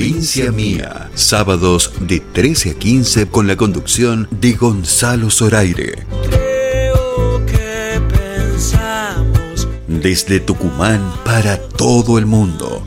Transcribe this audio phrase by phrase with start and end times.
[0.00, 6.06] Provincia Mía, sábados de 13 a 15 con la conducción de Gonzalo Zoraire.
[9.86, 12.82] Desde Tucumán para todo el mundo.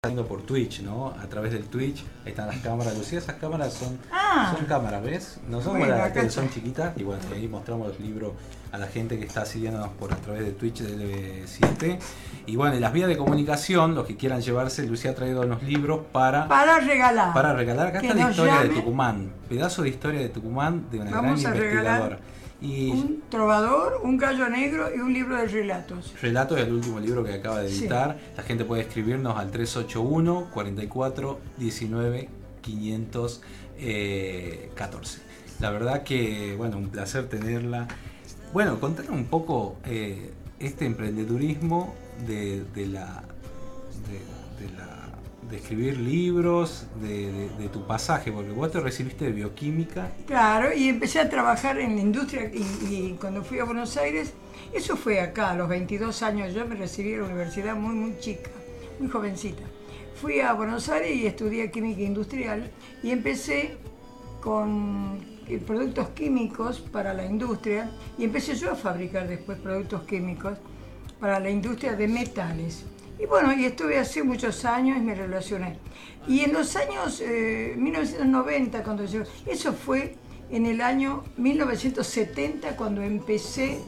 [0.00, 1.08] Por Twitch, ¿no?
[1.20, 2.96] A través del Twitch están las cámaras.
[2.96, 4.54] Lucía, esas cámaras son, Ah.
[4.56, 5.40] son cámaras, ¿ves?
[5.48, 6.96] No son Bueno, las que son chiquitas.
[6.96, 8.32] Y bueno, ahí mostramos los libros
[8.70, 11.98] a la gente que está siguiéndonos por a través de Twitch del 7
[12.46, 15.62] Y bueno, en las vías de comunicación, los que quieran llevarse, Lucía ha traído unos
[15.64, 17.34] libros para, Para regalar.
[17.34, 17.88] para regalar.
[17.88, 18.68] Acá Que está la historia de.
[18.68, 19.32] Tucumán.
[19.48, 22.18] Pedazo de historia de Tucumán de una Vamos gran a regalar investigadora.
[22.60, 26.12] Y Un trovador, un gallo negro y un libro de relatos.
[26.20, 27.82] Relato es el último libro que acaba de Sí.
[27.82, 28.18] editar.
[28.36, 32.28] La gente puede escribirnos al 381 44 19
[32.62, 35.20] 514.
[35.60, 37.86] La verdad que, bueno, un placer tenerla.
[38.52, 41.94] Bueno, contanos un poco eh, este emprendedurismo
[42.26, 43.22] de, de la,
[44.08, 44.18] de,
[45.48, 50.12] de escribir libros, de, tu pasaje, porque vos te recibiste de bioquímica.
[50.26, 52.62] Claro, y empecé a trabajar en la industria y,
[52.94, 54.32] y cuando fui a Buenos Aires,
[54.72, 58.18] eso fue acá, a los 22 años, yo me recibí en la universidad muy, muy
[58.18, 58.50] chica,
[58.98, 59.62] muy jovencita.
[60.20, 62.70] Fui a Buenos Aires y estudié química industrial
[63.02, 63.76] y empecé
[64.40, 70.58] con eh, productos químicos para la industria y empecé yo a fabricar después productos químicos
[71.20, 72.84] para la industria de metales.
[73.18, 75.76] Y bueno, y estuve hace muchos años y me relacioné.
[76.28, 80.14] Y en los años eh, 1990, cuando yo, eso fue
[80.50, 83.80] en el año 1970 cuando empecé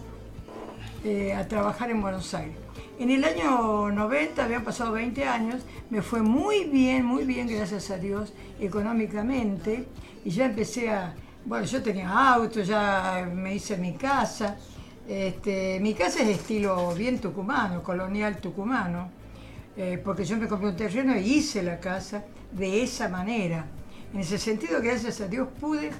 [1.04, 2.56] eh, a trabajar en Buenos Aires.
[2.98, 7.90] En el año 90, habían pasado 20 años, me fue muy bien, muy bien, gracias
[7.90, 9.86] a Dios, económicamente,
[10.22, 11.14] y ya empecé a,
[11.46, 14.58] bueno, yo tenía auto, ya me hice mi casa,
[15.08, 19.19] este, mi casa es de estilo bien tucumano, colonial tucumano,
[19.80, 23.64] eh, porque yo me compré un terreno y hice la casa de esa manera.
[24.12, 25.90] En ese sentido, gracias a Dios, pude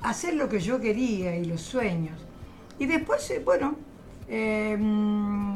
[0.00, 2.18] hacer lo que yo quería y los sueños.
[2.78, 3.76] Y después, eh, bueno,
[4.26, 5.52] eh, mm,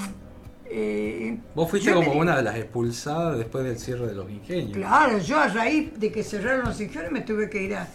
[0.67, 4.77] eh, Vos fuiste me como una de las expulsadas después del cierre de los ingenios.
[4.77, 7.89] Claro, yo a raíz de que cerraron los ingenios me tuve que ir a,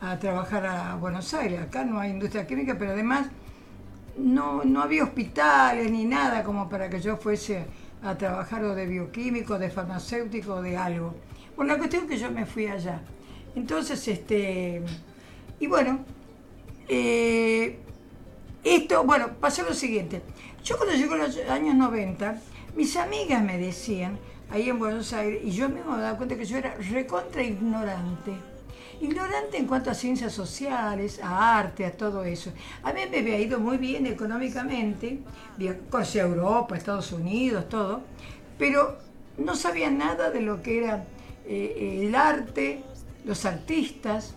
[0.00, 1.60] a trabajar a Buenos Aires.
[1.60, 3.26] Acá no hay industria química, pero además
[4.16, 7.66] no, no había hospitales ni nada como para que yo fuese
[8.02, 11.14] a trabajar o de bioquímico, de farmacéutico, de algo.
[11.56, 13.00] Bueno, la cuestión es que yo me fui allá.
[13.54, 14.82] Entonces, este,
[15.58, 16.00] y bueno,
[16.88, 17.78] eh,
[18.64, 20.22] esto, bueno, pasó lo siguiente.
[20.64, 22.40] Yo cuando llegó los años 90,
[22.76, 24.18] mis amigas me decían,
[24.50, 28.32] ahí en Buenos Aires, y yo mismo me daba cuenta que yo era recontra ignorante.
[29.00, 32.52] Ignorante en cuanto a ciencias sociales, a arte, a todo eso.
[32.82, 35.20] A mí me había ido muy bien económicamente,
[35.56, 38.02] via- conocí a Europa, Estados Unidos, todo,
[38.58, 38.98] pero
[39.38, 41.04] no sabía nada de lo que era
[41.46, 42.82] eh, el arte,
[43.24, 44.34] los artistas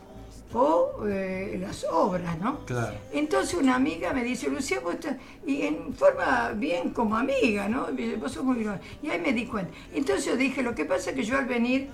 [0.53, 2.63] o eh, las obras, ¿no?
[2.65, 2.95] Claro.
[3.11, 7.87] Entonces una amiga me dice, Lucía, vos estás-", y en forma bien como amiga, ¿no?
[8.19, 8.65] Vos sos muy.
[9.01, 9.73] Y ahí me di cuenta.
[9.93, 11.89] Entonces yo dije, lo que pasa es que yo al venir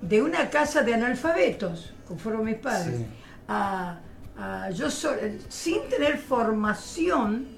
[0.00, 3.06] de una casa de analfabetos, como fueron mis padres, Sí.
[3.48, 3.98] a,
[4.38, 5.14] a- yo so-
[5.48, 7.48] sin tener formación,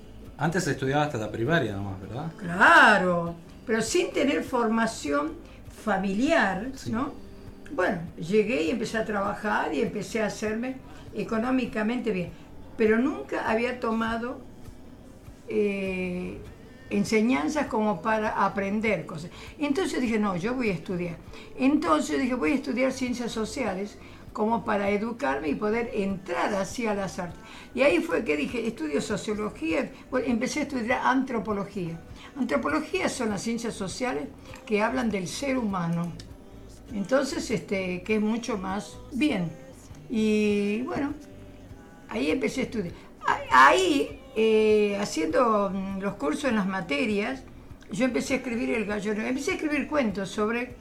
[0.40, 2.30] Antes estudiaba hasta la primaria nomás, ¿verdad?
[2.38, 3.34] Claro,
[3.66, 5.32] pero sin tener formación
[5.84, 6.92] familiar, Sí.
[6.92, 7.12] ¿no?
[7.72, 10.76] Bueno, llegué y empecé a trabajar y empecé a hacerme
[11.14, 12.30] económicamente bien,
[12.76, 14.38] pero nunca había tomado
[15.48, 16.38] eh,
[16.90, 19.30] enseñanzas como para aprender cosas.
[19.58, 21.16] Entonces dije, no, yo voy a estudiar.
[21.58, 23.98] Entonces dije, voy a estudiar ciencias sociales
[24.32, 27.40] como para educarme y poder entrar así a las artes.
[27.74, 29.90] Y ahí fue que dije, estudio sociología,
[30.24, 32.00] empecé a estudiar antropología.
[32.36, 34.28] Antropología son las ciencias sociales
[34.64, 36.12] que hablan del ser humano.
[36.92, 39.50] Entonces, este, que es mucho más bien.
[40.08, 41.14] Y bueno,
[42.08, 42.94] ahí empecé a estudiar.
[43.50, 47.42] Ahí, eh, haciendo mm, los cursos en las materias,
[47.90, 49.28] yo empecé a escribir el gallo negro.
[49.28, 50.74] Empecé a escribir cuentos sobre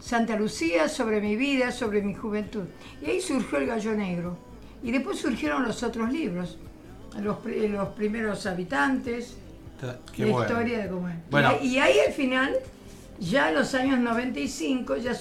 [0.00, 2.64] Santa Lucía, sobre mi vida, sobre mi juventud.
[3.00, 4.36] Y ahí surgió el gallo negro.
[4.82, 6.58] Y después surgieron los otros libros.
[7.20, 7.38] Los,
[7.70, 9.36] los primeros habitantes,
[10.12, 10.48] Qué la bueno.
[10.48, 11.14] historia de cómo es.
[11.30, 11.52] Bueno.
[11.62, 12.56] Y, ahí- y al final,
[13.20, 15.12] ya en los años 95, ya,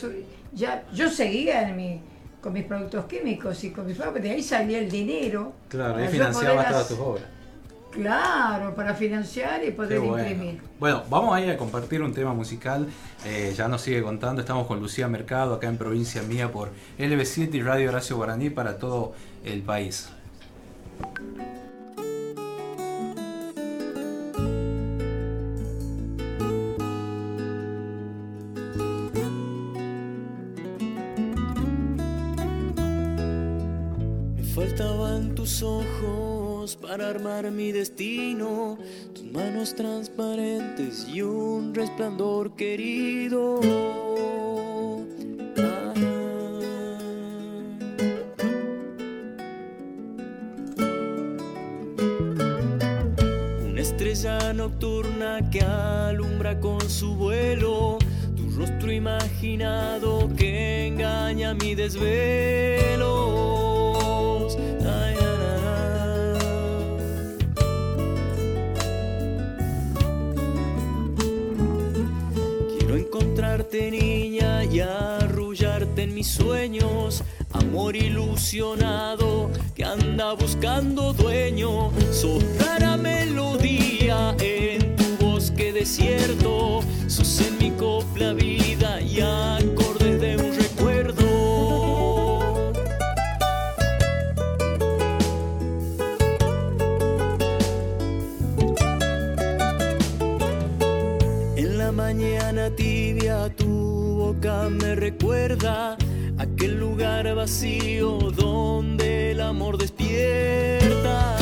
[0.53, 2.01] ya yo seguía en mi,
[2.41, 5.53] con mis productos químicos y con mis fábricas, de ahí salía el dinero.
[5.69, 7.25] Claro, yo financiaba todas tus obras.
[7.93, 10.59] Claro, para financiar y poder imprimir.
[10.79, 12.87] Bueno, vamos a ir a compartir un tema musical.
[13.25, 14.41] Eh, ya nos sigue contando.
[14.41, 18.77] Estamos con Lucía Mercado acá en Provincia Mía por LB7 y Radio Horacio Guaraní para
[18.79, 19.13] todo
[19.45, 20.09] el país.
[34.35, 36.22] Me faltaban tus ojos
[36.75, 38.77] para armar mi destino,
[39.13, 43.59] tus manos transparentes y un resplandor querido.
[45.57, 45.93] Ah.
[53.65, 57.97] Una estrella nocturna que alumbra con su vuelo
[58.55, 63.13] rostro imaginado que engaña mi desvelo.
[73.13, 77.23] Encontrarte niña y arrullarte en mis sueños.
[77.51, 81.91] Amor ilusionado que anda buscando dueño.
[82.11, 82.43] Sos
[82.97, 86.81] melodía en tu bosque desierto.
[87.05, 89.21] Sos en mi copla vida y
[105.03, 105.97] recuerda
[106.37, 111.35] aquel lugar vacío donde el amor despierta.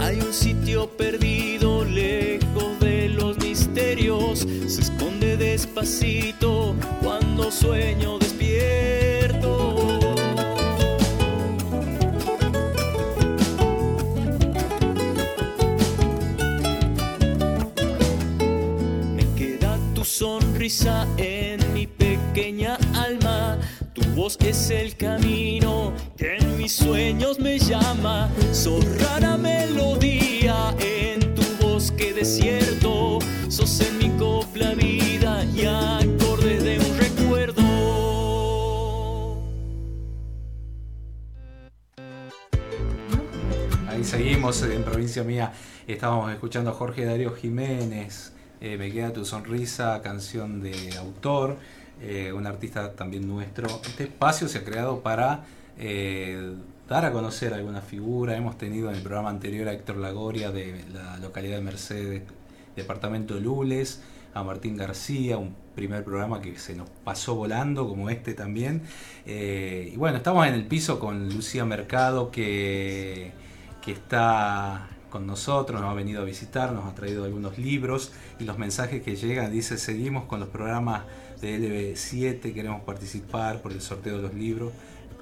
[0.00, 8.24] Hay un sitio perdido lejos de los misterios, se esconde despacito cuando sueño.
[24.40, 28.30] Es el camino que en mis sueños me llama.
[28.52, 33.18] Sos rara melodía en tu bosque desierto.
[33.48, 37.62] Sos en mi copla vida y acordes de un recuerdo.
[43.88, 45.52] Ahí seguimos en provincia mía.
[45.86, 48.32] Estábamos escuchando a Jorge Darío Jiménez.
[48.60, 51.58] eh, Me queda tu sonrisa, canción de autor,
[52.06, 53.66] eh, un artista también nuestro.
[53.86, 55.44] Este espacio se ha creado para
[55.78, 56.54] eh,
[56.86, 58.36] dar a conocer alguna figura.
[58.36, 62.22] Hemos tenido en el programa anterior a Héctor Lagoria de la localidad de Mercedes,
[62.76, 64.02] departamento Lules,
[64.34, 68.82] a Martín García, un primer programa que se nos pasó volando, como este también.
[69.24, 73.32] Eh, y bueno, estamos en el piso con Lucía Mercado, que,
[73.80, 78.44] que está con nosotros, nos ha venido a visitar, nos ha traído algunos libros y
[78.44, 81.04] los mensajes que llegan, dice, seguimos con los programas
[81.40, 84.72] de LB7, queremos participar por el sorteo de los libros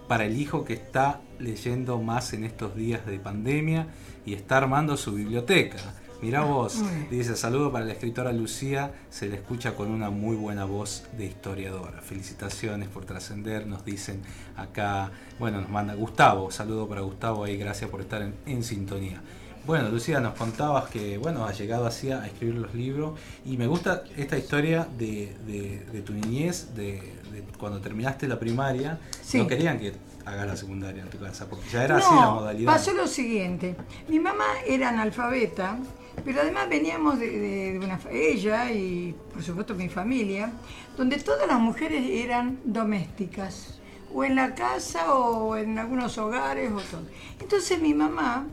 [0.09, 3.87] para el hijo que está leyendo más en estos días de pandemia
[4.27, 5.79] y está armando su biblioteca.
[6.21, 7.09] Mirá vos, muy bien.
[7.11, 11.27] dice saludo para la escritora Lucía, se le escucha con una muy buena voz de
[11.27, 12.01] historiadora.
[12.01, 14.23] Felicitaciones por trascender, nos dicen
[14.57, 15.11] acá,
[15.41, 19.21] bueno, nos manda Gustavo, saludo para Gustavo ahí, gracias por estar en, en sintonía.
[19.65, 23.69] Bueno, Lucía, nos contabas que, bueno, has llegado así a escribir los libros y me
[23.69, 26.95] gusta esta historia de, de- de tu niñez, de,
[27.33, 29.39] de cuando terminaste la primaria, Sí.
[29.39, 29.93] no querían que
[30.27, 32.73] hagas la secundaria en tu casa, porque ya era así la modalidad.
[32.73, 33.77] pasó lo siguiente.
[34.09, 35.79] Mi mamá era analfabeta,
[36.25, 40.51] pero además veníamos de, una ella y por supuesto mi familia,
[40.97, 43.79] donde todas las mujeres eran domésticas,
[44.13, 47.03] o en la casa o en algunos hogares o todo.
[47.41, 48.45] Entonces mi mamá,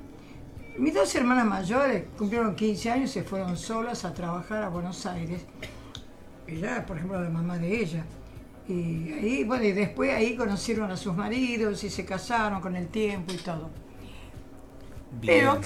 [0.79, 5.05] mis dos hermanas mayores cumplieron 15 años y se fueron solas a trabajar a Buenos
[5.05, 5.41] Aires.
[6.47, 8.05] Ella, por ejemplo, la mamá de ella.
[8.67, 12.87] Y ahí, bueno, y después ahí conocieron a sus maridos y se casaron con el
[12.87, 13.69] tiempo y todo.
[15.19, 15.39] Bien.
[15.39, 15.61] Pero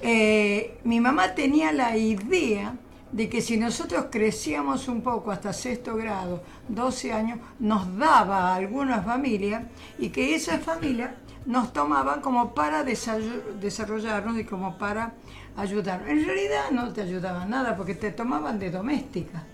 [0.00, 2.74] eh, mi mamá tenía la idea
[3.12, 8.54] de que si nosotros crecíamos un poco hasta sexto grado, 12 años, nos daba a
[8.54, 9.64] algunas familias
[9.98, 11.10] y que esas familias
[11.46, 15.12] nos tomaban como para desarrollarnos y como para
[15.56, 16.08] ayudarnos.
[16.08, 19.44] En realidad no te ayudaban nada porque te tomaban de doméstica.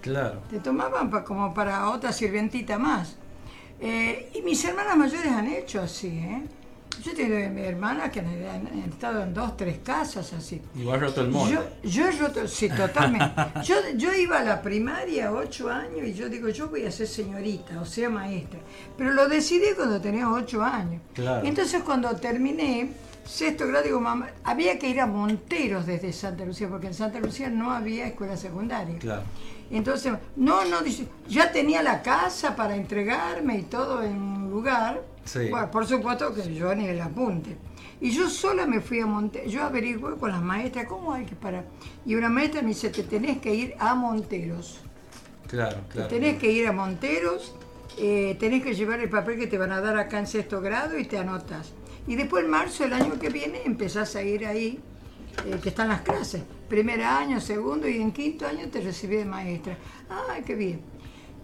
[0.00, 0.40] Claro.
[0.50, 3.16] Te tomaban pa- como para otra sirvientita más.
[3.80, 6.42] Eh, y mis hermanas mayores han hecho así, ¿eh?
[7.04, 10.60] Yo tengo hermanas que han, estado en dos, tres casas así.
[10.74, 11.54] Igual roto el molde.
[11.54, 13.26] Yo, yo he roto, sí, totalmente.
[13.64, 17.06] Yo, yo iba a la primaria, ocho años, y yo digo, yo voy a ser
[17.06, 18.60] señorita, o sea, maestra.
[18.96, 21.02] Pero lo decidí cuando tenía ocho años.
[21.14, 21.46] Claro.
[21.46, 22.90] Entonces, cuando terminé
[23.24, 27.18] sexto grado, digo, mamá, había que ir a Monteros desde Santa Lucía, porque en Santa
[27.20, 28.98] Lucía no había escuela secundaria.
[28.98, 29.22] Claro.
[29.70, 35.02] Entonces, no, no, dice, ya tenía la casa para entregarme y todo en un lugar.
[35.26, 35.50] Sí.
[35.50, 37.56] Bueno, por supuesto que yo ni el apunte.
[38.00, 39.52] Y yo sola me fui a Monteros.
[39.52, 41.64] Yo averigué con las maestras cómo hay que parar.
[42.04, 44.80] Y una maestra me dice, te tenés que ir a Monteros.
[45.48, 46.08] Claro, claro.
[46.08, 47.54] Te tenés que ir a Monteros,
[47.98, 50.98] eh, tenés que llevar el papel que te van a dar acá en sexto grado
[50.98, 51.72] y te anotas.
[52.06, 54.80] Y después en marzo del año que viene empezás a ir ahí,
[55.46, 56.42] eh, que están las clases.
[56.68, 59.76] Primer año, segundo y en quinto año te recibí de maestra.
[60.28, 60.80] ¡Ay, qué bien!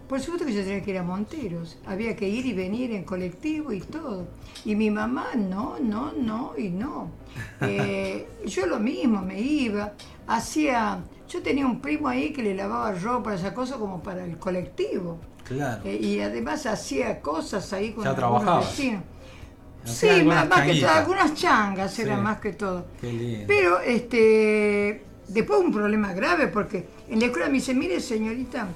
[0.07, 1.77] Por supuesto que yo tenía que ir a Monteros.
[1.85, 4.27] Había que ir y venir en colectivo y todo.
[4.65, 7.11] Y mi mamá, no, no, no y no.
[7.61, 9.93] Eh, yo lo mismo, me iba.
[10.27, 10.99] Hacía.
[11.27, 15.17] Yo tenía un primo ahí que le lavaba ropa, esa cosa como para el colectivo.
[15.45, 15.81] Claro.
[15.85, 18.63] Eh, y además hacía cosas ahí con Ya trabajaba.
[18.63, 22.03] Sí, más, que todo, algunas changas Sí.
[22.03, 22.85] eran más que todo.
[23.01, 23.45] Qué lindo.
[23.47, 28.67] Pero este después un problema grave porque en la escuela me dice, mire señorita,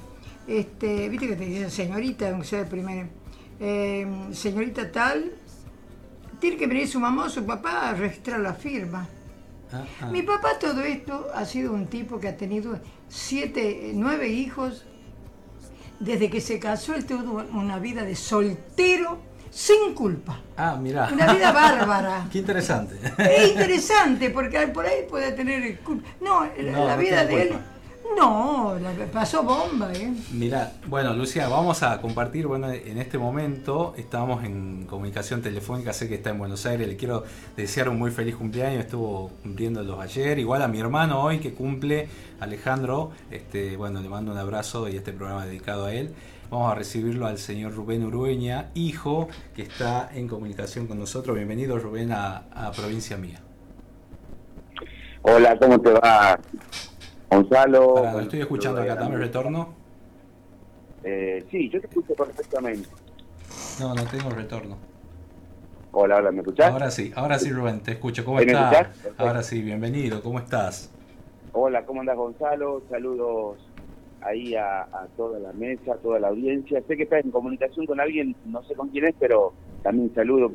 [0.48, 3.08] este, viste que te dicen señorita, aunque sea el primero,
[3.60, 5.32] eh, señorita tal,
[6.40, 9.08] tiene que venir su mamá o su papá a registrar la firma.
[9.72, 10.06] Ah, ah.
[10.08, 14.86] Mi papá todo esto ha sido un tipo que ha tenido siete, nueve hijos.
[16.00, 19.18] Desde que se casó, él tuvo una vida de soltero
[19.50, 20.40] sin culpa.
[20.56, 21.10] Ah, mirá.
[21.12, 22.28] Una vida bárbara.
[22.32, 22.96] Qué interesante.
[23.18, 26.08] Es interesante porque por ahí puede tener culpa.
[26.22, 27.58] No, la, No, la no vida de él.
[28.16, 30.12] No, la- pasó bomba, ¿eh?
[30.32, 36.08] Mira, bueno, Lucia, vamos a compartir, bueno, en este momento estamos en comunicación telefónica, sé
[36.08, 37.24] que está en Buenos Aires, le quiero
[37.56, 42.08] desear un muy feliz cumpleaños, estuvo cumpliéndolos ayer, igual a mi hermano hoy que cumple,
[42.40, 46.14] Alejandro, este, bueno, le mando un abrazo y este programa dedicado a él.
[46.50, 51.36] Vamos a recibirlo al señor Rubén Urueña, hijo, que está en comunicación con nosotros.
[51.36, 53.42] Bienvenido Rubén a, a Provincia Mía.
[55.24, 56.40] Hola, ¿cómo te va?
[57.30, 57.94] Gonzalo.
[57.96, 59.74] Pará, lo Bueno, estoy escuchando acá, dame retorno.
[61.04, 62.90] Eh, sí, yo te escucho perfectamente.
[63.80, 64.78] No, no tengo retorno.
[65.92, 66.72] Hola, hola, ¿me escuchás?
[66.72, 68.24] Ahora sí, ahora sí Rubén, te escucho.
[68.26, 68.90] ¿Cómo ¿Ahí me estás?
[69.18, 70.92] Ahora sí, bienvenido, ¿cómo estás?
[71.54, 72.84] Hola, ¿cómo andas, Gonzalo?
[72.90, 73.58] Saludos
[74.22, 76.82] ahí a, a toda la mesa, a toda la audiencia.
[76.88, 80.52] Sé que estás en comunicación con alguien, no sé con quién es, pero también saludo.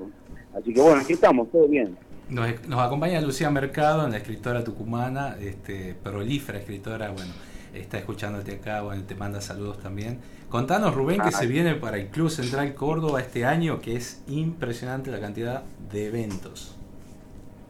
[0.55, 1.97] Así que bueno, aquí estamos, todo bien.
[2.33, 7.31] Nos, nos acompaña Lucía Mercado, la escritora tucumana, este, prolífera escritora, bueno,
[7.75, 10.19] está escuchándote acá, bueno, te manda saludos también.
[10.49, 15.11] Contanos, Rubén, que se viene para el Club Central Córdoba este año, que es impresionante
[15.11, 15.63] la cantidad
[15.93, 16.75] de eventos.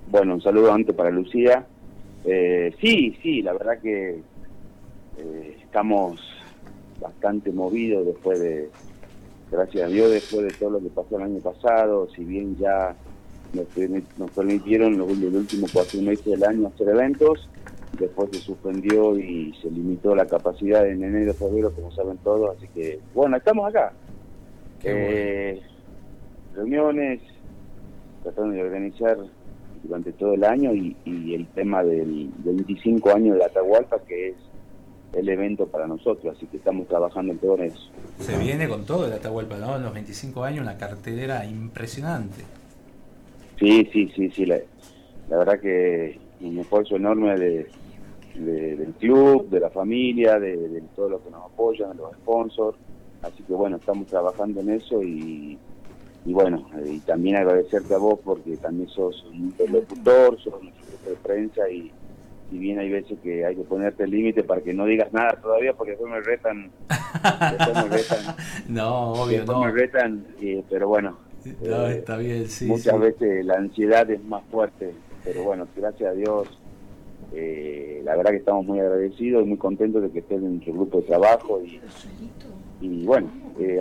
[0.08, 1.66] Bueno, un saludo antes para Lucía.
[2.24, 4.20] Eh, sí, sí, la verdad que
[5.18, 6.20] eh, estamos
[7.00, 8.70] bastante movidos después de,
[9.50, 12.94] gracias a Dios, después de todo lo que pasó el año pasado, si bien ya
[13.52, 17.48] nos, permi- nos permitieron los, últimos cuatro meses del año hacer eventos,
[17.98, 22.66] después se suspendió y se limitó la capacidad en enero, febrero, como saben todos, así
[22.74, 23.92] que bueno, estamos acá.
[24.80, 24.90] Qué
[25.54, 25.62] Eh,
[26.54, 27.20] Reuniones,
[28.22, 29.16] tratando de organizar
[29.82, 34.28] durante todo el año y, y el tema del, del 25 años de Atahualpa, que
[34.28, 34.34] es
[35.14, 37.90] el evento para nosotros, así que estamos trabajando en todo eso.
[38.20, 39.76] Se viene con todo el Atahualpa, ¿no?
[39.76, 42.42] En los 25 años, una cartelera impresionante.
[43.58, 44.58] Sí, sí, sí, sí, la,
[45.28, 47.70] la verdad que un esfuerzo enorme de,
[48.34, 52.12] de- del club, de la familia, de, de todo lo que nos apoyan, de los
[52.16, 52.76] sponsors,
[53.22, 55.58] así que bueno, estamos trabajando en eso y,
[56.24, 61.10] y bueno, y también agradecerte a vos porque también sos un interlocutor, sos un jefe
[61.10, 61.92] de prensa y
[62.50, 65.38] si bien hay veces que hay que ponerte el límite para que no digas nada
[65.40, 66.70] todavía porque después me retan,
[67.50, 68.34] después me retan,
[68.68, 69.64] No, obvio, después no.
[69.64, 71.18] me retan, eh, pero bueno,
[71.64, 72.66] No, eh, está bien, sí.
[72.66, 73.00] muchas sí.
[73.00, 76.62] veces la ansiedad es más fuerte, pero bueno, gracias a Dios,
[77.30, 80.74] eh, la verdad que estamos muy agradecidos y muy contentos de que estés en nuestro
[80.74, 81.84] grupo de trabajo y,
[82.80, 83.80] y bueno, eh,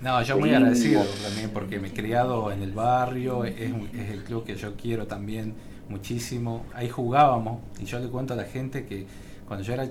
[0.00, 3.54] No, yo muy agradecido también porque me he criado en el barrio, es,
[3.92, 5.54] es el club que yo quiero también
[5.88, 6.66] muchísimo.
[6.74, 9.06] Ahí jugábamos y yo le cuento a la gente que
[9.46, 9.88] cuando yo era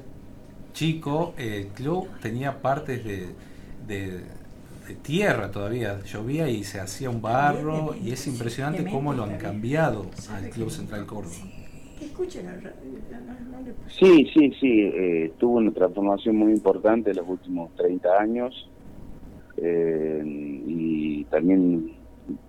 [0.74, 3.36] chico el club tenía partes de,
[3.88, 4.25] de-
[4.88, 9.38] de tierra todavía, llovía y se hacía un barro y es impresionante cómo lo han
[9.38, 11.36] cambiado al Club Central Córdoba.
[13.88, 18.70] Sí, sí, sí, eh, tuvo una transformación muy importante en los últimos 30 años
[19.58, 21.94] eh, y también,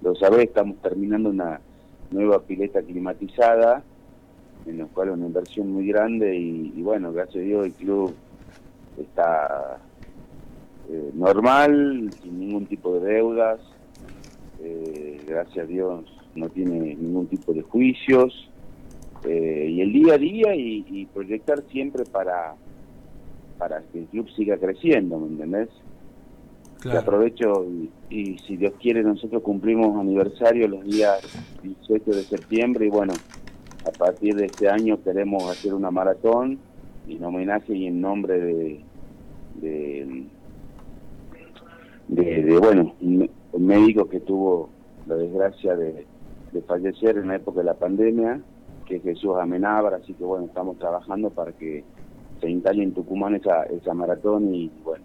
[0.03, 1.61] lo sabés, estamos terminando una
[2.11, 3.83] nueva pileta climatizada
[4.67, 7.73] en la cual es una inversión muy grande y, y bueno, gracias a Dios el
[7.73, 8.15] club
[8.99, 9.79] está
[10.91, 13.61] eh, normal, sin ningún tipo de deudas,
[14.63, 18.51] eh, gracias a Dios no tiene ningún tipo de juicios.
[19.25, 22.55] Eh, y el día a día y, y proyectar siempre para
[23.59, 25.69] para que el club siga creciendo, ¿me entendés?
[26.93, 27.67] aprovecho
[28.11, 31.19] y, si Dios quiere nosotros cumplimos aniversario los días
[31.63, 33.15] 18 de septiembre y bueno,
[33.87, 36.59] a partir de este año queremos hacer una maratón
[37.09, 38.81] en homenaje y en nombre de,
[39.63, 40.25] de,
[42.09, 44.71] de, bueno, un médico que tuvo
[45.07, 46.07] la desgracia de,
[46.69, 48.41] fallecer en la época de la pandemia,
[48.87, 51.83] que es Jesús Amenábar, así que bueno, estamos trabajando para que
[52.41, 55.05] se instale en Tucumán esa, esa maratón y bueno,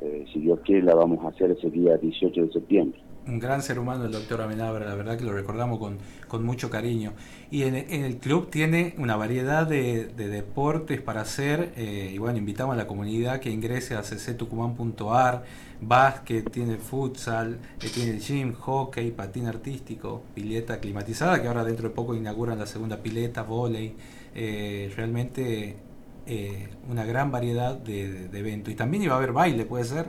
[0.00, 3.00] eh, si Dios quiere, la vamos a hacer ese día 18 de septiembre.
[3.26, 6.70] Un gran ser humano el doctor Amenabra, la verdad que lo recordamos con, con mucho
[6.70, 7.12] cariño.
[7.52, 12.74] Y en, el club tiene una variedad de, deportes para hacer, eh, y bueno, invitamos
[12.74, 15.44] a la comunidad que ingrese a cctucumán.ar,
[15.82, 21.94] básquet, tiene futsal, eh, tiene gym, hockey, patín artístico, pileta climatizada, que ahora dentro de
[21.94, 23.94] poco inauguran la segunda pileta, volei,
[24.34, 25.76] realmente
[26.24, 28.72] eh, una gran variedad de, eventos.
[28.72, 30.06] Y también iba a haber baile, ¿puede ser?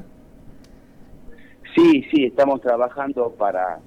[1.75, 3.79] Sí, sí, estamos trabajando para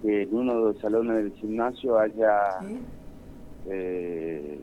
[0.00, 2.58] que en uno de los salones del gimnasio haya...
[3.66, 4.58] Eh,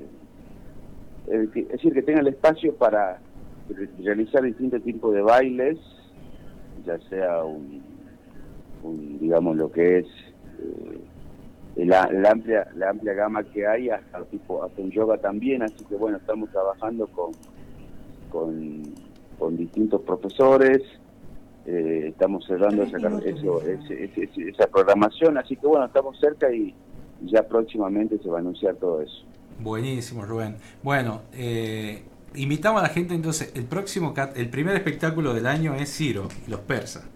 [1.27, 3.19] es decir, que tenga el espacio para
[3.99, 5.77] realizar distintos tipos de bailes,
[6.85, 7.81] ya sea un,
[9.19, 10.07] digamos, lo que es...
[10.59, 11.01] Eh,
[11.77, 15.95] la, amplia la amplia gama que hay hasta tipo hasta un yoga también así que
[15.95, 17.33] bueno estamos trabajando con
[18.29, 20.81] con, distintos profesores
[21.65, 26.73] eh, estamos cerrando esa, eso, esa programación así que bueno estamos cerca y
[27.21, 29.23] ya próximamente se va a anunciar todo eso.
[29.59, 30.57] Buenísimo Rubén.
[30.83, 32.03] Bueno eh,
[32.37, 36.51] invitamos a la gente entonces el próximo el primer espectáculo del año es Ciro y
[36.51, 37.07] los persas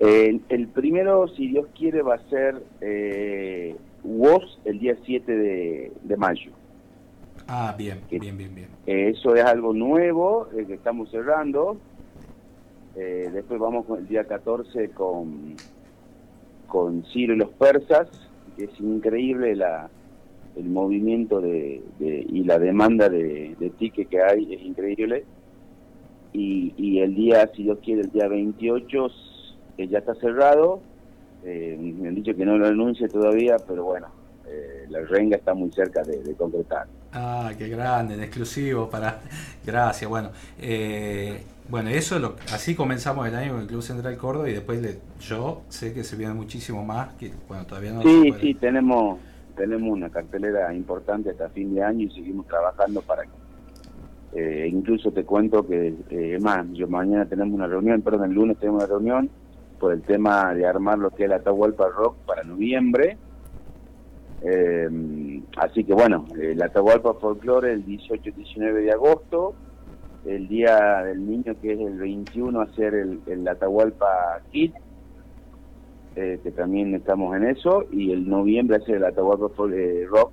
[0.00, 5.32] el primero, si Dios quiere, va a ser eh, WOS el día 7
[6.02, 6.50] de, mayo.
[7.46, 8.68] Ah, bien, bien, bien, bien.
[8.86, 11.78] eso es algo nuevo eh, que estamos cerrando.
[12.96, 15.56] Eh, después vamos con el día 14 con,
[16.68, 18.08] con Ciro y los persas,
[18.56, 19.88] que es increíble la,
[20.56, 25.24] el movimiento de, y la demanda de, de ticket que hay, es increíble.
[26.32, 29.08] Y, y el día, si Dios quiere, el día 28
[29.76, 30.80] que ya está cerrado.
[31.44, 34.06] Eh, me han dicho que no lo anuncie todavía, pero bueno,
[34.46, 36.86] eh, la renga está muy cerca de, concretar.
[37.12, 39.20] Ah, qué grande, en exclusivo para...
[39.64, 40.30] Gracias, bueno.
[40.60, 44.82] Eh, bueno, eso lo, así comenzamos el año con el Club Central Córdoba y después
[44.82, 48.02] le, yo sé que se viene muchísimo más, que bueno, todavía no...
[48.02, 49.18] Sí, sí, tenemos,
[49.56, 53.44] tenemos una cartelera importante hasta fin de año y seguimos trabajando para que...
[54.36, 58.58] Eh, incluso te cuento que, eh, más, yo mañana tenemos una reunión, perdón, el lunes
[58.58, 59.30] tenemos una reunión
[59.78, 63.16] por el tema de armar lo que es la Atahualpa Rock para noviembre.
[64.42, 69.54] Eh, así que bueno, la Atahualpa Folklore el 18 y 19 de agosto,
[70.26, 74.74] el Día del Niño que es el 21 hacer el, el Atahualpa Kit,
[76.16, 79.48] eh, que también estamos en eso, y el noviembre hacer el Atahualpa
[80.08, 80.30] Rock,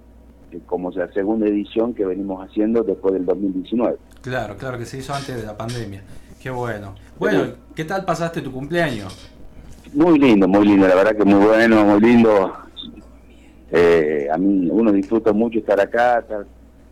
[0.65, 3.97] como la segunda edición que venimos haciendo después del 2019.
[4.21, 6.03] Claro, claro, que se hizo antes de la pandemia.
[6.41, 6.95] Qué bueno.
[7.17, 9.29] Bueno, ¿qué tal pasaste tu cumpleaños?
[9.93, 12.53] Muy lindo, muy lindo, la verdad que muy bueno, muy lindo.
[13.71, 16.45] Eh, a mí uno disfruta mucho estar acá, estar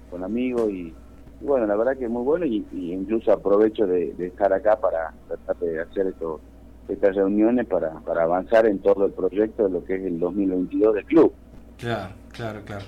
[0.10, 0.94] con amigos y,
[1.42, 5.58] bueno, la verdad que es muy bueno y, incluso aprovecho de, estar acá para tratar
[5.58, 6.40] de hacer esto,
[6.90, 10.96] estas reuniones para, para avanzar en todo el proyecto de lo que es el 2022
[10.96, 11.34] del club.
[11.78, 12.86] Claro, claro, claro.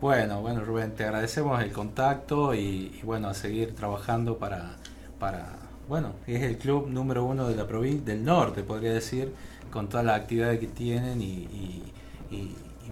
[0.00, 4.76] Bueno, bueno Rubén, te agradecemos el contacto y, y bueno, a seguir trabajando para,
[5.18, 5.56] para,
[5.88, 9.32] bueno, es el club número uno de la provincia del norte, podría decir,
[9.70, 11.82] con todas las actividades que tienen y,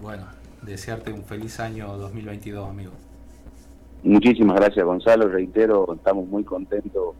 [0.01, 0.25] bueno,
[0.61, 2.91] desearte un feliz año 2022, amigo.
[4.03, 5.29] Muchísimas gracias, Gonzalo.
[5.29, 7.15] Reitero, estamos muy contentos,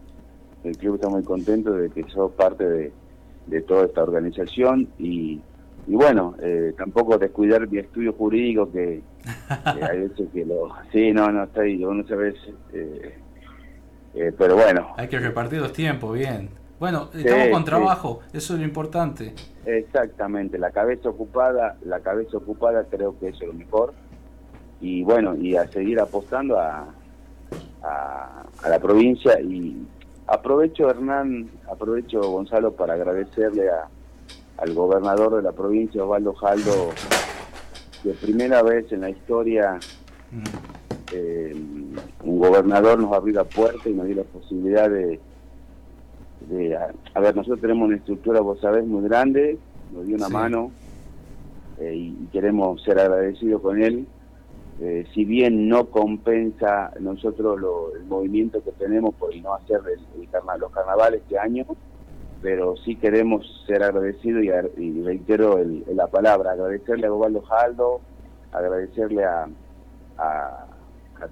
[0.64, 2.92] el club está muy contento de que sos parte de,
[3.66, 5.40] toda esta organización y,
[5.86, 9.02] bueno, eh, tampoco descuidar mi estudio jurídico que,
[9.82, 10.70] hay veces que lo...
[10.92, 12.34] Sí, no, no, está ahí, uno se ve...
[12.72, 13.18] Eh,
[14.14, 14.88] eh, pero bueno.
[14.96, 16.48] Hay que repartir los tiempos, bien.
[16.78, 19.32] Bueno, estamos con trabajo, eso es lo importante.
[19.64, 23.94] Exactamente, la cabeza ocupada, la cabeza ocupada creo que eso es lo mejor.
[24.80, 26.86] Y bueno, y a seguir apostando a,
[27.82, 29.86] a, la provincia y
[30.26, 33.88] aprovecho Hernán, aprovecho Gonzalo para agradecerle a,
[34.58, 36.90] al gobernador de la provincia, Osvaldo Jaldo,
[38.02, 39.78] que primera vez en la historia
[41.12, 41.54] eh,
[42.22, 45.20] un gobernador nos abrió la puerta y nos dio la posibilidad de
[47.14, 49.58] a, ver, nosotros tenemos una estructura, vos sabés, muy grande,
[49.92, 50.70] nos dio una mano
[51.78, 54.06] eh, y queremos ser agradecidos con él.
[54.80, 57.58] Eh, si bien no compensa nosotros
[57.96, 61.64] el movimiento que tenemos por no hacer el, los carnavales este año,
[62.42, 64.42] pero sí queremos ser agradecidos
[64.76, 65.58] y, reitero
[65.94, 68.00] la palabra, agradecerle a Gobaldo Jaldo,
[68.52, 69.48] agradecerle a,
[70.18, 70.66] a,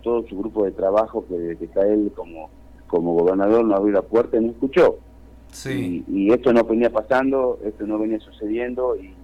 [0.03, 2.49] todo su grupo de trabajo que desde que está él como,
[2.87, 4.99] como gobernador no abrió la puerta y no escuchó.
[5.49, 6.03] Sí.
[6.09, 9.15] Y, esto no venía pasando, esto no venía sucediendo y,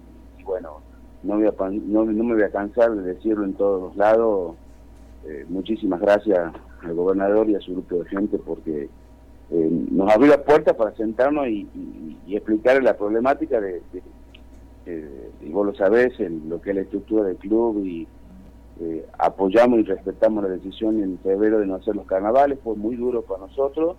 [0.43, 0.81] bueno,
[1.23, 4.55] no, voy a, no, me voy a cansar de decirlo en todos los lados.
[5.27, 8.89] Eh, muchísimas gracias al gobernador y a su grupo de gente porque
[9.51, 11.67] eh, nos abrió la puerta para sentarnos y,
[12.27, 13.81] explicar la problemática de,
[14.85, 18.07] y vos lo sabés, lo que es la estructura del club y
[18.81, 22.95] eh, apoyamos y respetamos la decisión en febrero de no hacer los carnavales, fue muy
[22.95, 23.97] duro para nosotros,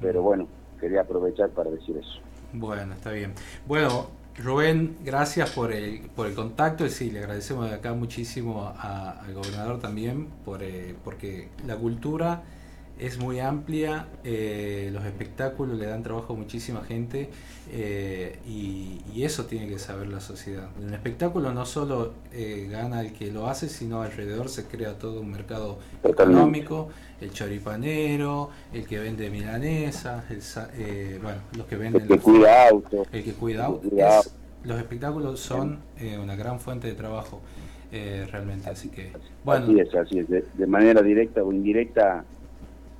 [0.00, 0.48] pero bueno,
[0.80, 2.20] quería aprovechar para decir eso.
[2.52, 3.34] Bueno, está bien.
[3.66, 4.08] Bueno,
[4.38, 9.34] Rubén, gracias por el, por el contacto y sí, le agradecemos de acá muchísimo al
[9.34, 12.42] gobernador también por, eh, porque la cultura
[12.98, 17.30] es muy amplia, eh, los espectáculos le dan trabajo a muchísima gente
[17.70, 20.68] eh, y, eso tiene que saber la sociedad.
[20.78, 24.96] En un espectáculo no solo eh, gana el que lo hace, sino alrededor se crea
[24.96, 26.88] todo un mercado económico,
[27.20, 30.24] el choripanero, el que vende milanesas,
[31.20, 32.02] bueno, los que venden...
[32.02, 33.08] El que cuida autos.
[33.12, 33.92] El que cuida autos.
[34.62, 35.80] los espectáculos son
[36.22, 37.42] una gran fuente de trabajo.
[37.90, 39.12] realmente así que
[39.44, 42.24] bueno así es así es de manera directa o indirecta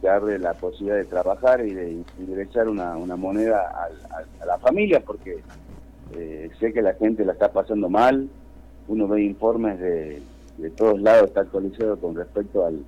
[0.07, 3.89] abre la posibilidad de trabajar y de ingresar una, moneda
[4.41, 5.39] a, la familia, porque
[6.15, 8.29] eh, sé que la gente la está pasando mal,
[8.87, 10.23] uno ve informes de,
[10.59, 12.85] de todos lados, está actualizado con respecto al,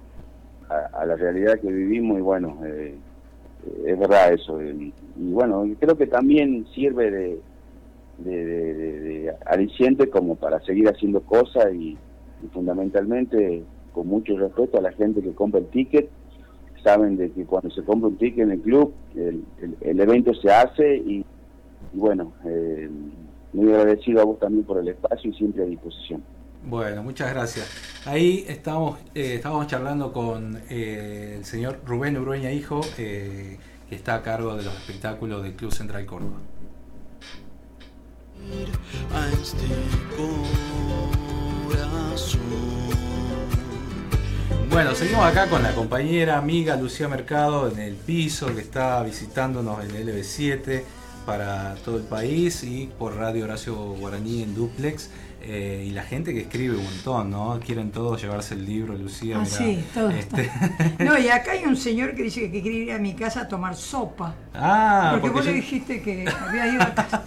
[0.69, 2.95] a, la realidad que vivimos y bueno, eh,
[3.87, 4.63] es verdad eso.
[4.63, 7.41] Y, bueno, creo que también sirve de,
[8.19, 11.97] de, aliciente como para seguir haciendo cosas y
[12.53, 16.09] fundamentalmente con mucho respeto a la gente que compra el ticket
[16.83, 20.97] saben de que cuando se compra un ticket en el club, el, evento se hace
[20.97, 21.25] y,
[21.93, 22.89] bueno, eh,
[23.53, 26.23] muy agradecido a vos también por el espacio y siempre a disposición.
[26.65, 27.71] Bueno, muchas gracias.
[28.07, 33.59] Ahí estamos, eh, estábamos charlando con eh, el señor Rubén Urueña Hijo, que
[33.91, 36.39] está a cargo de los espectáculos del Club Central Córdoba.
[39.33, 39.67] Este
[44.71, 49.85] bueno, seguimos acá con la compañera amiga Lucía Mercado en el piso que está visitándonos
[49.85, 50.83] en el LB7
[51.27, 55.11] para todo el país y por Radio Horacio Guaraní en Duplex.
[55.43, 57.59] Eh, y la gente que escribe un montón, ¿no?
[57.65, 59.39] Quieren todos llevarse el libro, Lucía.
[59.41, 60.51] Ah, sí, todo este...
[60.99, 63.49] No, y acá hay un señor que dice que quiere ir a mi casa a
[63.49, 64.35] tomar sopa.
[64.55, 67.23] Ah, porque, vos le dijiste que había ido a casa.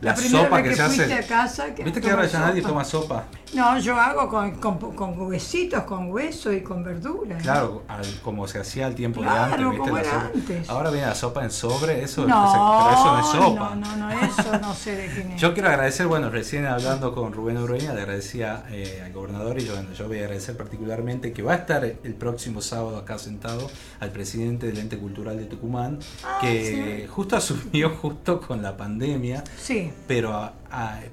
[0.00, 1.14] La, sopa que, se hace.
[1.14, 3.24] A casa, ¿Viste que ahora ya nadie toma sopa?
[3.52, 4.52] No, yo hago con,
[4.94, 7.42] con, huesitos, con hueso y con verduras.
[7.42, 7.82] Claro,
[8.22, 10.68] como se hacía al tiempo de antes.
[10.68, 13.74] Ahora viene la sopa en sobre, eso, no, pero eso no es sopa.
[13.74, 15.36] No, no, no, eso no sé definir.
[15.36, 19.64] yo quiero agradecer, bueno, recién hablando con Rubén Urueña, le agradecía eh, al gobernador y
[19.64, 23.18] yo, bueno, yo voy a agradecer particularmente que va a estar el próximo sábado acá
[23.18, 28.76] sentado al presidente del ente cultural de Tucumán, ah, que justo asumió justo con la
[28.76, 29.44] pandemia.
[29.60, 29.90] Sí.
[30.06, 30.52] Pero,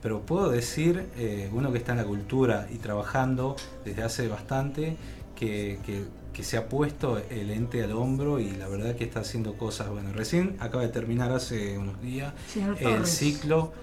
[0.02, 4.98] pero puedo decir, eh, uno que está en la cultura y trabajando desde hace bastante,
[5.36, 5.78] que,
[6.42, 9.90] se ha puesto el ente al hombro y la verdad que está haciendo cosas.
[9.90, 12.32] Bueno, recién acaba de terminar hace unos días
[12.80, 13.74] el ciclo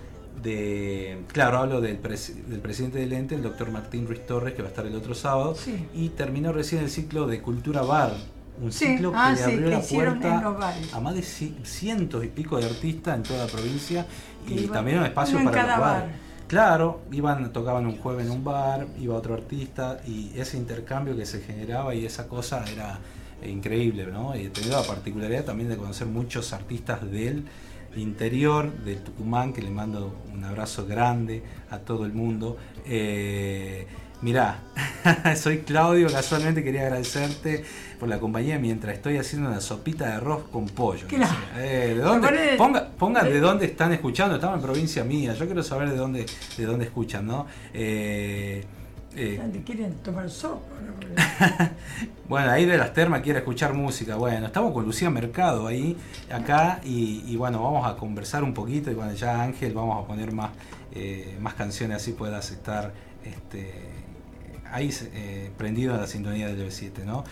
[0.43, 4.69] de, claro, hablo del, del, presidente del ente, el doctor Martín Ruiz Torres, que va
[4.69, 5.57] a estar el otro sábado,
[5.95, 8.13] y terminó recién el ciclo de Cultura Bar,
[8.61, 10.57] un ciclo que ah, le abrió la puerta
[10.93, 14.07] a más de cientos y pico de artistas en toda la provincia
[14.47, 16.25] y también un espacio para cada bar.
[16.47, 21.27] Claro, iban, tocaban un jueves en un bar, iba otro artista y ese intercambio que
[21.27, 22.99] se generaba y esa cosa era
[23.45, 24.37] increíble, ¿no?
[24.37, 27.45] Y tenía la particularidad también de conocer muchos artistas del
[27.97, 32.57] interior de Tucumán, que le mando un abrazo grande a todo el mundo.
[32.87, 33.87] Eh,
[34.25, 34.59] Mirá,
[35.37, 37.63] soy Claudio, casualmente quería agradecerte
[38.01, 41.07] por la compañía mientras estoy haciendo una sopita de arroz con pollo.
[41.59, 42.57] Eh, ¿de dónde?
[42.99, 46.25] Ponga, de dónde están escuchando, estamos en provincia mía, yo quiero saber de dónde,
[46.57, 47.47] de dónde escuchan, ¿no?
[47.75, 48.65] Eh,
[49.17, 50.75] eh quieren tomar sopa.
[52.29, 54.17] bueno, ahí de las termas quiere escuchar música.
[54.17, 55.97] Bueno, estamos con Lucía Mercado ahí,
[56.31, 58.91] acá, y, bueno, vamos a conversar un poquito.
[58.91, 60.51] Y bueno, ya Ángel, vamos a poner más,
[60.93, 62.93] eh, más canciones así puedas estar
[63.25, 63.73] este,
[64.71, 67.25] ahí eh, prendido a la sintonía del 7 ¿no?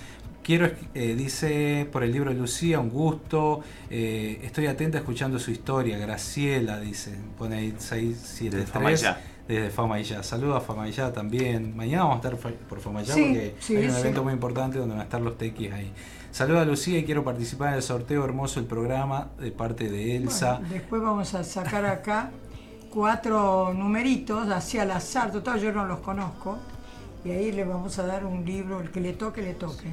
[0.42, 3.62] Quiero, eh, dice por el libro de Lucía, un gusto.
[3.88, 5.96] Eh, estoy atenta escuchando su historia.
[5.98, 9.06] Graciela, dice, pone ahí 673.
[9.48, 10.22] Desde Famayá.
[10.22, 11.76] Saludos a Famayá también.
[11.76, 15.04] Mañana vamos a estar por Famayá porque hay un evento muy importante donde van a
[15.04, 15.92] estar los tequis ahí.
[16.30, 20.16] Saludos a Lucía y quiero participar en el sorteo hermoso el programa de parte de
[20.16, 20.60] Elsa.
[20.70, 22.30] después vamos a sacar acá
[22.90, 25.30] cuatro numeritos así al azar.
[25.32, 26.58] Total, yo no los conozco
[27.24, 29.86] y ahí le vamos a dar un libro, el que le toque, le toque.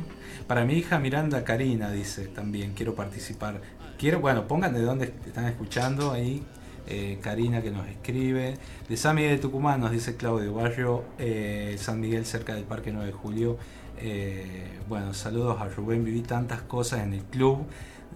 [0.48, 3.62] Para mi hija Miranda Karina, dice también, quiero participar.
[3.98, 6.44] Quiero, bueno, pongan de dónde están escuchando ahí.
[6.91, 8.58] Eh, Karina que nos escribe.
[8.88, 12.91] De San Miguel de Tucumán nos dice Claudio Barrio, eh, San Miguel cerca del Parque
[12.91, 13.58] 9 de Julio.
[13.99, 17.65] Eh, bueno, saludos a Rubén, viví tantas cosas en el club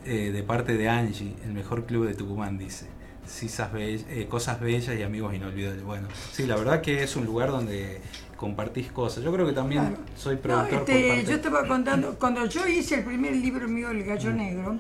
[0.04, 2.88] de parte de Angie, el mejor club de Tucumán, dice.
[4.28, 5.84] cosas bellas y amigos inolvidables.
[5.84, 8.02] Bueno, sí, la verdad que es un lugar donde
[8.36, 9.24] compartís cosas.
[9.24, 10.80] Yo creo que también soy productor.
[10.80, 14.36] Este, yo estaba contando, cuando yo hice el primer libro mío, El Gallo mm.
[14.36, 14.78] Negro,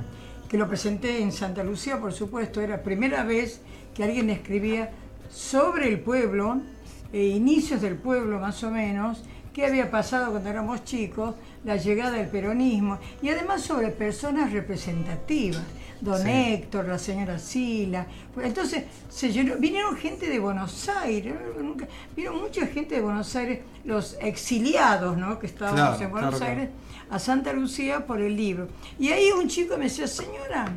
[0.49, 3.61] que lo presenté en Santa Lucía, por supuesto, era primera vez
[3.93, 4.91] que alguien escribía
[5.31, 6.61] sobre el pueblo,
[7.11, 12.17] e inicios del pueblo más o menos, qué había pasado cuando éramos chicos, la llegada
[12.17, 15.63] del peronismo, y además sobre personas representativas
[16.03, 18.05] don Héctor, la señora Sila.
[18.41, 21.33] Entonces se vinieron gente de Buenos Aires,
[22.15, 25.39] vino mucha gente de Buenos Aires, los exiliados ¿no?
[25.39, 26.69] que estábamos en Buenos Aires,
[27.09, 28.67] a Santa Lucía por el libro.
[28.99, 30.73] Y ahí un chico me decía, señora,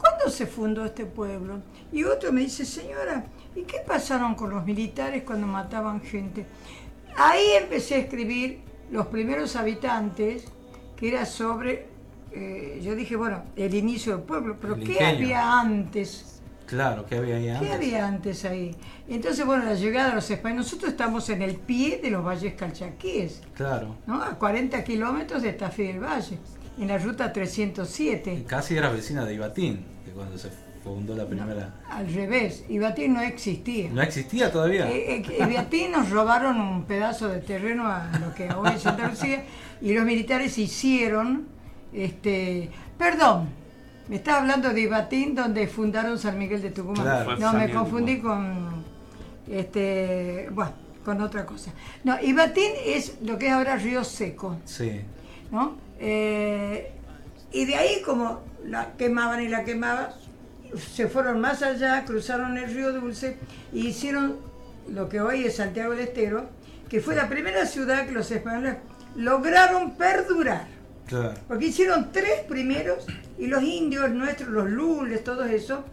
[0.00, 1.60] ¿cuándo se fundó este pueblo?
[1.92, 6.46] Y otro me dice, señora, ¿y qué pasaron con los militares cuando mataban gente?
[7.16, 8.60] Ahí empecé a escribir
[8.90, 10.44] los primeros habitantes,
[10.96, 11.90] que era sobre
[12.32, 16.40] eh, yo dije, bueno, el inicio del pueblo, pero ¿qué había antes?
[16.66, 17.68] Claro, ¿qué había ahí antes?
[17.68, 18.76] ¿Qué había antes ahí?
[19.08, 22.54] Entonces, bueno, la llegada de los españoles, nosotros estamos en el pie de los valles
[22.54, 23.42] calchaquíes.
[23.54, 23.96] Claro.
[24.06, 24.22] ¿no?
[24.22, 26.38] A 40 kilómetros de Tafí del Valle,
[26.78, 28.44] en la ruta 307.
[28.46, 30.50] casi era vecina de Ibatín, que cuando se
[30.82, 31.74] fundó la primera.
[31.88, 33.90] al revés, Ibatín no existía.
[33.90, 34.90] ¿No existía todavía?
[34.90, 39.08] Eh, eh, Ibatín nos robaron un pedazo de terreno a lo que hoy es Santa
[39.08, 39.44] Lucía
[39.80, 41.60] y los militares hicieron
[41.92, 43.48] este, perdón,
[44.08, 47.26] me estaba hablando de Ibatín, donde fundaron San Miguel de Tucumán.
[47.38, 48.84] no, me confundí con,
[49.48, 50.72] este, bueno,
[51.04, 51.72] con otra cosa.
[52.04, 54.58] No, Ibatín es lo que es ahora Río Seco.
[54.64, 55.00] Sí.
[55.50, 55.76] ¿No?
[56.00, 56.90] Eh,
[57.52, 60.08] y de ahí, como la quemaban y la quemaban,
[60.76, 63.36] se fueron más allá, cruzaron el río Dulce
[63.72, 64.38] y hicieron
[64.88, 66.48] lo que hoy es Santiago del Estero,
[66.88, 68.76] que fue la primera ciudad que los españoles
[69.14, 70.66] lograron perdurar.
[71.48, 73.04] Porque hicieron tres primeros
[73.36, 75.84] y los indios nuestros, los lules, todo eso,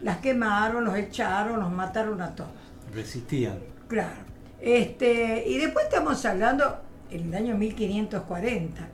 [0.00, 2.50] las quemaron, los echaron, los mataron a todos.
[2.94, 3.58] Resistían.
[3.88, 4.16] Claro.
[4.60, 8.88] Este, y después estamos hablando en el año 1540.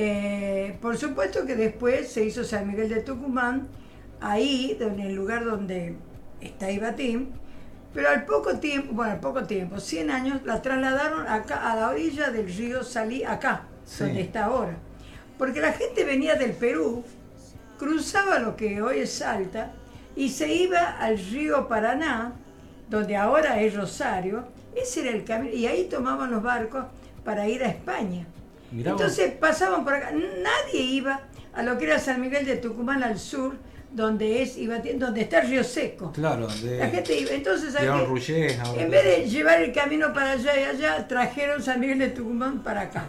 [0.00, 3.66] Eh, por supuesto que después se hizo San Miguel de Tucumán,
[4.20, 5.96] ahí, en el lugar donde
[6.40, 7.32] está Ibatín,
[7.92, 11.88] pero al poco tiempo, bueno, al poco tiempo, 100 años, la trasladaron acá a la
[11.88, 13.64] orilla del río Salí, acá,
[13.98, 14.76] donde está ahora.
[15.36, 17.02] Porque la gente venía del Perú,
[17.76, 19.72] cruzaba lo que hoy es Salta,
[20.14, 22.34] y se iba al río Paraná,
[22.88, 24.44] donde ahora es Rosario,
[24.76, 26.84] ese era el camino, y ahí tomaban los barcos
[27.24, 28.28] para ir a España.
[28.72, 31.22] Entonces pasaban por acá, nadie iba
[31.54, 33.56] a lo que era San Miguel de Tucumán al sur,
[33.90, 34.56] donde es
[34.98, 36.12] donde está el río seco.
[36.12, 37.30] Claro, la gente iba.
[37.30, 42.10] Entonces, en vez de llevar el camino para allá y allá, trajeron San Miguel de
[42.10, 43.08] Tucumán para acá.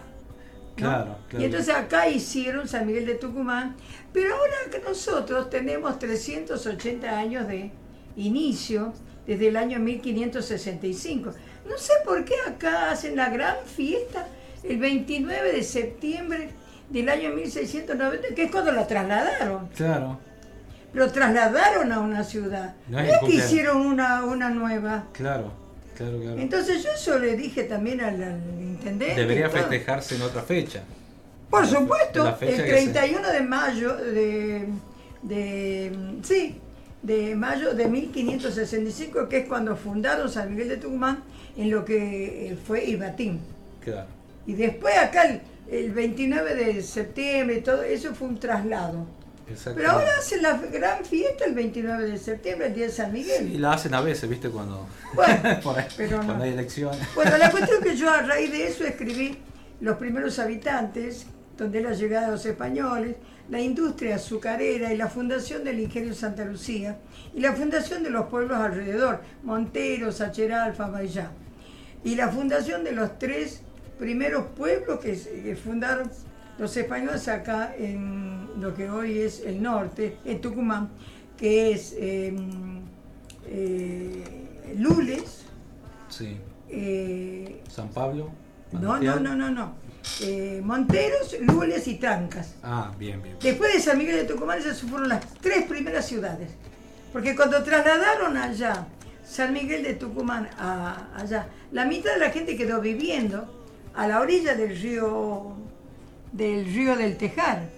[1.38, 3.76] Y entonces acá hicieron San Miguel de Tucumán,
[4.14, 7.70] pero ahora que nosotros tenemos 380 años de
[8.16, 8.94] inicio,
[9.26, 11.32] desde el año 1565.
[11.68, 14.26] No sé por qué acá hacen la gran fiesta
[14.62, 16.50] el 29 de septiembre
[16.88, 19.68] del año 1690, que es cuando la trasladaron.
[19.68, 20.18] Claro.
[20.92, 22.74] Lo trasladaron a una ciudad.
[22.88, 25.04] No es que hicieron una, una nueva.
[25.12, 25.60] Claro.
[26.38, 29.20] Entonces yo eso le dije también al, intendente.
[29.20, 30.82] Debería festejarse en otra fecha.
[31.50, 34.68] Por supuesto, el 31 de mayo de,
[35.22, 35.92] de,
[36.22, 36.58] sí,
[37.02, 41.22] de mayo de 1565, que es cuando fundaron San Miguel de Tucumán,
[41.56, 43.40] en lo que fue Ibatín.
[43.82, 44.19] Claro.
[44.46, 49.06] Y después acá el, el 29 de septiembre, todo eso fue un traslado.
[49.64, 53.52] Pero ahora hacen la gran fiesta el 29 de septiembre, el día de San Miguel.
[53.52, 54.48] Y la hacen a veces, ¿viste?
[54.48, 57.00] Cuando, cuando hay elecciones.
[57.14, 59.38] Bueno, la cuestión es que yo a raíz de eso escribí
[59.80, 61.26] Los primeros habitantes,
[61.56, 63.16] donde la llegada de los españoles,
[63.48, 66.98] la industria azucarera y la fundación del ingenio Santa Lucía
[67.34, 71.32] y la fundación de los pueblos alrededor, Montero, Sacheral, Famayá.
[72.04, 73.62] Y la fundación de los tres
[74.00, 76.10] primeros pueblos que, que fundaron
[76.58, 80.88] los españoles acá en lo que hoy es el norte, en Tucumán,
[81.36, 82.80] que es em,
[83.46, 85.44] eh, Lules.
[86.08, 86.38] Sí.
[86.68, 88.30] eh, San Pablo.
[88.72, 89.74] no, no, no, no, no.
[90.22, 92.54] Eh, Monteros, Lules y Trancas.
[92.62, 93.36] Ah, bien, bien.
[93.40, 96.50] Después de San Miguel de Tucumán, esas fueron las tres primeras ciudades.
[97.12, 98.86] Porque cuando trasladaron allá
[99.24, 103.59] San Miguel de Tucumán a allá, la mitad de la gente quedó viviendo
[103.94, 105.54] a la orilla del río
[106.32, 107.68] del río del Tejar.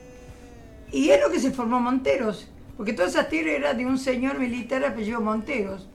[0.90, 4.38] Y es lo que se formó Monteros, porque toda esa tierra era de un señor
[4.38, 5.88] militar apellido Monteros.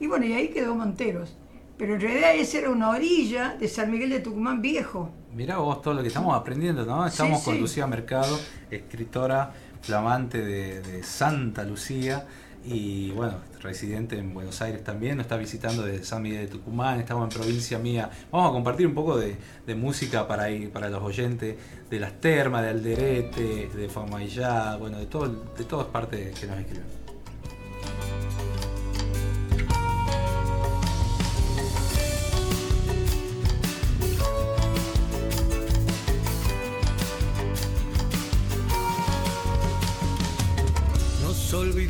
[0.00, 1.36] Y bueno, y ahí quedó Monteros.
[1.78, 5.10] Pero en realidad esa era una orilla de San Miguel de Tucumán viejo.
[5.34, 7.06] Mirá vos todo lo que estamos aprendiendo, ¿no?
[7.06, 7.60] Estamos Sí, con sí.
[7.60, 8.38] Lucía Mercado,
[8.70, 12.26] escritora flamante de, de Santa Lucía
[12.64, 17.00] y bueno, residente en Buenos Aires también, nos está visitando de San Miguel de Tucumán,
[17.00, 18.10] estamos en provincia mía.
[18.30, 19.36] Vamos a compartir un poco de,
[19.74, 21.56] música para, ir- para los oyentes
[21.88, 26.58] de las termas, de Alderete, de Famayá, bueno, de, todo, de todas partes que nos
[26.58, 26.84] escriben.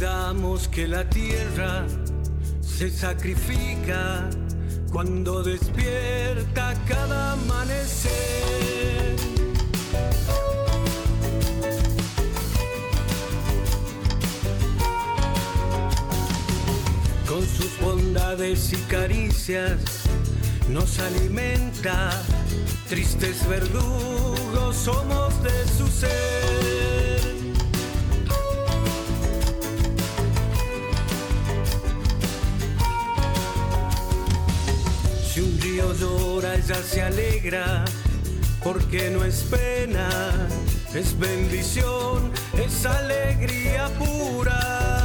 [0.00, 1.84] Olvidamos que la tierra
[2.62, 4.30] se sacrifica
[4.90, 8.10] cuando despierta cada amanecer.
[17.28, 19.80] Con sus bondades y caricias
[20.70, 22.10] nos alimenta,
[22.88, 26.79] tristes verdugos somos de su ser.
[35.32, 37.84] Si un río llora, ella se alegra,
[38.64, 40.08] porque no es pena,
[40.92, 44.99] es bendición, es alegría pura.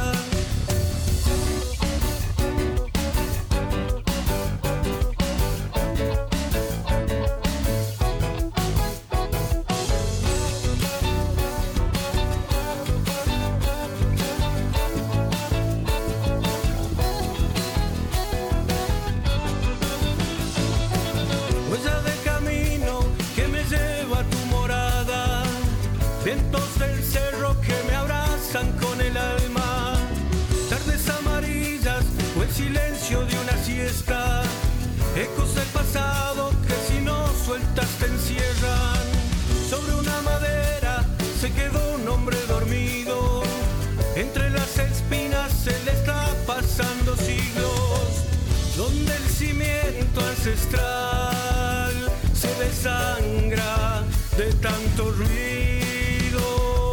[50.46, 51.92] Ancestral
[52.32, 54.04] se desangra
[54.36, 56.92] de tanto ruido.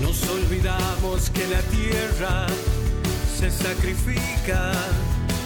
[0.00, 2.46] Nos olvidamos que la tierra
[3.38, 4.72] se sacrifica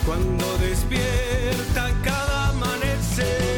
[0.07, 3.56] cuando despierta cada amanecer.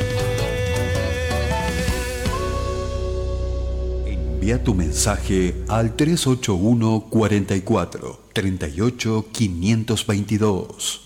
[4.49, 11.05] Envía tu mensaje al 381 44 38 522.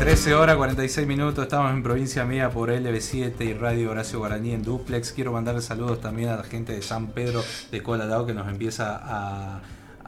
[0.00, 4.64] 13 horas 46 minutos, estamos en provincia mía por LB7 y Radio Horacio Guaraní en
[4.64, 5.12] Duplex.
[5.12, 9.00] Quiero mandarle saludos también a la gente de San Pedro de Coladao que nos empieza
[9.00, 9.60] a,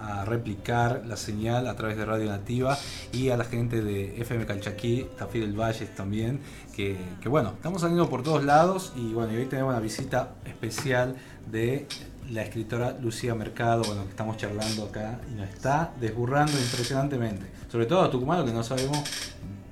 [0.02, 2.76] a replicar la señal a través de Radio Nativa
[3.12, 6.40] y a la gente de FM Calchaquí, Tafí del Valles también,
[6.74, 10.30] que, que bueno, estamos saliendo por todos lados y bueno, y hoy tenemos una visita
[10.44, 11.16] especial
[11.50, 11.86] de
[12.30, 17.46] la escritora Lucía Mercado, bueno, que estamos charlando acá y nos está desburrando impresionantemente.
[17.70, 19.02] Sobre todo a Tucumano que no sabemos,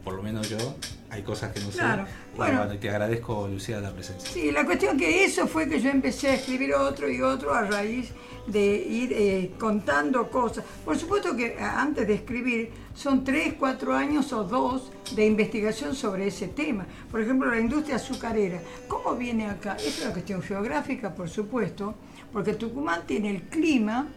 [0.04, 0.58] por lo menos yo,
[1.10, 2.12] hay cosas que no Claro, sé.
[2.36, 2.58] Bueno.
[2.58, 4.30] bueno, te agradezco Lucía la presencia.
[4.30, 7.62] Sí, la cuestión que eso fue que yo empecé a escribir otro y otro a
[7.62, 8.12] raíz
[8.50, 10.64] de ir eh, contando cosas.
[10.84, 15.94] Por supuesto que eh, antes de escribir son tres, cuatro años o dos de investigación
[15.94, 16.86] sobre ese tema.
[17.10, 18.60] Por ejemplo, la industria azucarera.
[18.88, 19.76] ¿Cómo viene acá?
[19.76, 21.94] Es una cuestión geográfica, por supuesto,
[22.32, 24.08] porque Tucumán tiene el clima,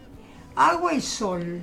[0.56, 1.60] agua y sol,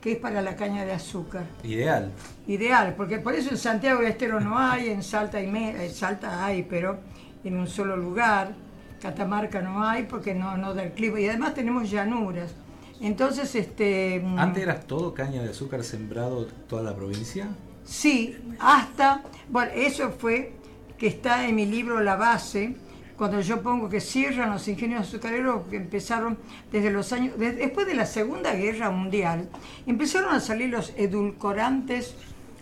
[0.00, 2.10] que es para la caña de azúcar Ideal.
[2.46, 5.90] ideal, porque por eso en Santiago del Estero no hay, en Salta, y me- en
[5.92, 6.98] Salta hay, pero
[7.44, 8.54] en un solo lugar,
[9.00, 12.52] Catamarca no hay porque no, no da el clima, y además tenemos llanuras.
[13.00, 14.20] Entonces, este...
[14.22, 17.48] mm, ¿Antes eras todo caña de azúcar sembrado toda la provincia?
[17.84, 20.52] Sí, hasta, bueno, eso fue
[20.98, 22.76] que está en mi libro La Base,
[23.16, 26.38] cuando yo pongo que cierran los ingenios azucareros que empezaron
[26.70, 29.48] desde los años, después de la Segunda Guerra Mundial,
[29.86, 32.14] empezaron a salir los edulcorantes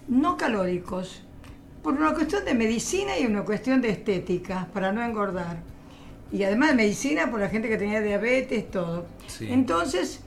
[0.06, 1.22] no calóricos,
[1.82, 5.58] por una cuestión de medicina y una cuestión de estética, para no engordar.
[6.30, 9.06] Y además de medicina por la gente que tenía diabetes, todo.
[9.40, 10.20] Entonces,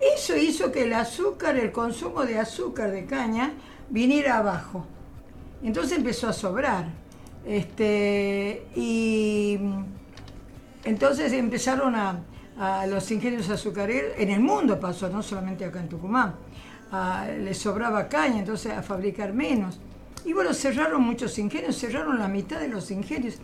[0.00, 3.52] eso hizo que el azúcar, el consumo de azúcar de caña,
[3.88, 4.86] viniera abajo.
[5.62, 6.86] Entonces empezó a sobrar.
[7.46, 9.58] Este, y
[10.84, 12.22] entonces empezaron a,
[12.88, 16.34] los ingenios azucareros, en el mundo pasó, no solamente acá en Tucumán,
[17.38, 19.78] les sobraba caña, entonces a fabricar menos.
[20.24, 23.36] Y bueno, cerraron muchos ingenios, cerraron la mitad de los ingenios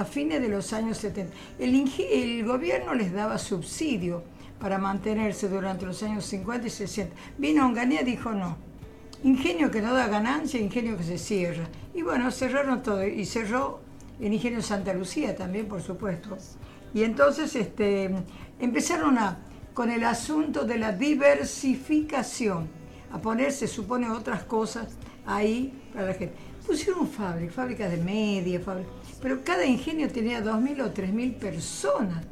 [0.00, 1.30] a fines de los años 70.
[1.58, 4.24] El, gobierno les daba subsidio
[4.58, 7.14] para mantenerse durante los años 50 y 60.
[7.36, 8.56] Vino Onganía y dijo no.
[9.22, 11.68] Ingenio que no da ganancia, ingenio que se cierra.
[11.92, 13.80] Y bueno, cerraron todo y cerró
[14.18, 16.38] el ingenio Santa Lucía también, por supuesto.
[16.94, 18.10] Y entonces este,
[18.58, 19.40] empezaron a,
[19.74, 22.70] con el asunto de la diversificación,
[23.12, 24.96] a ponerse, supone, otras cosas
[25.26, 26.34] ahí para la gente.
[26.66, 28.60] Pusieron fábricas, fábricas de media,
[29.20, 32.24] pero cada ingenio tenía 2.000 o 3.000 personas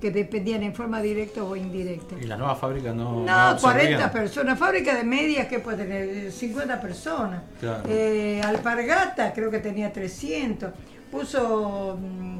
[0.00, 2.16] que dependían en forma directa o indirecta.
[2.20, 3.24] ¿Y la nueva fábrica no?
[3.24, 4.58] No, 40 personas.
[4.58, 7.42] Fábrica de medias que puede tener 50 personas.
[7.88, 10.70] Eh, Alpargata creo que tenía 300.
[11.10, 12.38] Puso mm,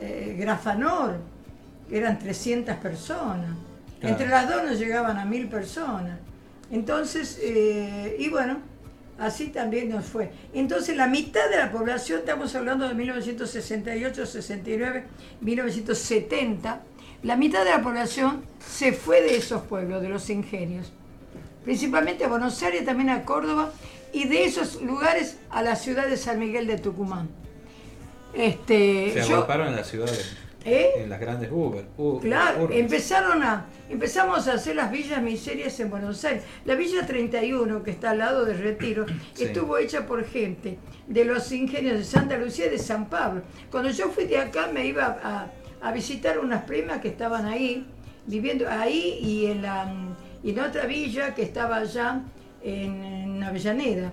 [0.00, 1.18] eh, Grafanor,
[1.90, 3.56] eran 300 personas.
[4.00, 6.18] Entre las dos nos llegaban a mil personas.
[6.70, 8.58] Entonces, eh, y bueno,
[9.18, 10.30] así también nos fue.
[10.54, 15.04] Entonces la mitad de la población, estamos hablando de 1968, 69,
[15.40, 16.82] 1970,
[17.22, 20.92] la mitad de la población se fue de esos pueblos, de los ingenios,
[21.64, 23.72] principalmente a Buenos Aires, también a Córdoba,
[24.12, 27.28] y de esos lugares a la ciudad de San Miguel de Tucumán.
[28.34, 30.36] Este, se agruparon en las ciudades.
[30.66, 30.90] ¿Eh?
[30.96, 31.86] En las grandes Uber.
[32.20, 36.42] claro, empezaron a, empezamos a hacer las villas miserias en Buenos Aires.
[36.64, 39.06] La Villa 31, que está al lado de Retiro,
[39.38, 43.42] estuvo hecha por gente de los ingenios de Santa Lucía y de San Pablo.
[43.70, 45.50] Cuando yo fui de acá me iba a,
[45.80, 47.86] a visitar unas primas que estaban ahí,
[48.26, 49.88] viviendo ahí y en, la,
[50.42, 52.22] en otra villa que estaba allá
[52.62, 54.12] en, Avellaneda.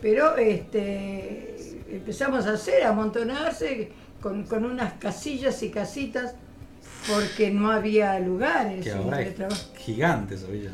[0.00, 1.56] Pero este,
[1.90, 6.34] empezamos a hacer, a amontonarse con, unas casillas y casitas
[7.08, 8.84] porque no había lugares.
[8.84, 9.34] Que ahora es
[9.76, 10.70] gigante esa villa,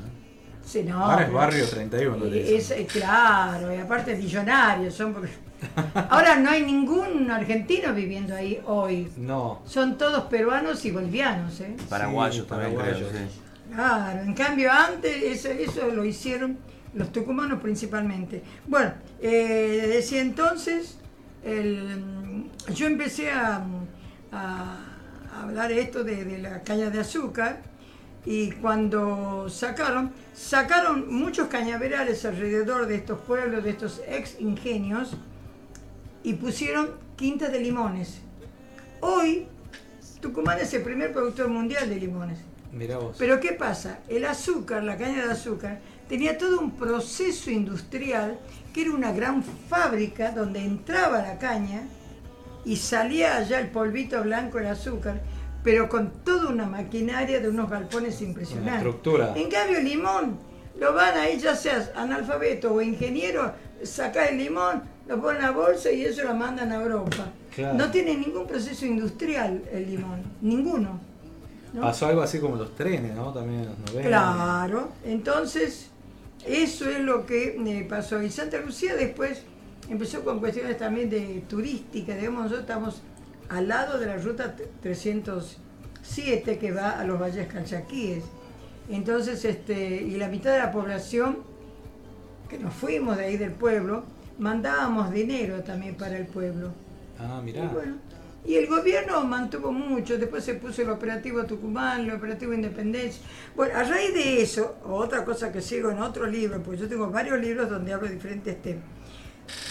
[0.65, 2.25] Sí, no, ahora es barrio 31.
[2.35, 5.31] Es, claro, y aparte millonarios son porque
[6.11, 9.09] Ahora no hay ningún argentino viviendo ahí hoy.
[9.17, 9.63] No.
[9.67, 11.61] Son todos peruanos y bolivianos.
[11.61, 11.77] ¿eh?
[11.89, 12.77] Paraguayos también
[13.73, 16.59] Claro, en cambio antes eso, lo hicieron
[16.95, 18.43] los tucumanos principalmente.
[18.67, 20.99] Bueno, eh, decía entonces,
[22.75, 23.65] yo empecé a,
[25.41, 27.63] hablar esto de, de la caña de azúcar
[28.27, 35.17] y cuando sacaron, sacaron muchos cañaverales alrededor de estos pueblos, de estos ex ingenios,
[36.25, 38.19] y pusieron quintas de limones.
[39.01, 39.47] Hoy,
[40.21, 42.39] Tucumán es el primer productor mundial de limones.
[42.73, 43.15] Mirá vos.
[43.17, 44.01] Pero ¿qué pasa?
[44.09, 45.79] El azúcar, la caña de azúcar,
[46.09, 48.41] tenía todo un proceso industrial
[48.75, 51.83] que era una gran fábrica donde entraba la caña
[52.67, 55.21] y salía allá el polvito blanco, el azúcar,
[55.63, 58.75] pero con toda una maquinaria de unos galpones impresionantes.
[58.75, 59.33] estructura.
[59.37, 60.37] En cambio, el limón,
[60.79, 63.53] lo van ahí, ya seas analfabeto o ingeniero,
[63.85, 67.29] saca el limón, lo ponen a bolsa y eso lo mandan a Europa.
[67.75, 71.01] No tiene ningún proceso industrial el limón, ninguno.
[71.81, 73.33] Pasó algo así como los trenes, ¿no?
[73.33, 73.69] También
[74.03, 75.91] Claro, entonces
[76.45, 78.21] eso es lo que eh, pasó.
[78.23, 79.43] Y Santa Lucía después
[79.89, 83.03] empezó con cuestiones también de turística, digamos, nosotros estamos
[83.49, 88.25] al lado de la ruta 307 que va a los valles calchaquíes.
[88.89, 91.39] Entonces, este, y la mitad de la población
[92.49, 94.05] que nos fuimos de ahí del pueblo,
[94.39, 96.71] mandábamos dinero también para el pueblo.
[97.19, 97.65] Ah, mirá.
[97.65, 97.97] Y, bueno,
[98.45, 103.21] y el gobierno mantuvo mucho, después se puso el operativo Tucumán, el operativo Independencia.
[103.57, 107.11] Bueno, a raíz de eso, otra cosa que sigo en otro libro, porque yo tengo
[107.11, 108.85] varios libros donde hablo de diferentes temas.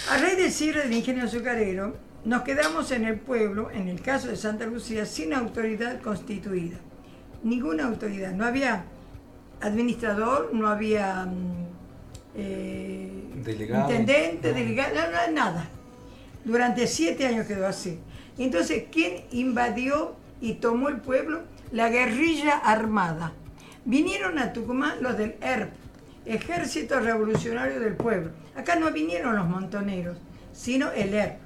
[0.09, 1.95] A raíz del cierre del ingenio azucarero,
[2.25, 6.77] nos quedamos en el pueblo, en el caso de Santa Lucía, sin autoridad constituida.
[7.43, 8.31] Ninguna autoridad.
[8.31, 8.85] No había
[9.61, 11.65] administrador, no había mm,
[12.35, 13.09] eh,
[13.45, 14.95] intendente, delegado,
[15.31, 15.67] nada.
[16.43, 17.99] Durante siete años quedó así.
[18.37, 21.41] Entonces, ¿quién invadió y tomó el pueblo?
[21.71, 23.33] La guerrilla armada.
[23.85, 25.73] Vinieron a Tucumán los del ERP,
[26.25, 28.31] Ejército Revolucionario del Pueblo.
[28.55, 30.17] Acá no vinieron los montoneros,
[30.53, 31.37] sino el ERP,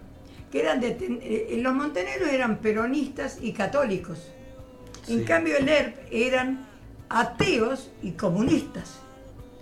[0.51, 4.31] que eran de, eh, los montoneros eran peronistas y católicos.
[5.07, 6.67] En cambio el ERP eran
[7.09, 8.99] ateos y comunistas.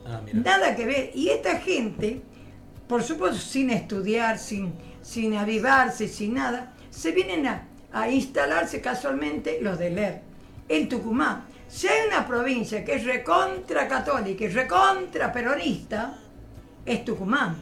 [0.06, 1.12] Ah, Nada que ver.
[1.16, 2.22] Y esta gente,
[2.88, 9.60] por supuesto, sin estudiar, sin, sin avivarse, sin nada, se vienen a, a instalarse casualmente
[9.62, 10.22] los del ERP
[10.70, 11.46] en Tucumán.
[11.70, 16.18] Si hay una provincia que es recontra católica y recontra peronista,
[16.86, 17.58] es Tucumán.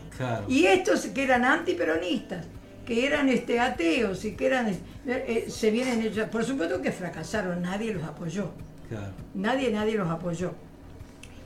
[0.48, 2.46] Y estos que eran antiperonistas,
[2.86, 4.78] que eran este, ateos y que eran, eh,
[5.08, 8.52] eh, se vienen ellos, por supuesto que fracasaron, nadie los apoyó.
[9.34, 10.54] Nadie, nadie los apoyó.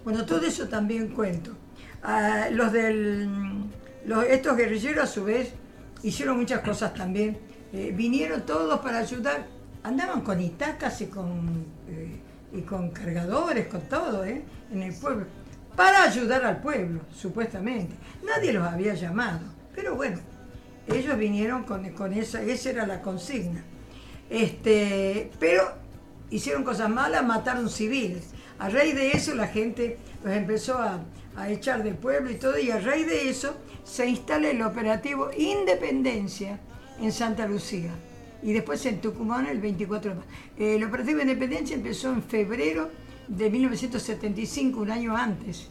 [0.03, 1.51] Bueno, todo eso también cuento.
[2.03, 3.29] Ah, los del,
[4.05, 5.53] los, estos guerrilleros a su vez
[6.03, 7.37] hicieron muchas cosas también.
[7.71, 9.47] Eh, vinieron todos para ayudar.
[9.83, 11.65] Andaban con itacas y con,
[12.51, 15.25] y con cargadores, con todo, en el pueblo
[15.79, 17.95] para ayudar al pueblo, supuestamente.
[18.21, 19.39] Nadie los había llamado,
[19.73, 20.19] pero bueno,
[20.87, 23.63] ellos vinieron con, con esa, esa era la consigna.
[24.29, 25.71] Este, pero
[26.29, 28.31] hicieron cosas malas, mataron civiles.
[28.59, 30.99] A raíz de eso la gente los empezó a,
[31.37, 35.29] a echar del pueblo y todo, y a raíz de eso se instala el operativo
[35.37, 36.59] Independencia
[36.99, 37.93] en Santa Lucía
[38.41, 40.31] y después en Tucumán el 24 de marzo.
[40.57, 42.89] El operativo Independencia empezó en febrero
[43.27, 45.67] de 1975, un año antes.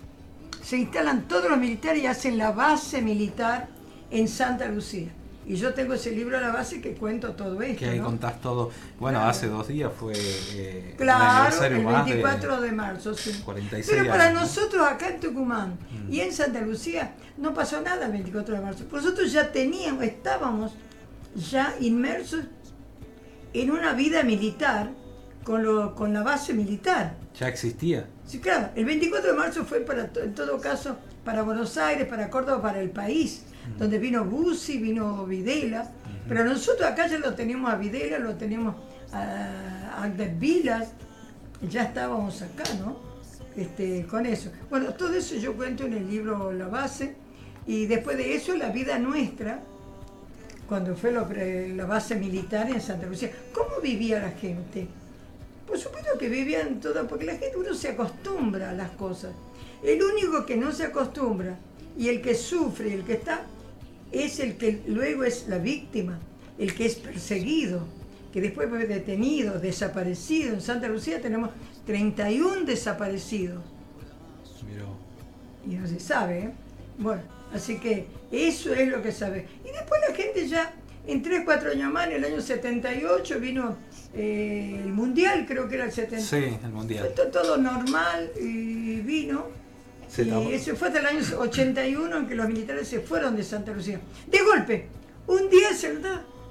[0.63, 3.69] Se instalan todos los militares y hacen la base militar
[4.11, 5.09] en Santa Lucía.
[5.47, 7.79] Y yo tengo ese libro a la base que cuento todo esto.
[7.79, 8.71] Que ahí contás todo.
[9.01, 13.15] Bueno, hace dos días fue eh, claro, el, 24 de, marzo.
[13.15, 13.43] Sí.
[13.87, 16.13] Pero para nosotros acá en Tucumán mm.
[16.13, 18.85] y en Santa Lucía no pasó nada el 24 de marzo.
[18.93, 20.73] Nosotros ya teníamos, estábamos
[21.35, 22.45] ya inmersos
[23.53, 24.91] en una vida militar
[25.45, 27.17] con, con la base militar.
[27.39, 28.07] ¿Ya existía?
[28.27, 28.71] Sí, claro.
[28.75, 32.81] El 24 de marzo fue para, en todo caso, para Buenos Aires, para Córdoba, para
[32.81, 33.45] el país,
[33.79, 35.91] donde vino Bussi, vino Videla.
[36.29, 38.75] Pero nosotros acá ya lo teníamos a Videla, lo teníamos
[39.13, 40.93] a, a Vilas,
[41.69, 42.99] ya estábamos acá, ¿no?
[43.57, 44.53] Este, con eso.
[44.71, 47.17] Bueno, todo eso yo cuento en el libro La Base,
[47.67, 49.63] y después de eso la vida nuestra,
[50.69, 54.87] cuando fue la base militar en Santa Lucía, ¿cómo vivía la gente?
[55.67, 59.33] Por supuesto que vivían todo, porque la gente uno se acostumbra a las cosas.
[59.83, 61.57] El único que no se acostumbra
[61.97, 63.47] y el que sufre, el que está,
[64.13, 66.19] es el que luego es la víctima,
[66.59, 67.87] el que es perseguido,
[68.33, 70.55] que después fue detenido, desaparecido.
[70.55, 71.51] En Santa Lucía tenemos
[71.87, 73.63] 31 desaparecidos.
[75.67, 76.51] Y no se sabe, ¿eh?
[76.99, 79.47] Bueno, así que eso es lo que sabe.
[79.69, 80.73] Y después la gente ya,
[81.07, 83.77] en 3, 4 años más, en el año 78, vino
[84.15, 86.25] eh, el mundial, creo que era el 70.
[86.25, 87.11] Sí, el mundial.
[87.15, 89.49] Fue todo normal y vino.
[90.17, 93.73] y eso fue hasta el año 81 en que los militares se fueron de Santa
[93.73, 94.01] Lucía.
[94.27, 94.87] De golpe,
[95.27, 95.99] un día se,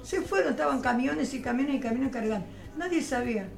[0.04, 2.46] se fueron, estaban camiones y camiones y camiones cargando.
[2.76, 3.48] Nadie sabía.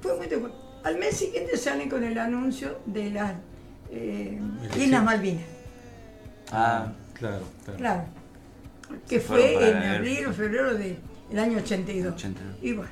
[0.00, 0.40] Fue muy de
[0.84, 3.32] Al mes siguiente salen con el anuncio de las
[3.90, 4.38] eh,
[4.78, 5.42] Islas Malvinas.
[6.52, 7.78] Ah, claro, claro.
[7.78, 8.17] Claro.
[9.08, 10.96] Que fue en abril o febrero de
[11.30, 12.14] el año 82.
[12.62, 12.90] Y bueno,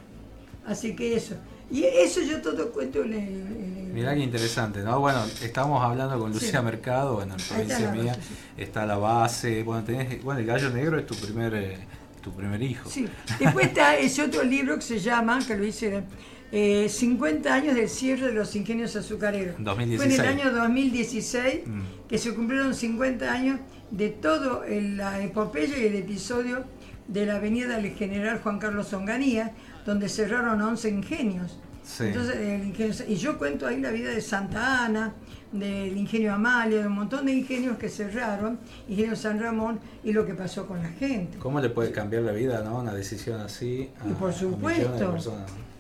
[0.67, 1.37] así que eso.
[1.71, 3.93] Y eso yo todo cuento en el...
[3.93, 5.01] Mirá qué interesante, ¿no?
[5.01, 8.17] Bueno, estamos hablando con Lucía Mercado, bueno, en provincia mía
[8.57, 11.79] está la base, bueno, tenés, bueno, el gallo negro es tu primer, eh,
[12.23, 12.89] tu primer hijo.
[12.89, 13.09] Sí,
[13.41, 16.05] después está ese otro libro que se llama, que lo hice,
[16.53, 19.57] eh, 50 años del cierre de los ingenios azucareros.
[19.59, 20.17] 2016.
[20.17, 21.81] Fue en el año 2016 mm.
[22.09, 26.65] que se cumplieron 50 años de todo la epopeya y el episodio
[27.09, 29.53] de la avenida del general Juan Carlos Onganía,
[29.85, 31.59] donde cerraron 11 ingenios.
[32.01, 35.15] Entonces, y yo cuento ahí la vida de Santa Ana,
[35.53, 40.27] del ingenio Amalia, de un montón de ingenios que cerraron, ingenio San Ramón, y lo
[40.27, 41.39] que pasó con la gente.
[41.39, 42.81] ¿Cómo le puede cambiar la vida, no?
[42.81, 43.91] Una decisión así.
[44.05, 45.17] A, y por supuesto.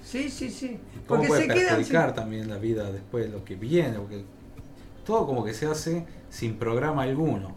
[0.07, 0.79] Sí, sí, sí.
[1.07, 4.23] ¿Cómo porque puede se perjudicar también la vida después, lo que viene, porque
[5.05, 7.55] todo como que se hace sin programa alguno.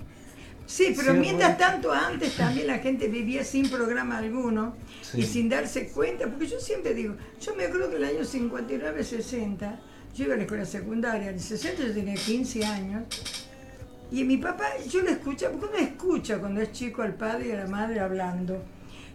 [0.65, 4.75] Sí, pero mientras tanto antes también la gente vivía sin programa alguno
[5.15, 8.23] y sin darse cuenta, porque yo siempre digo, yo me acuerdo que en el año
[8.23, 9.79] 59, 60,
[10.15, 13.03] yo iba a la escuela secundaria, en el 60 yo tenía 15 años,
[14.11, 17.51] y mi papá, yo lo escuchaba, porque uno escucha cuando es chico al padre y
[17.51, 18.61] a la madre hablando,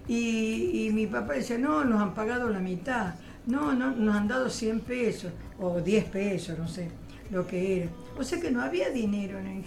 [0.09, 3.15] y, y mi papá decía, no, nos han pagado la mitad,
[3.47, 6.89] no, no, nos han dado 100 pesos, o 10 pesos, no sé,
[7.31, 7.91] lo que era.
[8.19, 9.65] O sea que no había dinero en el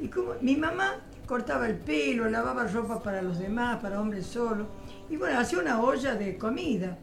[0.00, 0.96] Y como mi mamá
[1.26, 4.66] cortaba el pelo, lavaba ropa para los demás, para hombres solos,
[5.08, 6.98] y bueno, hacía una olla de comida.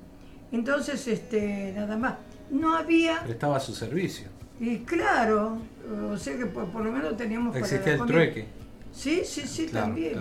[0.51, 2.15] Entonces, este, nada más.
[2.49, 3.17] No había.
[3.27, 4.27] Estaba a su servicio.
[4.59, 5.59] Y claro,
[6.11, 8.47] o sea que por, lo menos teníamos Existía el trueque.
[8.91, 10.19] Sí, sí, sí, también.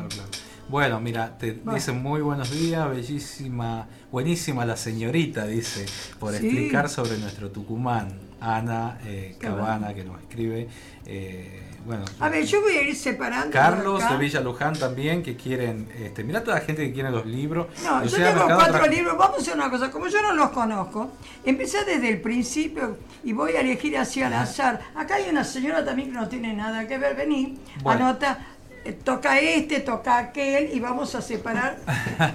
[0.68, 1.74] Bueno, mira, te Bueno.
[1.74, 5.86] dicen muy buenos días, bellísima, buenísima la señorita, dice,
[6.18, 6.44] por Sí.
[6.46, 8.28] explicar sobre nuestro Tucumán.
[8.40, 10.68] Ana eh, Cabana, que nos escribe.
[11.10, 13.50] eh, bueno, A ver, yo voy a ir separando.
[13.50, 17.24] Carlos de Villa Luján también, que quieren, este, mira toda la gente que quiere los
[17.26, 17.66] libros.
[17.82, 19.16] No, Lucía yo tengo Mercado cuatro libros.
[19.18, 19.90] Vamos a hacer una cosa.
[19.90, 21.12] Como yo no los conozco,
[21.44, 24.80] empecé desde el principio y voy a elegir así al azar.
[24.94, 27.16] Acá hay una señora también que no tiene nada que ver.
[27.16, 28.06] Vení, Bueno.
[28.08, 28.38] anota.
[28.88, 31.78] Eh, Toca este, toca aquel y vamos a separar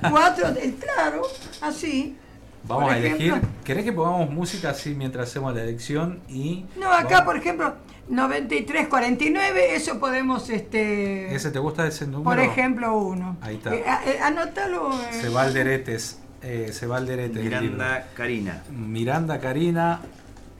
[0.09, 1.21] cuatro, del claro,
[1.61, 2.17] así.
[2.65, 3.33] Vamos Por a elegir.
[3.65, 6.21] ¿Querés que pongamos música así mientras hacemos la elección?
[6.29, 7.73] y No, acá vamos- por ejemplo,
[8.07, 12.23] 93, 49, eso podemos, este, ¿Ese te gusta ese número?
[12.23, 13.35] por ejemplo, uno.
[13.41, 13.73] Ahí está.
[13.75, 14.93] Eh, a- eh, anótalo.
[14.93, 16.19] eh, Se va al deretes.
[16.41, 17.37] Eh, se va al deretes.
[17.37, 17.61] el libro.
[17.61, 18.63] Miranda Karina.
[18.69, 19.99] Miranda Karina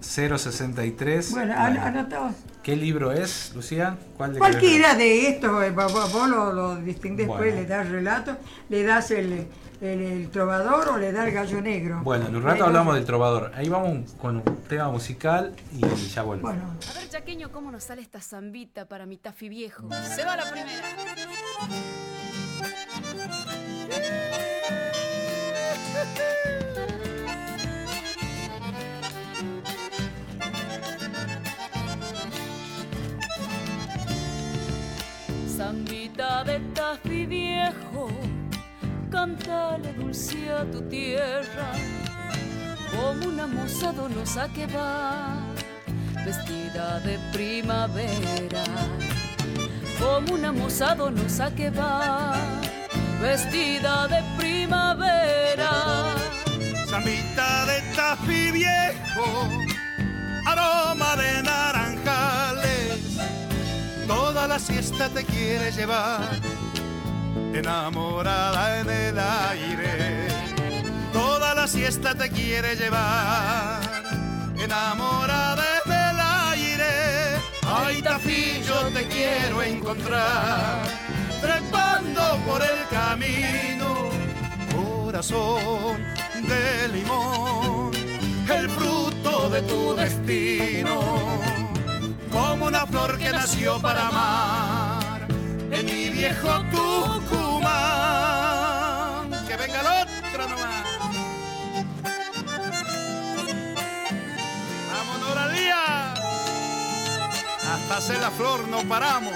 [0.02, 1.32] 063.
[1.32, 2.32] Bueno, Bueno, an- anotá.
[2.64, 3.98] ¿Qué libro es, Lucía?
[4.16, 8.38] ¿Cuál de Cualquiera de estos, eh, vos, lo, lo distinguís después, le das relato,
[8.70, 9.48] le das el,
[9.82, 12.00] el- el trovador o le das el gallo negro.
[12.04, 13.52] Bueno, en un rato das- hablamos del trovador.
[13.56, 16.48] Ahí vamos con un tema musical y ya vuelvo.
[16.48, 19.90] Bueno, A ver, Chaqueño, cómo nos sale esta zambita para mi tafi viejo.
[20.16, 20.84] Se va la primera.
[35.64, 38.10] Zambita de tafi viejo,
[39.10, 41.72] cántale dulce a tu tierra
[42.92, 45.38] como una moza donosa que va
[46.26, 48.66] vestida de primavera,
[50.02, 52.34] como una moza donosa que va
[53.22, 55.72] vestida de primavera.
[56.90, 59.28] Zambita de tafi viejo,
[60.46, 63.00] aroma de naranjales,
[64.14, 66.22] toda la siesta te quiere llevar,
[67.54, 70.28] enamorada en el aire,
[71.12, 73.82] toda la siesta te quiere llevar,
[74.58, 76.18] enamorada en el
[76.52, 76.94] aire,
[77.66, 80.84] ay tafi yo te quiero encontrar,
[81.42, 84.10] trepando por el camino
[84.76, 85.98] corazón
[86.52, 87.92] de limón,
[88.60, 91.63] el fruto de tu destino,
[92.34, 95.28] como una flor que nació para amar
[95.72, 97.70] en mi viejo Tucumán.
[99.48, 100.84] Que venga el otro nomás.
[104.92, 106.14] Vámonos al día.
[107.72, 109.34] Hasta hacer la flor no paramos.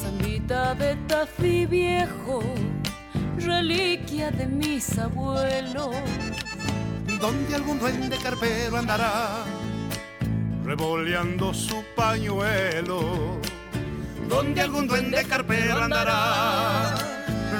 [0.00, 2.40] Zambita de tafi viejo,
[3.36, 5.96] reliquia de mis abuelos.
[7.20, 9.44] Donde algún duende carpero andará
[10.64, 13.40] revoleando su pañuelo.
[14.28, 16.94] Donde algún duende carpero andará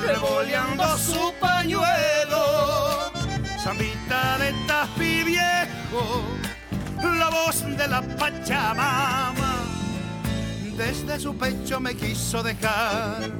[0.02, 3.12] revoleando su pañuelo.
[3.62, 6.22] Zambita de tafi viejo,
[7.18, 9.56] la voz de la Pachamama,
[10.76, 13.30] desde su pecho me quiso dejar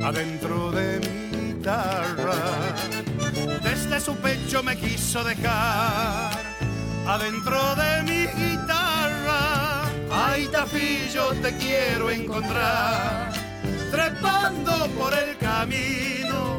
[0.00, 2.34] adentro de mi guitarra
[3.62, 6.30] desde su pecho me quiso dejar
[7.06, 9.82] adentro de mi guitarra.
[10.10, 13.32] Ay, Tafi, yo te quiero encontrar
[13.90, 16.58] trepando por el camino,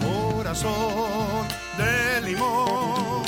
[0.00, 1.46] corazón
[1.78, 3.22] de limón,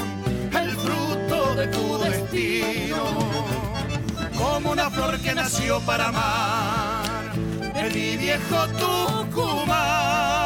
[0.53, 3.05] el fruto de tu destino,
[4.37, 7.33] como una flor que nació para amar
[7.75, 10.46] en mi viejo Tucumán.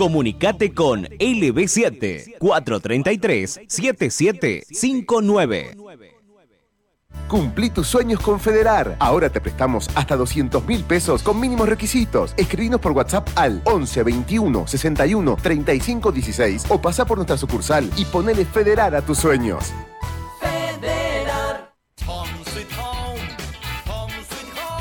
[0.00, 5.76] Comunicate con LB7 433 7759.
[7.28, 8.96] Cumplí tus sueños con Federar.
[8.98, 12.32] Ahora te prestamos hasta 200 mil pesos con mínimos requisitos.
[12.38, 18.06] Escribinos por WhatsApp al 11 21 61 35 16 o pasa por nuestra sucursal y
[18.06, 19.74] ponele Federar a tus sueños.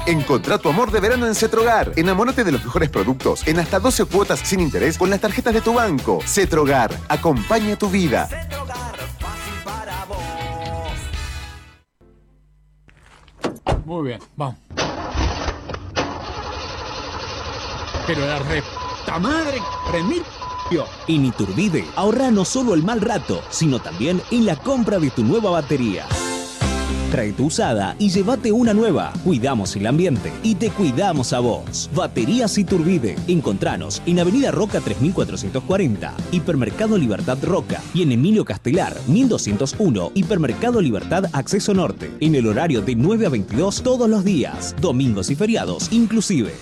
[0.10, 1.92] Encontrá tu amor de verano en Cetrogar.
[1.96, 5.62] Enamórate de los mejores productos en hasta 12 cuotas sin interés con las tarjetas de
[5.62, 6.20] tu banco.
[6.26, 8.28] Cetrogar, acompaña tu vida.
[13.86, 14.56] Muy bien, vamos.
[18.08, 20.24] Pero la reta madre, remil.
[21.08, 25.24] En Iturbide, ahorra no solo el mal rato, sino también en la compra de tu
[25.24, 26.06] nueva batería.
[27.12, 29.14] Trae tu usada y llévate una nueva.
[29.24, 31.90] Cuidamos el ambiente y te cuidamos a vos.
[31.96, 33.16] Baterías Iturbide.
[33.28, 41.26] Encontranos en Avenida Roca 3440, Hipermercado Libertad Roca y en Emilio Castelar 1201, Hipermercado Libertad
[41.34, 42.12] Acceso Norte.
[42.20, 46.54] En el horario de 9 a 22 todos los días, domingos y feriados inclusive.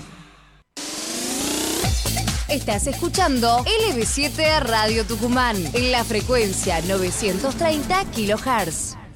[2.50, 9.07] Estás escuchando LB7 Radio Tucumán en la frecuencia 930 kHz.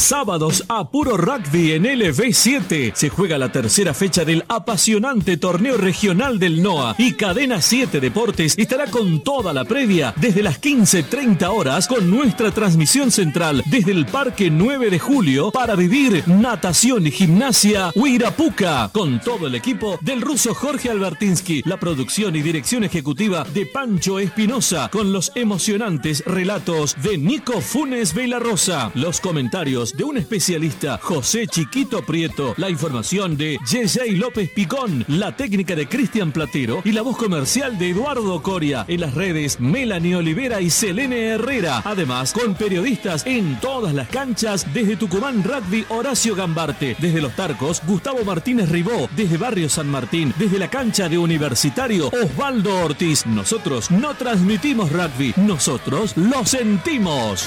[0.00, 2.92] Sábados a puro rugby en LV7.
[2.94, 8.54] Se juega la tercera fecha del apasionante torneo regional del NOA y Cadena 7 Deportes
[8.56, 14.06] estará con toda la previa desde las 15.30 horas con nuestra transmisión central desde el
[14.06, 20.22] Parque 9 de Julio para vivir natación y gimnasia Huirapuca con todo el equipo del
[20.22, 26.96] ruso Jorge Albertinsky, la producción y dirección ejecutiva de Pancho Espinosa con los emocionantes relatos
[27.02, 33.58] de Nico Funes Rosa, los comentarios de un especialista, José Chiquito Prieto, la información de
[33.64, 38.84] JJ López Picón, la técnica de Cristian Platero y la voz comercial de Eduardo Coria.
[38.88, 41.82] En las redes, Melanie Olivera y Selene Herrera.
[41.84, 47.82] Además, con periodistas en todas las canchas, desde Tucumán Rugby, Horacio Gambarte, desde Los Tarcos,
[47.86, 53.26] Gustavo Martínez Ribó, desde Barrio San Martín, desde la cancha de Universitario, Osvaldo Ortiz.
[53.26, 57.46] Nosotros no transmitimos rugby, nosotros lo sentimos.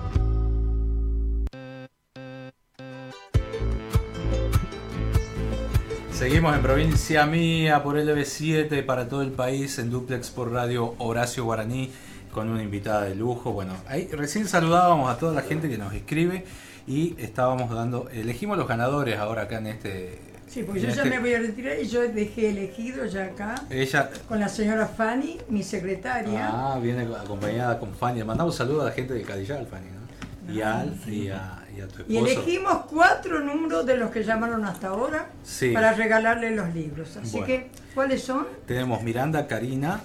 [6.21, 11.45] Seguimos en provincia mía por LB7 para todo el país en duplex por radio Horacio
[11.45, 11.89] Guaraní
[12.31, 13.53] con una invitada de lujo.
[13.53, 16.45] Bueno, ahí recién saludábamos a toda la gente que nos escribe
[16.85, 20.19] y estábamos dando, elegimos los ganadores ahora acá en este.
[20.47, 23.55] Sí, pues yo ya este- me voy a retirar y yo dejé elegido ya acá
[23.71, 26.49] Ella, con la señora Fanny, mi secretaria.
[26.51, 28.23] ah, viene acompañada con Fanny.
[28.23, 30.53] Mandamos saludos a la gente de Cadillal, Fanny, ¿no?
[30.53, 32.25] Y a, Al y a, y a tu Y esposo.
[32.33, 35.71] elegimos cuatro números de los que llamaron hasta ahora Sí.
[35.71, 37.15] para regalarle los libros.
[37.17, 37.45] Así Bueno.
[37.47, 38.47] que, ¿cuáles son?
[38.65, 40.01] Tenemos Miranda Karina,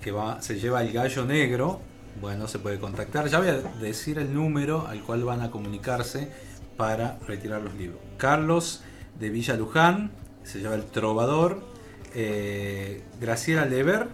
[0.00, 1.80] que va, se lleva el gallo negro.
[2.20, 3.28] Bueno, se puede contactar.
[3.28, 6.28] Ya voy a decir el número al cual van a comunicarse
[6.76, 8.00] para retirar los libros.
[8.16, 8.82] Carlos
[9.18, 10.10] de Villa Luján,
[10.42, 11.62] se lleva el trovador.
[12.14, 14.08] Eh, Graciela Lever,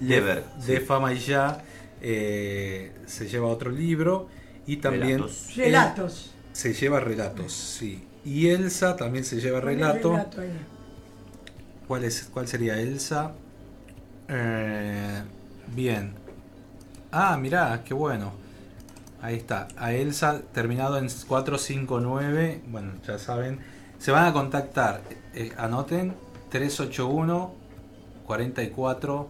[0.00, 0.80] Lever, de.
[0.80, 1.62] Fama y Ya,
[2.00, 4.28] eh, se lleva otro libro.
[4.66, 5.18] Y también.
[5.18, 5.48] Relatos.
[5.50, 6.30] El- Relatos.
[6.52, 8.02] se lleva relatos, sí.
[8.24, 10.18] Y Elsa también se lleva relato.
[11.86, 13.32] ¿Cuál, es, ¿Cuál sería Elsa?
[14.28, 15.22] Eh,
[15.74, 16.12] bien.
[17.12, 18.32] Ah, mirá, qué bueno.
[19.22, 19.68] Ahí está.
[19.76, 22.62] A Elsa terminado en 459.
[22.68, 23.60] Bueno, ya saben.
[23.98, 25.00] Se van a contactar.
[25.34, 26.14] eh, anoten
[26.50, 27.54] 381
[28.26, 29.28] 44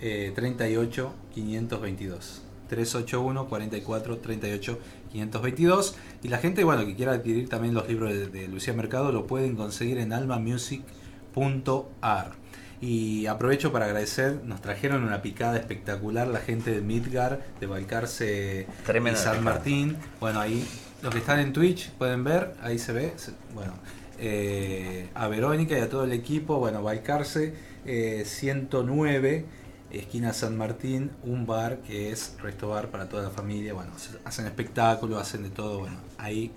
[0.00, 2.42] eh, 38 522.
[2.68, 4.78] 381 44 38
[5.12, 9.12] 522 y la gente bueno que quiera adquirir también los libros de, de Lucía Mercado
[9.12, 10.84] lo pueden conseguir en almamusic.ar
[12.80, 18.66] y aprovecho para agradecer nos trajeron una picada espectacular la gente de Midgar de Balcarce
[18.66, 19.42] y San.
[19.42, 19.96] Martín.
[20.20, 20.66] Bueno ahí
[21.02, 23.14] los que están en Twitch pueden ver ahí se ve
[23.54, 23.72] bueno
[24.18, 26.58] eh, a Verónica y a todo el equipo.
[26.58, 27.54] Bueno Balcarce
[27.86, 29.46] eh, 109
[29.98, 33.74] esquina San Martín, un bar que es resto bar para toda la familia.
[33.74, 33.92] Bueno,
[34.24, 35.80] hacen espectáculos, hacen de todo.
[35.80, 36.50] Bueno, ahí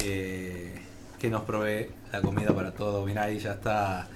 [0.00, 0.74] eh,
[1.18, 3.04] que nos provee la comida para todo.
[3.04, 4.08] Mirá, ahí ya está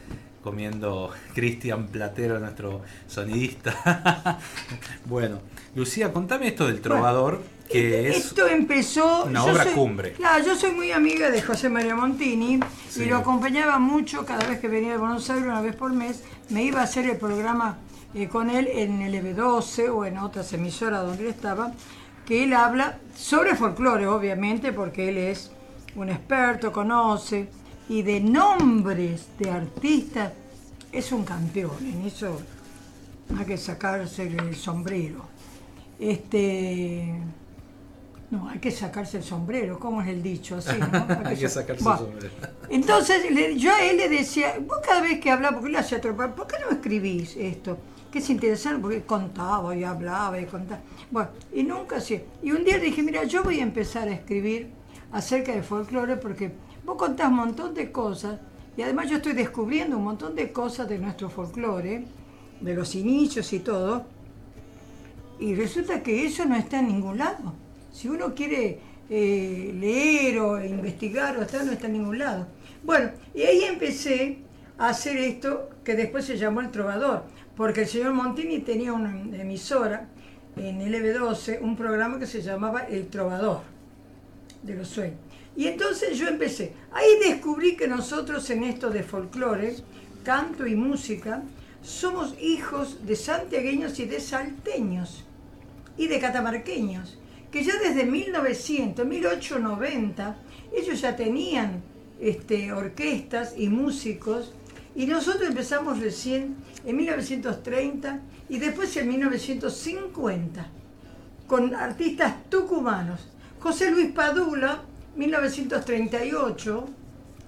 [0.42, 4.38] comiendo Cristian Platero, nuestro sonidista.
[5.06, 5.40] bueno,
[5.74, 9.24] Lucía, contame esto del trovador, que es Esto empezó.
[9.24, 10.12] una obra soy- cumbre.
[10.12, 13.02] Claro, yo soy muy amiga de José María Montini Sí.
[13.02, 16.22] y lo acompañaba mucho cada vez que venía de Buenos Aires, una vez por mes.
[16.50, 17.78] Me iba a hacer el programa
[18.14, 21.72] eh, con él en el EB12 o en otras emisoras donde él estaba,
[22.26, 25.50] que él habla sobre folclore, obviamente, porque él es
[25.96, 27.48] un experto, conoce,
[27.88, 30.32] y de nombres de artistas
[30.92, 31.72] es un campeón.
[31.82, 32.40] En eso
[33.38, 35.24] hay que sacarse el sombrero.
[35.98, 37.14] Este.
[38.30, 40.56] No, hay que sacarse el sombrero, ¿cómo es el dicho?
[40.56, 41.06] Así, ¿no?
[41.24, 42.34] Hay que sa- sacarse el sombrero.
[42.70, 43.24] Entonces
[43.60, 46.46] yo a él le decía, vos cada vez que hablaba, porque él hacía tropar, ¿por
[46.46, 47.76] qué no escribís esto?
[48.12, 50.82] Que es interesante porque contaba y hablaba y contaba.
[51.10, 52.20] Bueno, y nunca así.
[52.42, 54.68] Y un día dije, mira, yo voy a empezar a escribir
[55.10, 56.52] acerca de folclore porque
[56.84, 58.38] vos contás un montón de cosas
[58.76, 62.04] y además yo estoy descubriendo un montón de cosas de nuestro folclore,
[62.60, 64.04] de los inicios y todo.
[65.40, 67.54] Y resulta que eso no está en ningún lado.
[67.90, 72.46] Si uno quiere eh, leer o investigar o estar, no está en ningún lado.
[72.82, 74.38] Bueno, y ahí empecé
[74.78, 77.24] a hacer esto que después se llamó El Trovador,
[77.56, 80.08] porque el señor Montini tenía una emisora
[80.56, 83.60] en LB12, un programa que se llamaba El Trovador
[84.62, 85.18] de los sueños.
[85.56, 86.72] Y entonces yo empecé.
[86.92, 89.76] Ahí descubrí que nosotros en esto de folclore,
[90.24, 91.42] canto y música,
[91.82, 95.24] somos hijos de santiagueños y de salteños
[95.96, 97.18] y de catamarqueños,
[97.50, 100.36] que ya desde 1900, 1890,
[100.74, 101.82] ellos ya tenían
[102.20, 104.52] este, orquestas y músicos,
[104.94, 110.66] y nosotros empezamos recién en 1930 y después en 1950,
[111.46, 113.28] con artistas tucumanos.
[113.60, 114.82] José Luis Padula,
[115.16, 116.88] 1938,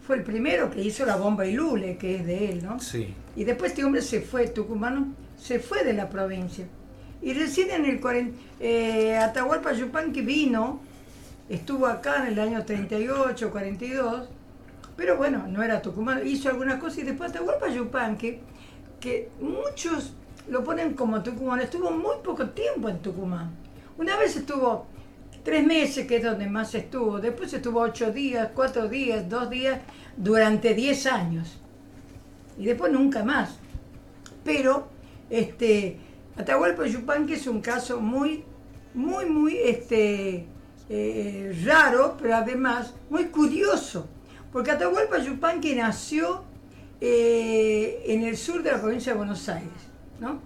[0.07, 2.79] fue el primero que hizo la bomba y lule, que es de él, ¿no?
[2.81, 3.15] Sí.
[3.37, 6.67] Y después este hombre se fue, tucumano, se fue de la provincia.
[7.23, 10.81] Y recién en el 40, eh, Atahualpa Yupanqui vino,
[11.49, 14.29] estuvo acá en el año 38, 42,
[14.97, 18.39] pero bueno, no era tucumano, hizo algunas cosas y después Atahualpa Yupanqui,
[19.01, 20.15] que muchos
[20.49, 23.51] lo ponen como tucumano, estuvo muy poco tiempo en Tucumán.
[23.97, 24.87] Una vez estuvo
[25.43, 29.81] tres meses, que es donde más estuvo, después estuvo ocho días, cuatro días, dos días,
[30.17, 31.59] durante diez años.
[32.59, 33.59] Y después nunca más.
[34.45, 34.89] Pero,
[35.31, 35.99] este,
[36.37, 38.45] Atahualpa Yupanqui es un caso muy,
[38.95, 40.47] muy, muy este,
[40.89, 44.09] eh, raro, pero además muy curioso,
[44.55, 46.45] porque Atahualpa Yupanqui nació
[47.01, 49.73] eh, en el sur de la provincia de Buenos Aires,
[50.21, 50.41] ¿no?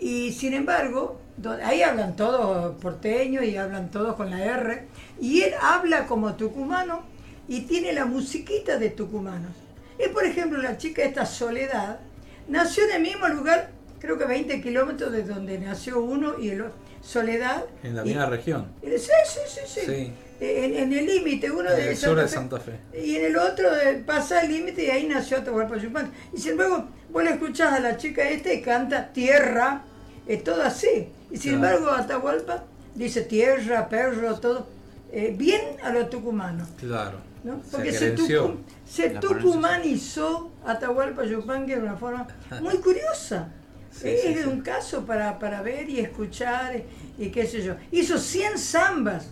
[0.00, 1.20] Y sin embargo,
[1.62, 4.86] ahí hablan todos porteños y hablan todos con la R,
[5.20, 7.02] y él habla como tucumano
[7.46, 9.52] y tiene la musiquita de tucumanos.
[9.98, 12.00] Es, por ejemplo, la chica esta Soledad,
[12.48, 13.68] nació en el mismo lugar,
[13.98, 16.74] creo que 20 kilómetros de donde nació uno y el otro.
[17.02, 17.66] Soledad.
[17.82, 18.72] En la y- misma región.
[18.82, 20.12] Sí, sí, sí, sí.
[20.38, 23.00] En, en el límite, uno En de el sur de Santa Santa Fe.
[23.02, 26.10] y en el otro eh, pasa el límite y ahí nació Atahualpa Yupanqui.
[26.34, 29.82] Y sin embargo, vos le escuchás a la chica esta y canta tierra,
[30.26, 31.08] es todo así.
[31.30, 31.78] Y sin Claro.
[31.78, 32.64] embargo, Atahualpa
[32.94, 34.66] dice tierra, perro, todo,
[35.10, 36.66] eh, bien a lo tucumano.
[36.78, 37.18] Claro.
[37.44, 37.62] ¿no?
[37.64, 38.48] Se Porque se, credenció.
[38.48, 38.56] tucu-
[38.86, 42.26] se La tucumanizó Atahualpa Yupanqui de una forma
[42.60, 43.48] muy curiosa.
[43.90, 44.48] Sí, es sí, sí.
[44.48, 46.76] un caso para, para ver y escuchar
[47.18, 47.74] y, y qué sé yo.
[47.90, 49.28] Hizo 100 zambas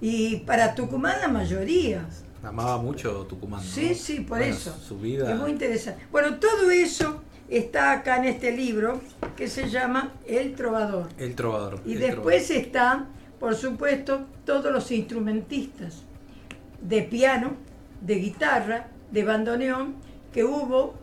[0.00, 2.06] y para Tucumán la mayoría.
[2.42, 3.60] Amaba mucho Tucumán.
[3.60, 3.66] ¿no?
[3.66, 4.76] Sí, sí, por Bueno, eso.
[4.78, 5.30] Su vida.
[5.30, 6.04] Es muy interesante.
[6.12, 9.00] Bueno, todo eso está acá en este libro
[9.36, 11.08] que se llama El Trovador.
[11.18, 11.80] El trovador.
[11.86, 13.08] Y el después están,
[13.40, 16.02] por supuesto, todos los instrumentistas
[16.80, 17.54] de piano,
[18.00, 19.96] de guitarra, de bandoneón,
[20.32, 20.94] que hubo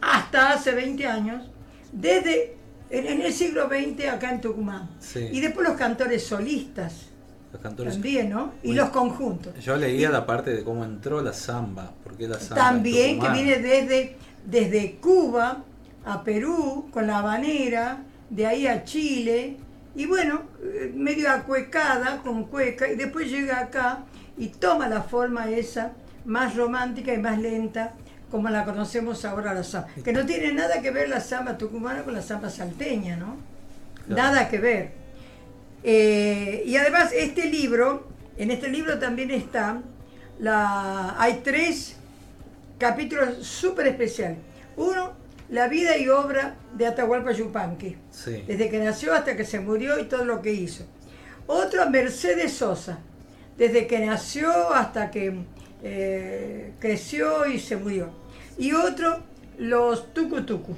[0.00, 1.44] hasta hace 20 años,
[1.92, 2.56] desde
[2.90, 4.90] en, en el siglo XX acá en Tucumán.
[5.00, 5.28] Sí.
[5.32, 7.11] Y después los cantores solistas
[7.52, 7.94] Los cantores.
[7.94, 8.52] también, ¿no?
[8.62, 9.54] Y los conjuntos.
[9.62, 11.92] Yo leía la parte de cómo entró la samba.
[12.02, 12.56] Porque la samba.
[12.56, 15.62] También que viene desde, desde Cuba
[16.04, 17.98] a Perú con la habanera,
[18.30, 19.56] de ahí a Chile,
[19.94, 24.04] y bueno, eh, medio acuecada con cueca, y después llega acá
[24.38, 25.92] y toma la forma esa
[26.24, 27.92] más romántica y más lenta,
[28.30, 29.88] como la conocemos ahora la samba.
[30.02, 33.36] Que no tiene nada que ver la samba tucumana con la samba salteña, ¿no?
[34.06, 34.22] Claro.
[34.22, 35.01] Nada que ver.
[35.84, 39.82] Eh, y además este libro, en este libro también está,
[40.38, 41.96] la, hay tres
[42.78, 44.38] capítulos súper especiales.
[44.76, 45.12] Uno,
[45.48, 48.44] la vida y obra de Atahualpa Yupanqui, Sí.
[48.46, 50.84] desde que nació hasta que se murió y todo lo que hizo.
[51.46, 52.98] Otro, Mercedes Sosa,
[53.58, 55.40] desde que nació hasta que
[55.82, 58.10] eh, creció y se murió.
[58.56, 59.18] Y otro,
[59.58, 60.74] los Tucutucu,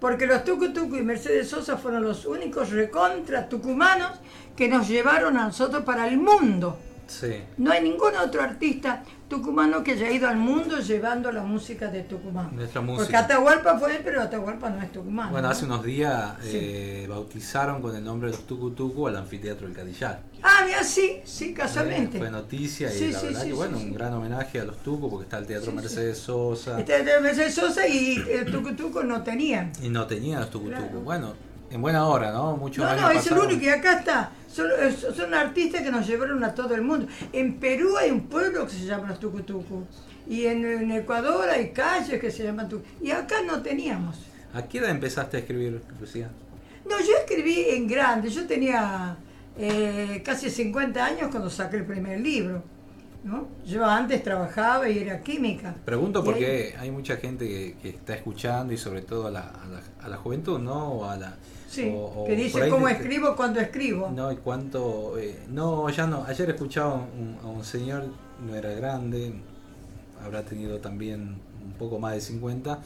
[0.00, 4.12] porque los Tucutucu y Mercedes Sosa fueron los únicos recontra tucumanos
[4.56, 6.78] que nos llevaron a nosotros para el mundo.
[7.06, 7.42] Sí.
[7.58, 12.02] No hay ningún otro artista tucumano que haya ido al mundo llevando la música de
[12.02, 12.50] Tucumán.
[12.54, 13.20] Nuestra Porque música.
[13.20, 15.30] Atahualpa fue, pero Atahualpa no es tucumano.
[15.30, 15.52] Bueno, ¿no?
[15.52, 16.50] hace unos días Sí.
[16.52, 20.20] eh, bautizaron con el nombre de los Tucutucu al anfiteatro del Cadillar.
[20.42, 22.18] Ah, mira, sí, sí, casualmente.
[22.18, 25.08] Fue noticia y Sí, la sí, verdad que bueno, un gran homenaje a los Tucu
[25.08, 25.72] porque está el Teatro.
[25.72, 29.72] Mercedes Sosa Este de Mercedes Sosa y el Tucutuco no tenían.
[29.82, 30.76] y no tenía los Tucutucu.
[30.80, 31.00] Claro.
[31.02, 31.34] Bueno,
[31.70, 32.56] en buena hora, ¿no?
[32.56, 34.32] Muchos No, años no, es el único y acá está.
[34.48, 37.06] Son, artistas que nos llevaron a todo el mundo.
[37.32, 39.84] En Perú hay un pueblo que se llama los Tucutucu.
[40.28, 43.04] Y en, en Ecuador hay calles que se llaman Tucutucu.
[43.04, 44.18] Y acá no teníamos.
[44.52, 46.28] ¿A qué edad empezaste a escribir, Lucía?
[46.88, 48.28] No, yo escribí en grande.
[48.28, 49.16] Yo tenía
[49.56, 52.64] eh, casi 50 años cuando saqué el primer libro.
[53.22, 53.48] ¿no?
[53.66, 55.74] Yo antes trabajaba y era química.
[55.84, 59.66] Pregunto porque hay mucha gente que, que está escuchando y sobre todo a la, a
[59.68, 60.92] la, a la juventud, ¿no?
[60.92, 61.36] O a la,
[61.70, 64.10] Sí, o- o que dice cómo te- escribo cuando escribo.
[64.10, 65.16] No, y cuánto.
[65.18, 66.24] eh, no, ya no.
[66.24, 68.06] Ayer escuchaba a un, a un señor,
[68.44, 69.32] no era grande,
[70.24, 72.80] habrá tenido también un poco más de 50,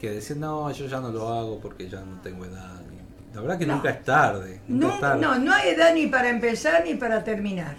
[0.00, 2.80] que decía: No, yo ya no lo hago porque ya no tengo edad.
[3.34, 3.76] La verdad que No.
[3.76, 4.60] nunca es tarde.
[4.66, 5.20] Nunca No, es tarde.
[5.22, 7.76] no, no hay edad ni para empezar ni para terminar.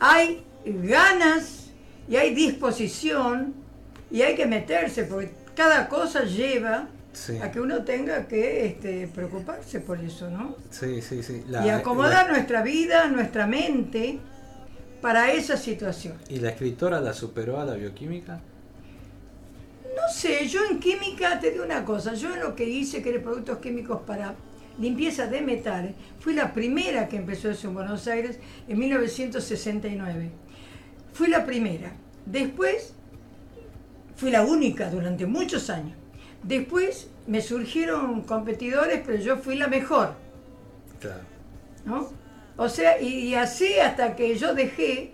[0.00, 1.66] Hay ganas
[2.08, 3.54] y hay disposición
[4.10, 7.38] y hay que meterse porque cada cosa lleva Sí.
[7.40, 10.56] a que uno tenga que este, preocuparse por eso, ¿no?
[10.70, 11.44] Sí, sí, sí.
[11.48, 14.18] La- y acomodar la- nuestra vida, nuestra mente
[15.00, 16.16] para esa situación.
[16.28, 18.40] ¿Y la escritora la superó a la bioquímica?
[19.96, 23.10] No sé, yo en química te digo una cosa, yo en lo que hice, que
[23.10, 24.34] era productos químicos para
[24.78, 30.30] limpieza de metales, fui la primera que empezó eso en Buenos Aires en 1969.
[31.12, 31.92] Fui la primera.
[32.26, 32.92] Después,
[34.16, 35.96] fui la única durante muchos años.
[36.44, 40.14] Después me surgieron competidores, pero yo fui la mejor.
[41.00, 41.22] Claro.
[41.84, 42.08] ¿no?
[42.56, 45.12] O sea, y, y así hasta que yo dejé,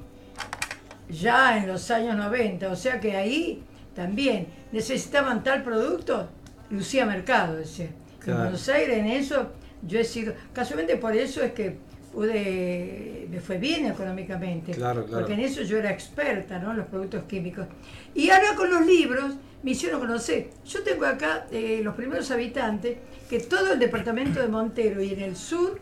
[1.09, 3.63] ya en los años 90, o sea que ahí
[3.95, 6.29] también necesitaban tal producto,
[6.71, 7.87] Lucía Mercado, decía.
[7.87, 8.41] En Claro.
[8.41, 9.51] Buenos Aires en eso
[9.83, 11.79] yo he sido, casualmente por eso es que
[12.13, 15.21] pude, me fue bien económicamente, Claro, claro.
[15.21, 16.71] porque en eso yo era experta, ¿no?
[16.73, 17.67] En los productos químicos.
[18.15, 20.51] Y ahora con los libros me hicieron conocer.
[20.67, 22.97] Yo tengo acá eh, los primeros habitantes,
[23.29, 25.79] que todo el departamento de Montero y en el sur,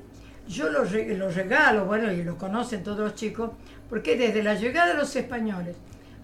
[0.47, 3.51] yo los, los regalo, bueno, y los conocen todos los chicos,
[3.89, 5.77] porque desde la llegada de los españoles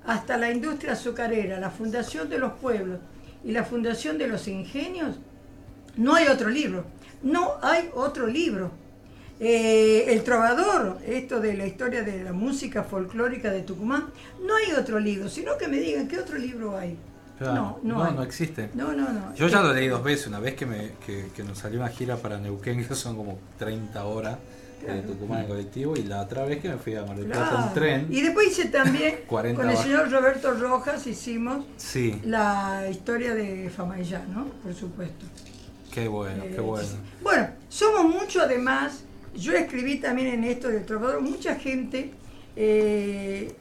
[0.07, 2.99] hasta la industria azucarera, la fundación de los pueblos
[3.43, 5.17] y la fundación de los ingenios,
[5.97, 6.85] no hay otro libro.
[7.23, 8.71] No hay otro libro.
[9.47, 14.07] Eh, el trovador, esto de la historia de la música folclórica de Tucumán,
[14.43, 16.97] no hay otro libro, sino que me digan qué otro libro hay.
[17.39, 17.79] Claro.
[17.83, 18.15] No, no, hay.
[18.15, 18.71] no existe.
[18.75, 19.35] No, no, no.
[19.35, 21.91] Yo ya lo leí dos veces, una vez que, me, que, que nos salió una
[21.91, 24.39] gira para Neuquén, que son como 30 horas
[24.81, 25.03] de Claro.
[25.03, 27.67] Tucumán en colectivo, y la otra vez que me fui a Mar del Plata Claro.
[27.69, 28.07] en tren.
[28.11, 33.69] Y después hice también 40 con el señor Roberto Rojas, hicimos Sí, la historia de
[33.69, 34.47] Famayá, ¿no?
[34.63, 35.27] Por supuesto.
[35.93, 36.89] qué bueno, Eh, qué bueno.
[37.23, 39.04] Bueno, somos mucho además,
[39.35, 42.13] yo escribí también en esto del trovador, mucha gente
[42.57, 43.53] eh,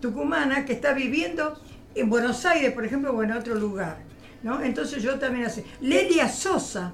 [0.00, 1.60] tucumana que está viviendo
[1.94, 3.98] en Buenos Aires, por ejemplo, o en otro lugar.
[4.42, 4.62] ¿no?
[4.62, 5.64] Entonces yo también así.
[5.80, 6.92] Lelia Sosa.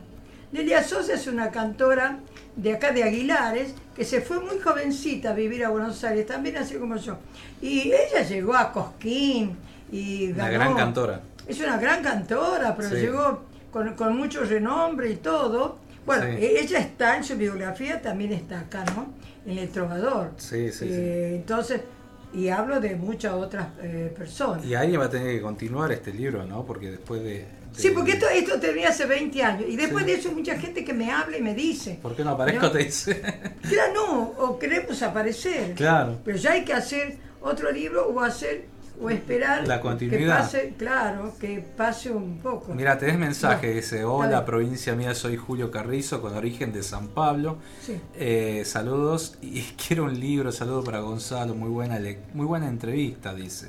[0.52, 2.20] Lelia Sosa es una cantora
[2.56, 6.56] de acá de Aguilares, que se fue muy jovencita a vivir a Buenos Aires, también
[6.56, 7.18] así como yo.
[7.60, 9.56] Y ella llegó a Cosquín
[9.92, 11.20] y Una ganó- gran cantora.
[11.46, 12.96] es una gran cantora, pero Sí.
[12.96, 15.78] llegó con, con mucho renombre y todo.
[16.06, 16.44] Bueno, Sí.
[16.44, 19.12] e- ella está en su biografía, también está acá, ¿no?
[19.46, 20.32] En El Trovador.
[20.36, 20.86] Sí, sí, sí.
[20.90, 21.80] Eh, Entonces,
[22.32, 24.64] y hablo de muchas otras eh, personas.
[24.64, 26.64] Y alguien va a tener que continuar este libro, ¿no?
[26.66, 27.30] Porque después de...
[27.30, 27.46] de-
[27.76, 29.64] Sí, porque esto, esto terminé hace 20 años.
[29.68, 30.10] Y después Sí.
[30.10, 31.98] de eso, mucha gente que me habla y me dice.
[32.02, 32.66] ¿Por qué no aparezco?
[32.66, 32.70] ¿no?
[32.72, 33.22] Te dice.
[33.68, 35.74] Claro, no, o queremos aparecer.
[35.74, 36.18] Claro.
[36.24, 38.64] Pero ya hay que hacer otro libro o hacer
[39.04, 40.36] o esperar La continuidad.
[40.36, 42.74] que pase, claro, que pase un poco.
[42.74, 43.74] Mira, tenés mensaje, No.
[43.74, 47.58] dice, hola provincia mía, soy Julio Carrizo, con origen de San Pablo.
[47.82, 48.00] Sí.
[48.14, 51.98] Eh, saludos y quiero un libro, saludo para Gonzalo, muy buena,
[52.32, 53.68] muy buena entrevista, dice.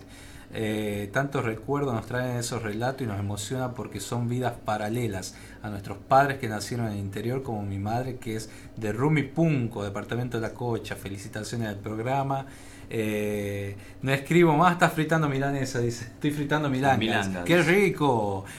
[0.58, 5.70] Eh, tantos recuerdos nos traen esos relatos y nos emociona porque son vidas paralelas a
[5.70, 10.38] nuestros padres que nacieron en el interior, como mi madre que es de Rumipunco, departamento
[10.38, 10.96] de la Cocha.
[10.96, 12.46] Felicitaciones al programa.
[12.90, 16.06] Eh, no escribo más, está fritando milanesa, dice.
[16.14, 17.00] Estoy fritando milangas.
[17.00, 17.44] Milangas.
[17.46, 18.46] ¡Qué rico!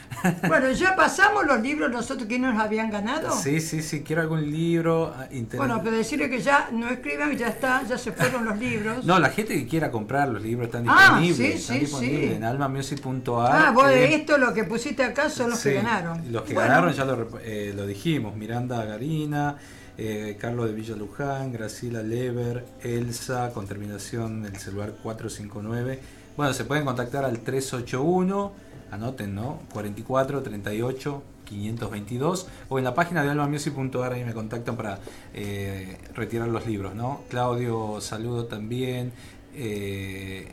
[0.49, 3.31] Bueno, ya pasamos los libros nosotros que nos habían ganado.
[3.31, 5.57] Sí, sí, sí, quiero algún libro ah, interesante.
[5.59, 9.05] Bueno, pero decirle que ya no escriban, ya está, ya se fueron los libros.
[9.05, 11.37] No, la gente que quiera comprar los libros están Ah, disponibles.
[11.37, 12.35] sí, están sí, disponibles sí.
[12.37, 13.53] en almamusic.ar.
[13.67, 16.33] Ah, vos eh, esto lo que pusiste acá son los sí, que ganaron.
[16.33, 18.35] Los que Bueno, ganaron ya lo, eh, lo dijimos.
[18.37, 19.57] Miranda Garina,
[19.99, 26.01] eh, Carlos de Villa Luján, Graciela Lever, Elsa, con terminación del celular 459.
[26.37, 28.53] Bueno, se pueden contactar al 381,
[28.91, 29.61] anoten, ¿no?
[29.73, 34.99] 44 38 522 o en la página de almamusic.ar ahí me contactan para
[35.33, 37.23] eh, retirar los libros, ¿no?
[37.31, 39.13] Claudio, saludo también.
[39.55, 40.49] Eh,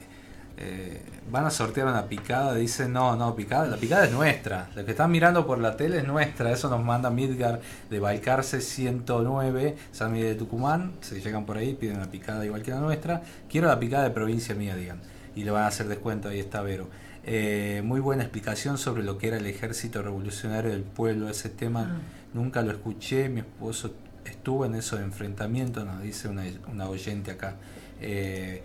[0.66, 4.86] eh, van a sortear una picada, dice no, no, picada, la picada es nuestra, la
[4.86, 7.60] que están mirando por la tele es nuestra, eso nos manda Midgar
[7.90, 12.62] de Balcarce 109, San Miguel de Tucumán, se llegan por ahí, piden una picada igual
[12.62, 15.02] que la nuestra, quiero la picada de provincia mía, digan,
[15.36, 16.88] y le van a hacer descuento, ahí está Vero.
[17.26, 21.30] Eh, muy buena explicación sobre lo que era el ejército revolucionario del pueblo.
[21.30, 22.02] Ese tema Ah.
[22.34, 23.30] nunca lo escuché.
[23.30, 23.94] Mi esposo
[24.26, 27.56] estuvo en esos enfrentamientos, nos dice una, una oyente acá.
[28.02, 28.62] Eh,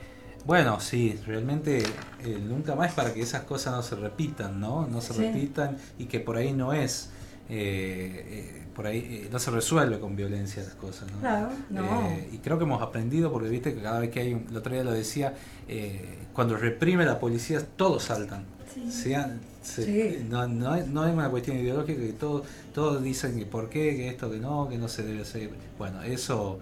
[0.49, 1.79] bueno, sí, realmente
[2.25, 4.87] eh, nunca más para que esas cosas no se repitan, ¿no?
[4.89, 5.21] No se Sí.
[5.21, 7.11] repitan y que por ahí no es.
[7.51, 11.19] eh, eh, por ahí eh, no se resuelve con violencia las cosas, ¿no?
[11.21, 12.09] Claro, no.
[12.11, 14.57] Eh, y creo que hemos aprendido porque viste que cada vez que hay un, el
[14.57, 15.35] otro día lo decía,
[15.69, 18.45] eh, cuando reprime la policía todos saltan.
[18.75, 18.91] Sí.
[18.93, 20.27] Sean- se- Sí.
[20.29, 22.43] no, no, es, no es una cuestión ideológica que todos
[22.75, 25.51] todos dicen que por qué, que esto, que no, que no se debe hacer.
[25.79, 26.59] Bueno, eso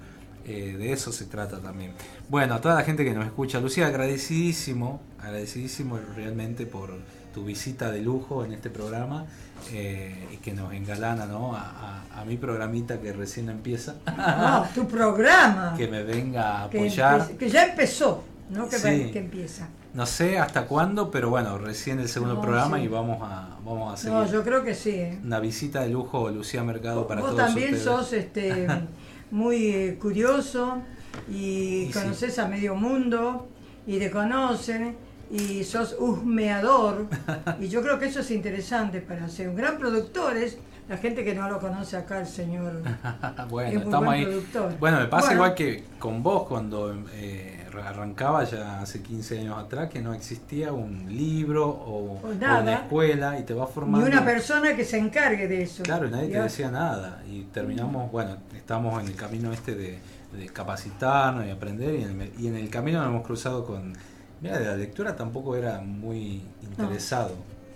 [0.47, 1.93] eh, de eso se trata también.
[2.29, 6.91] Bueno, a toda la gente que nos escucha, Lucía, agradecidísimo, agradecidísimo realmente por
[7.35, 9.27] tu visita de lujo en este programa
[9.73, 11.55] eh, y que nos engalana ¿no?
[11.55, 13.97] a, a- a mi programita que recién empieza.
[14.17, 15.75] No, tu programa.
[15.77, 17.29] que me venga a apoyar.
[17.37, 19.11] que ya empezó, no que, va- Sí.
[19.13, 19.69] que empieza.
[19.93, 22.85] No sé hasta cuándo, pero bueno, recién el segundo No, programa sí.
[22.85, 24.17] y vamos a, vamos a seguir.
[24.17, 24.91] No, yo creo que sí.
[24.91, 25.19] ¿eh?
[25.25, 27.85] Una visita de lujo, Lucía Mercado, para Vos todos también ustedes.
[27.85, 28.67] sos este,
[29.31, 30.83] muy eh, curioso
[31.31, 31.93] y, Y sí.
[31.93, 33.49] conoces a medio mundo
[33.87, 34.97] y te conocen
[35.31, 37.07] y sos husmeador
[37.61, 40.59] y yo creo que eso es interesante para ser un gran productor es
[40.89, 42.81] la gente que no lo conoce acá el señor
[43.51, 44.25] bueno, es muy estamos buen ahí.
[44.25, 44.79] productor.
[44.79, 45.35] Bueno, me pasa Bueno.
[45.43, 50.73] igual que con vos cuando eh, arrancaba ya hace 15 años atrás que no existía
[50.73, 54.07] un libro o, una escuela y te va ni formando.
[54.07, 57.23] una persona que se encargue de eso Claro, y nadie te decía nada.
[57.31, 59.99] Y terminamos, bueno, estamos en el camino este de,
[60.33, 61.95] de capacitarnos y aprender.
[61.95, 63.95] Y en, el, y en el camino nos hemos cruzado con.
[64.41, 67.35] Mira, de la lectura tampoco era muy interesado.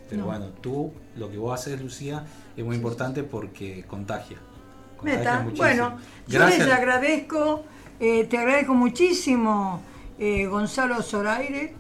[0.09, 0.26] Pero No.
[0.26, 2.24] bueno, tú, lo que vos haces, Lucía,
[2.57, 4.38] es muy importante porque contagia.
[4.96, 5.64] Contagia muchísimo.
[5.66, 7.64] Bueno, yo les agradezco,
[8.01, 9.80] eh, te agradezco muchísimo,
[10.21, 11.75] eh, Gonzalo Zoraire,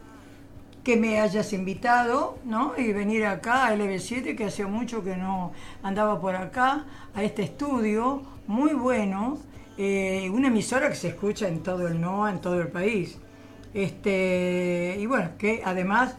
[0.82, 2.72] que me hayas invitado, ¿no?
[2.76, 7.42] Y venir acá a LB7, que hacía mucho que no andaba por acá, a este
[7.42, 9.38] estudio, muy bueno,
[9.76, 13.18] eh, una emisora que se escucha en todo el NOA, en todo el país.
[13.74, 16.16] Este, y bueno, que además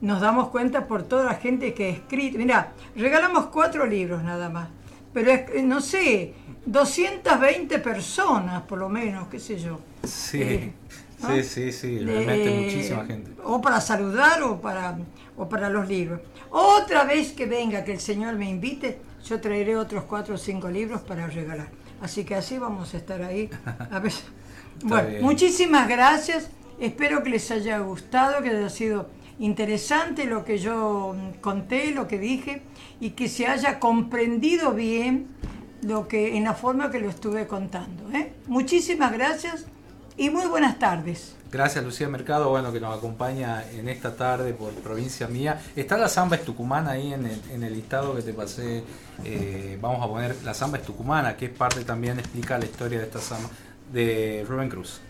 [0.00, 2.38] nos damos cuenta por toda la gente que ha escrito.
[2.38, 4.68] Mira, regalamos cuatro libros nada más,
[5.12, 6.34] pero es- eh, no sé,
[6.66, 9.80] 220 personas por lo menos, qué sé yo.
[10.04, 10.72] Sí, Eh,
[11.20, 11.34] ¿no?
[11.34, 13.30] sí, sí, sí, realmente De- muchísima gente.
[13.44, 14.98] O para saludar o para,
[15.36, 16.20] o para los libros.
[16.50, 20.68] Otra vez que venga, que el Señor me invite, yo traeré otros cuatro o cinco
[20.68, 21.68] libros para regalar.
[22.00, 23.50] Así que así vamos a estar ahí.
[23.90, 24.12] A ver.
[24.84, 25.22] Bueno, bien.
[25.22, 26.50] muchísimas gracias.
[26.78, 29.10] Espero que les haya gustado, que haya sido
[29.40, 32.62] interesante lo que yo mm, conté, lo que dije,
[33.00, 35.28] y que se haya comprendido bien
[35.82, 38.10] lo que en la forma que lo estuve contando.
[38.12, 38.32] ¿eh?
[38.46, 39.66] Muchísimas gracias
[40.18, 41.36] y muy buenas tardes.
[41.50, 45.62] Gracias Lucía Mercado, bueno, que nos acompaña en esta tarde por provincia mía.
[45.74, 48.84] Está la Zamba es Tucumana ahí en el, en el listado que te pasé.
[49.24, 52.98] eh, vamos a poner la Zamba es Tucumana, que es parte también, explica la historia
[52.98, 53.48] de esta Zamba,
[53.92, 55.00] de Rubén Cruz.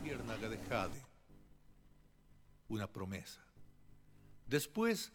[0.00, 1.02] Luciérnaga de Jade.
[2.68, 3.40] Una promesa.
[4.46, 5.12] Después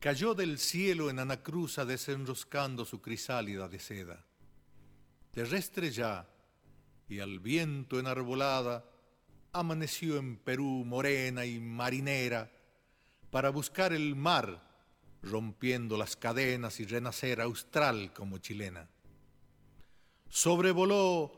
[0.00, 4.26] cayó del cielo en Anacruza desenroscando su crisálida de seda.
[5.30, 6.26] Terrestre ya,
[7.10, 8.84] y al viento enarbolada,
[9.52, 12.50] amaneció en Perú morena y marinera
[13.30, 14.62] para buscar el mar,
[15.20, 18.88] rompiendo las cadenas y renacer austral como chilena.
[20.28, 21.32] Sobrevoló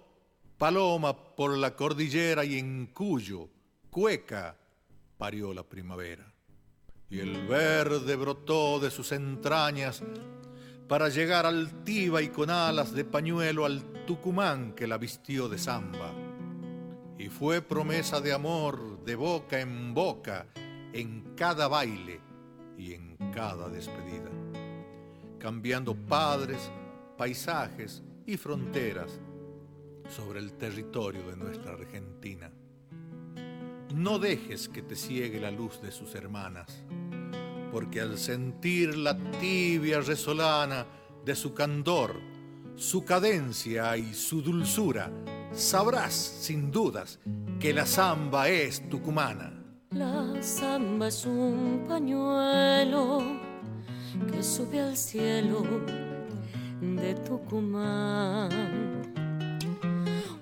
[0.59, 3.49] Paloma por la cordillera y en Cuyo,
[3.91, 4.57] Cueca,
[5.17, 6.31] parió la primavera.
[7.09, 10.03] Y el verde brotó de sus entrañas
[10.93, 16.13] para llegar altiva y con alas de pañuelo al Tucumán que la vistió de samba.
[17.19, 20.49] Y fue promesa de amor de boca en boca
[20.93, 22.21] en cada baile
[22.77, 24.29] y en cada despedida,
[25.39, 26.71] cambiando padres,
[27.17, 29.19] paisajes y fronteras
[30.15, 32.53] sobre el territorio de nuestra Argentina.
[33.95, 36.85] No dejes que te ciegue la luz de sus hermanas,
[37.73, 40.87] porque al sentir la tibia resolana
[41.25, 42.21] de su candor,
[42.77, 45.11] su cadencia y su dulzura,
[45.53, 47.19] sabrás sin dudas
[47.59, 49.55] que la samba es tucumana.
[49.91, 53.23] La samba es un pañuelo
[54.31, 55.63] que sube al cielo
[56.81, 58.51] de Tucumán.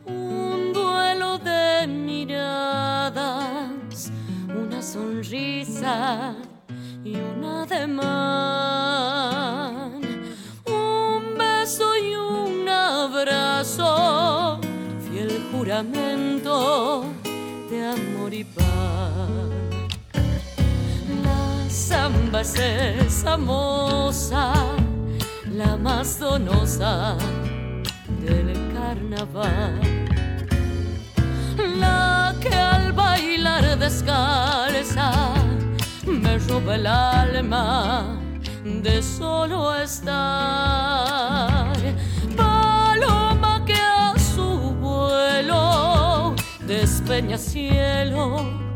[0.04, 3.30] Un duelo de miradas,
[4.48, 6.34] una sonrisa
[7.04, 8.00] y un ademán.
[10.66, 14.60] Un beso y un abrazo,
[15.08, 17.04] fiel juramento
[17.70, 18.64] de amor y paz.
[21.24, 23.36] La samba es esa
[25.52, 27.16] la más donosa
[28.24, 29.80] del carnaval.
[31.78, 35.39] La que al bailar descalza
[36.06, 38.18] me roba el alma
[38.64, 40.16] de solo estar.
[42.36, 46.34] Paloma que a su vuelo
[46.66, 48.69] despeña cielos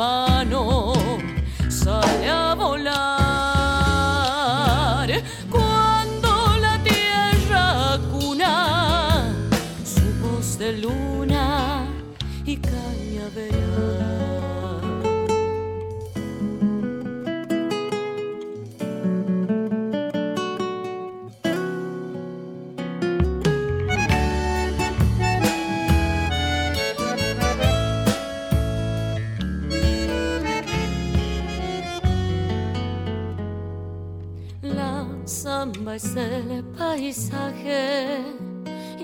[0.00, 0.29] que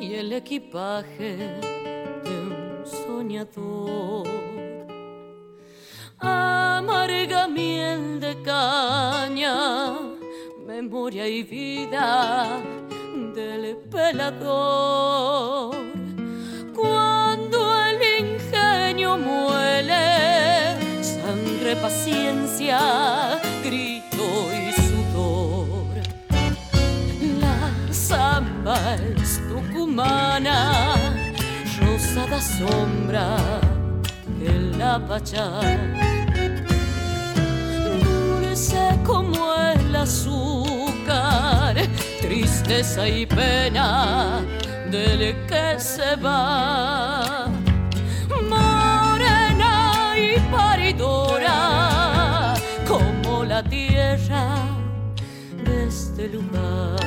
[0.01, 1.37] y el equipaje
[2.25, 4.27] de un soñador.
[6.19, 9.95] Amarga miel de caña,
[10.67, 12.61] memoria y vida
[13.35, 15.77] del pelador.
[16.75, 17.59] Cuando
[17.89, 23.41] el ingenio muele, sangre, paciencia,
[29.97, 30.95] tucumana,
[31.81, 33.37] rosada sombra
[34.39, 35.61] de la pachá.
[38.05, 41.77] Dulce como el azúcar,
[42.21, 44.43] tristeza y pena
[44.91, 47.47] del que se va.
[48.51, 52.55] Morena y paridora,
[52.87, 54.59] como la tierra
[55.65, 57.06] de este lugar.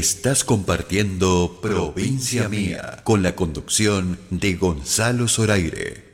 [0.00, 6.08] Estás compartiendo Provincia Mía con la conducción de Gonzalo Zoraire.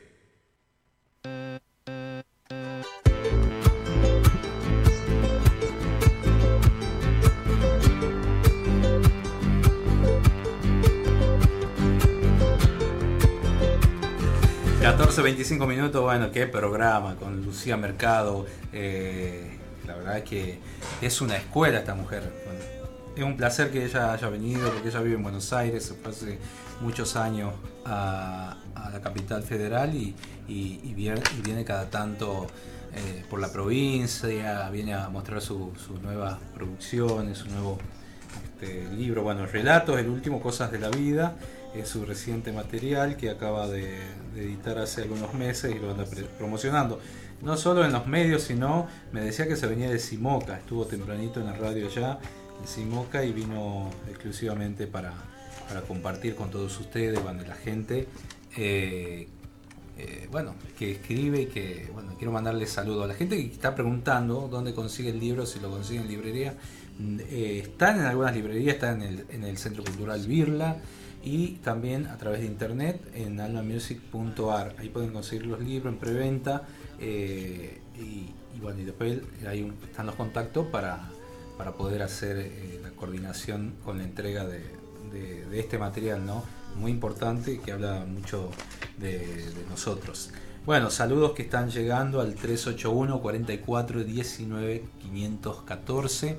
[14.82, 18.46] 14, 25 minutos, bueno, qué programa con Lucía Mercado.
[18.72, 19.56] eh,
[19.86, 20.58] la verdad es que
[21.00, 22.45] es una escuela esta mujer.
[23.16, 26.10] Es un placer que ella haya venido porque ella vive en Buenos Aires, se fue
[26.12, 26.38] hace
[26.82, 27.55] muchos años
[27.86, 30.14] a, a la capital federal y,
[30.94, 32.47] viene, cada tanto
[32.94, 37.78] eh, por la provincia, viene a mostrar su- sus nuevas producciones, su nuevo
[38.44, 41.36] este, libro, bueno, Relatos, el último, Cosas de la Vida,
[41.74, 43.98] es su reciente material que acaba de,
[44.36, 46.05] editar hace algunos meses y lo anda
[46.36, 47.01] promocionando.
[47.43, 51.40] No solo en los medios, sino me decía que se venía de Simoca, estuvo tempranito
[51.40, 52.18] en la radio ya,
[52.65, 55.12] Simoca, y vino exclusivamente para,
[55.69, 58.07] para compartir con todos ustedes, cuando la gente,
[58.57, 59.28] eh,
[59.99, 63.74] eh, bueno, que escribe y que, bueno, quiero mandarle saludos a la gente que está
[63.74, 66.55] preguntando dónde consigue el libro, si lo consigue en librería.
[66.99, 70.77] Mm, eh, están en algunas librerías, están en el, en el Centro Cultural Birla
[71.24, 74.77] y también a través de internet en almamusic.ar.
[74.78, 76.62] Ahí pueden conseguir los libros en preventa
[77.01, 81.11] y, bueno, y después un- están los contactos para,
[81.57, 84.87] para poder hacer eh, la coordinación con la entrega de,
[85.53, 86.45] este material, ¿no?
[86.74, 88.51] Muy importante que habla mucho
[88.99, 90.31] de, nosotros.
[90.66, 96.37] Bueno, saludos que están llegando al 381 44 19 514.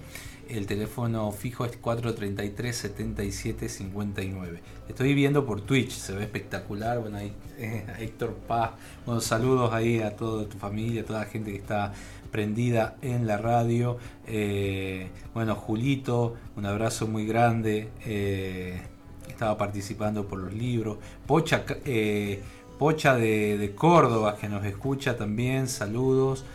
[0.50, 4.62] El teléfono fijo es 433 77 59.
[4.88, 7.00] Estoy viendo por Twitch, se ve espectacular.
[7.00, 8.72] Bueno, ahí eh, Héctor Paz,
[9.06, 11.94] buenos saludos ahí a toda tu familia, a toda la gente que está
[12.32, 13.98] prendida en la radio.
[14.28, 17.90] Eh, bueno, Julito, un abrazo muy grande.
[18.06, 18.82] eh,
[19.28, 20.98] estaba participando por los libros.
[21.28, 22.42] Pocha, eh,
[22.80, 26.46] Pocha de, de Córdoba, que nos escucha también, saludos.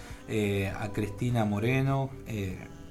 [0.79, 2.09] A Cristina Moreno.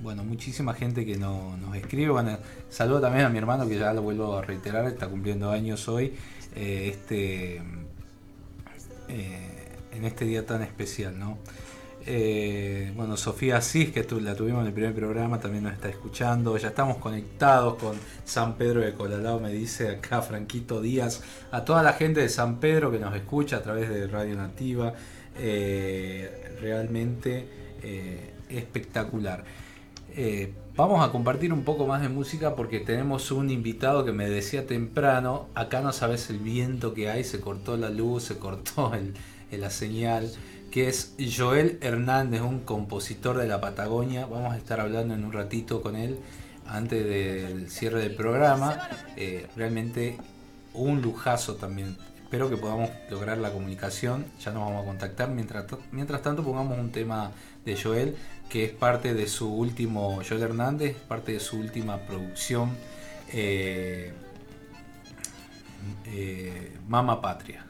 [0.01, 2.11] bueno, muchísima gente que no- nos escribe.
[2.11, 2.37] Bueno,
[2.69, 6.13] saludo también a mi hermano que ya lo vuelvo a reiterar, está cumpliendo años hoy.
[6.55, 7.61] este,
[9.93, 11.37] en este día tan especial, ¿no?
[12.05, 16.57] Eh, bueno, Sofía Asís, que la tuvimos en el primer programa, también nos está escuchando.
[16.57, 17.95] Ya estamos conectados con
[18.25, 21.21] San Pedro de Colalao, me dice acá Franquito Díaz.
[21.51, 24.93] A toda la gente de San Pedro que nos escucha a través de Radio Nativa.
[25.37, 27.47] eh, realmente
[27.81, 29.43] eh, espectacular.
[30.75, 34.65] Vamos a compartir un poco más de música porque tenemos un invitado que me decía
[34.65, 38.91] temprano, acá no sabes el viento que hay, se cortó la luz, se cortó
[39.51, 40.31] la señal,
[40.71, 44.25] que es Joel Hernández, un compositor de la Patagonia.
[44.25, 46.17] Vamos a estar hablando en un ratito con él
[46.65, 48.79] antes del cierre del programa.
[49.17, 50.17] Eh, realmente
[50.73, 51.97] un lujazo también.
[52.23, 54.25] Espero que podamos lograr la comunicación.
[54.39, 55.29] Ya nos vamos a contactar.
[55.29, 57.31] Mientras, mientras tanto, pongamos un tema
[57.65, 58.15] de Joel,
[58.49, 62.69] que es parte de su último, Joel Hernández, parte de su última producción,
[63.33, 64.13] eh,
[66.05, 67.65] eh, Mama Patria.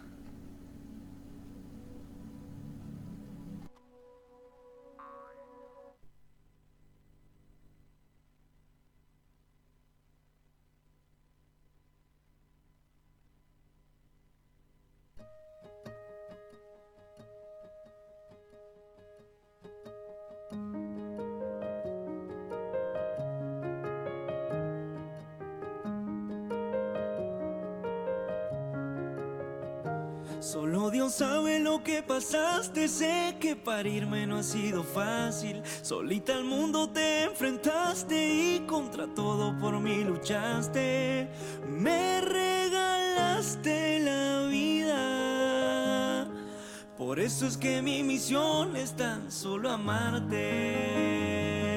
[30.42, 35.62] Solo Dios sabe lo que pasaste, sé que parirme no ha sido fácil.
[35.84, 41.30] Solita al mundo te enfrentaste y contra todo por mí luchaste.
[41.70, 46.28] Me regalaste la vida.
[46.98, 51.71] Por eso es que mi misión es tan solo amarte.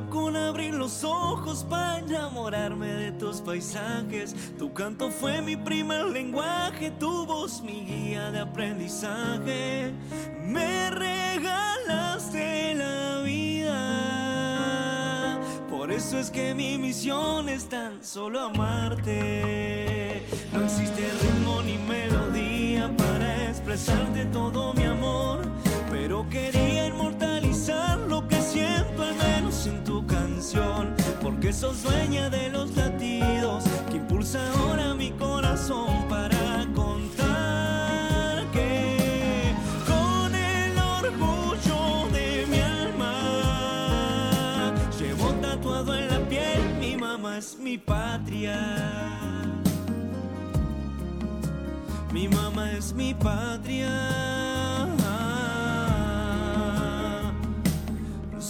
[0.00, 4.34] Con abrir los ojos para enamorarme de tus paisajes.
[4.58, 9.92] Tu canto fue mi primer lenguaje, tu voz mi guía de aprendizaje.
[10.46, 13.68] Me regalaste la vida.
[15.68, 20.22] Por eso es que mi misión es tan solo amarte.
[20.54, 25.42] No existe ritmo ni melodía para expresarte todo mi amor.
[25.90, 30.94] Pero quería inmortalizar lo que siento al menos en tu canción.
[31.22, 39.54] Porque sos dueña de los latidos que impulsa ahora mi corazón para contar que
[39.86, 43.14] con el orgullo de mi alma
[44.98, 48.58] llevo tatuado en la piel mi mamá es mi patria.
[52.12, 54.51] Mi mamá es mi patria.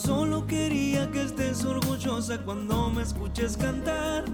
[0.04, 4.24] Solo quería que estés orgullosa cuando me escuches cantar.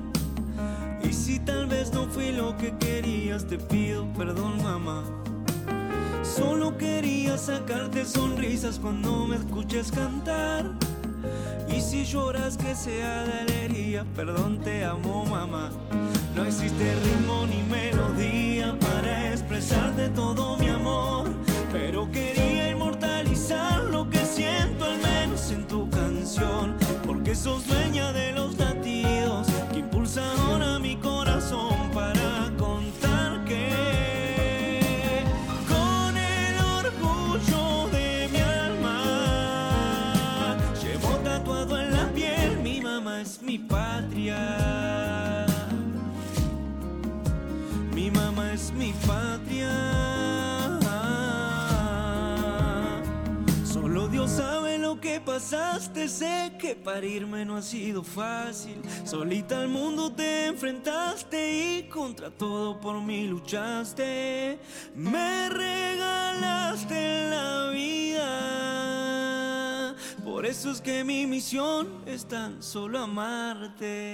[1.05, 5.05] Y si tal vez no fui lo que querías, te pido perdón, mamá.
[6.23, 10.65] Solo quería sacarte sonrisas cuando me escuches cantar.
[11.69, 15.71] Y si lloras que sea de alegría, perdón, te amo, mamá.
[16.35, 21.29] No existe ritmo ni melodía para expresarte todo mi amor.
[21.71, 22.48] Pero quería
[27.05, 31.18] Porque sos dueña de los latidos que impulsa ahora mi corazón
[55.39, 56.09] pasaste.
[56.09, 58.83] Sé que parirme no ha sido fácil.
[59.05, 64.59] Solita al mundo te enfrentaste y contra todo por mí luchaste.
[64.97, 68.35] Me regalaste la vida.
[70.25, 74.09] Por eso es que mi misión es tan solo amarte.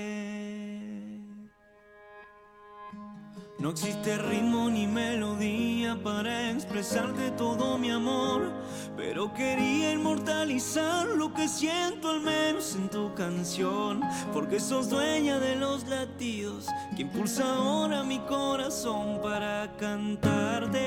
[3.59, 8.51] No existe ritmo ni melodía para expresarte todo mi amor.
[8.97, 14.01] Pero quería inmortalizar lo que siento al menos en tu canción.
[14.33, 16.67] Porque sos dueña de los latidos
[16.97, 20.83] que impulsa ahora mi corazón para cantarte.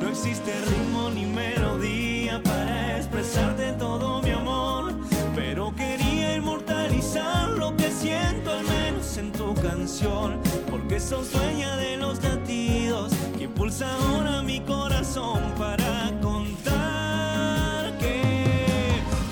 [0.00, 4.92] No existe ritmo ni melodía para expresarte todo mi amor.
[5.34, 6.01] Pero quería
[6.42, 10.40] inmortalizar lo que siento al menos en tu canción.
[10.70, 18.20] Porque sos dueña de los latidos que impulsa ahora mi corazón para contar que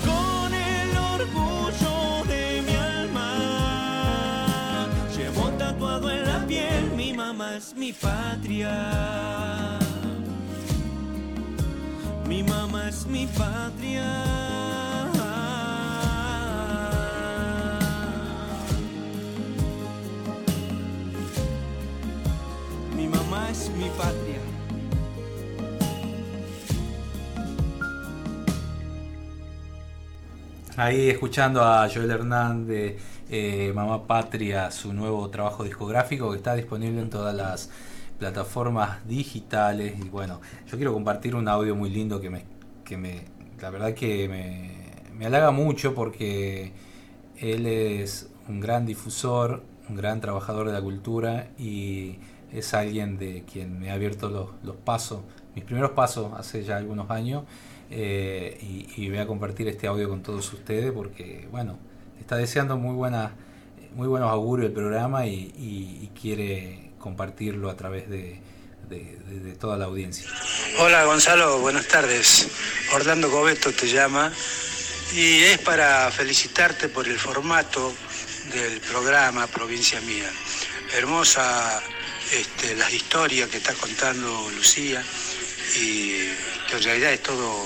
[0.05, 3.27] con el orgullo de mi alma
[5.15, 9.79] llevo tatuado en la piel mi mamá es mi patria.
[12.25, 14.70] Mi mamá es mi patria.
[23.51, 24.39] Mi patria.
[30.77, 37.01] Ahí escuchando a Joel Hernández, eh, Mamá Patria, su nuevo trabajo discográfico que está disponible
[37.01, 37.69] en todas las
[38.17, 39.99] plataformas digitales.
[39.99, 42.45] Y bueno, yo quiero compartir un audio muy lindo que me,
[42.85, 43.25] que me
[43.61, 46.71] la verdad que me, me halaga mucho porque
[47.37, 52.17] él es un gran difusor, un gran trabajador de la cultura y
[52.53, 55.21] es alguien de quien me ha abierto los, los pasos,
[55.55, 57.43] mis primeros pasos hace ya algunos años.
[57.89, 58.57] eh,
[58.97, 61.77] y, voy a compartir este audio con todos ustedes porque, bueno,
[62.19, 63.33] está deseando muy, buena,
[63.95, 68.39] muy buenos augurios el programa y, quiere compartirlo a través de,
[68.87, 70.29] de- de- de toda la audiencia.
[70.79, 72.47] Hola Gonzalo, buenas tardes.
[72.93, 74.31] Orlando Gobeto te llama
[75.15, 77.91] y es para felicitarte por el formato
[78.53, 80.29] del programa Provincia Mía.
[80.95, 81.81] Hermosa
[82.31, 85.03] este, las historias que está contando Lucía
[85.75, 86.29] y
[86.69, 87.65] que en realidad es todo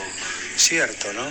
[0.55, 1.25] cierto, ¿no?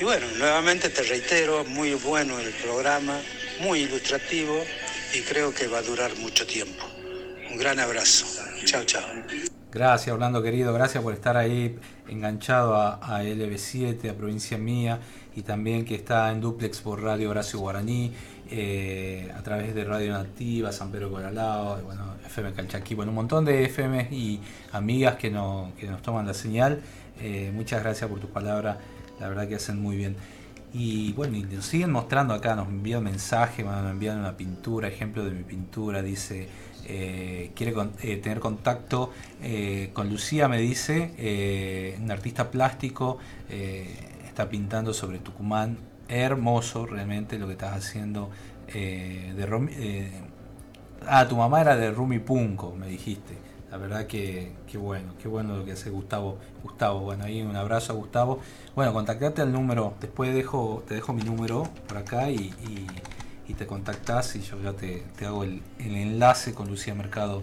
[0.00, 3.20] Y bueno, nuevamente te reitero, muy bueno el programa,
[3.60, 4.64] muy ilustrativo
[5.14, 6.84] y creo que va a durar mucho tiempo.
[7.50, 8.26] Un gran abrazo.
[8.64, 9.06] Chao, chao.
[9.70, 11.76] Gracias, Orlando querido, gracias por estar ahí
[12.08, 15.00] enganchado a, a LB7, a Provincia Mía,
[15.36, 18.12] y también que está en duplex por Radio Horacio Guaraní,
[18.56, 23.44] eh, a través de Radio Nativa, San Pedro Coralao, bueno, FM Calchaquí, bueno, un montón
[23.44, 24.38] de FM y
[24.70, 26.80] amigas que, no, que nos toman la señal.
[27.20, 28.76] Eh, muchas gracias por tus palabras,
[29.18, 30.14] la verdad que hacen muy bien.
[30.72, 35.24] Y bueno, y nos siguen mostrando acá, nos envían mensajes, nos envían una pintura, ejemplo
[35.24, 36.48] de mi pintura, dice,
[36.84, 37.74] eh, quiere
[38.18, 39.10] tener contacto
[39.92, 43.18] con Lucía, me dice, un artista plástico,
[44.28, 45.76] está pintando sobre Tucumán,
[46.08, 48.30] hermoso realmente lo que estás haciendo.
[48.68, 49.44] eh, de
[49.78, 50.10] eh,
[51.06, 53.34] ah, tu mamá era de Rumi Punco, me dijiste.
[53.70, 56.38] La verdad que, que bueno, qué bueno lo que hace Gustavo.
[56.62, 58.38] Gustavo, bueno, ahí un abrazo a Gustavo.
[58.76, 60.32] Bueno, contactate al número, después
[60.86, 62.36] te dejo mi número por acá y,
[62.68, 62.86] y-
[63.54, 67.42] te contactás y yo ya te, te hago el, el enlace con Lucía Mercado.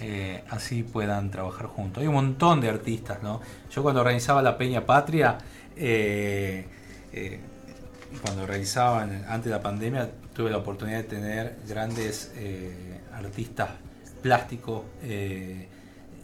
[0.00, 2.00] eh, así puedan trabajar juntos.
[2.02, 3.40] Hay un montón de artistas, ¿no?
[3.70, 5.38] Yo cuando organizaba la Peña Patria,
[5.76, 6.66] eh,
[7.12, 7.40] eh,
[8.22, 13.70] cuando realizaba en- antes de la pandemia, tuve la oportunidad de tener grandes eh, artistas
[14.22, 15.68] plásticos eh,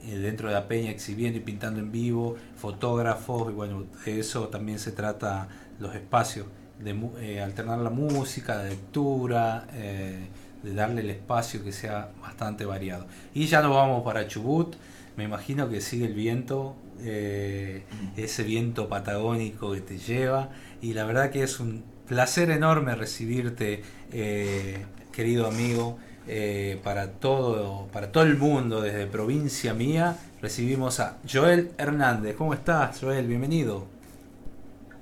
[0.04, 4.48] eh, dentro de la peña exhibiendo y pintando en vivo, fotógrafos, y bueno, de eso
[4.48, 5.48] también se trata
[5.80, 6.46] los espacios,
[6.82, 10.26] de eh, alternar la música, la lectura, eh,
[10.62, 13.06] de darle el espacio que sea bastante variado.
[13.34, 14.74] Y ya nos vamos para Chubut,
[15.16, 17.82] me imagino que sigue el viento, eh,
[18.16, 20.50] ese viento patagónico que te lleva,
[20.80, 23.82] y la verdad que es un placer enorme recibirte,
[24.12, 25.98] eh, querido amigo,
[26.28, 32.34] eh, para todo, para todo el mundo, desde provincia mía, recibimos a Joel Hernández.
[32.36, 33.26] ¿Cómo estás, Joel?
[33.26, 33.86] Bienvenido.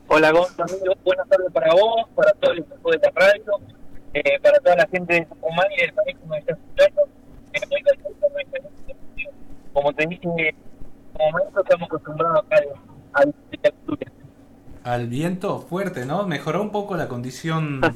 [0.08, 3.60] Hola Gonzalo, buenas tardes para vos, para todo el equipo de la radio,
[4.12, 7.08] eh, para toda la gente de Tucumán y del país nos está escuchando.
[7.54, 7.60] Eh.
[9.72, 10.56] Como te dije, en este
[11.18, 12.56] momento estamos acostumbrados acá
[13.14, 14.13] a la lluvia.
[14.84, 16.26] Al viento fuerte, ¿no?
[16.26, 17.80] Mejoró un poco la condición.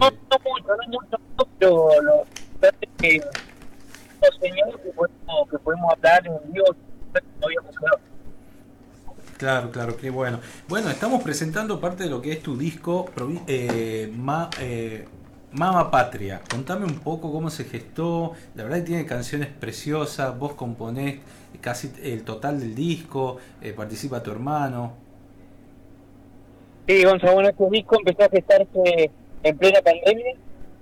[0.00, 5.58] No, no mucho, no mucho, pero lo importante es que los señores que podemos, que
[5.58, 6.66] podemos hablar en vivo,
[7.40, 8.00] no hablado.
[9.38, 10.38] Claro, claro, qué bueno.
[10.68, 13.06] Bueno, estamos presentando parte de lo que es tu disco,
[13.48, 15.08] eh, Ma- eh,
[15.50, 16.42] Mama Patria.
[16.48, 18.34] Contame un poco cómo se gestó.
[18.54, 20.38] La verdad que tiene canciones preciosas.
[20.38, 21.18] Vos componés
[21.60, 23.38] casi el total del disco.
[23.62, 24.92] eh, participa tu hermano.
[26.86, 29.10] Sí, Gonzalo, bueno, este disco empezó a gestarse
[29.42, 30.34] en plena pandemia.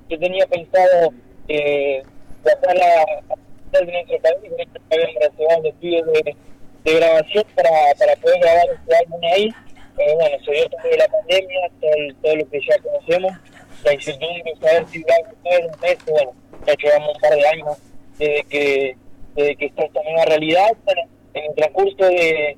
[0.09, 1.11] Yo tenía pensado
[1.49, 2.03] eh,
[2.45, 3.37] viajar a,
[3.81, 6.37] de nuestro país, los estudios de,
[6.85, 9.49] de grabación para, para poder grabar este álbum ahí.
[9.99, 13.33] Eh, bueno, se dio todo de la pandemia, todo, todo, lo que ya conocemos,
[13.83, 16.33] la incertidumbre de saber si va a ser un mes, bueno,
[16.67, 17.79] ya llevamos un par de años
[18.19, 18.97] desde que,
[19.37, 20.73] desde que esta nueva realidad.
[20.85, 21.03] Bueno,
[21.35, 22.57] en el transcurso de,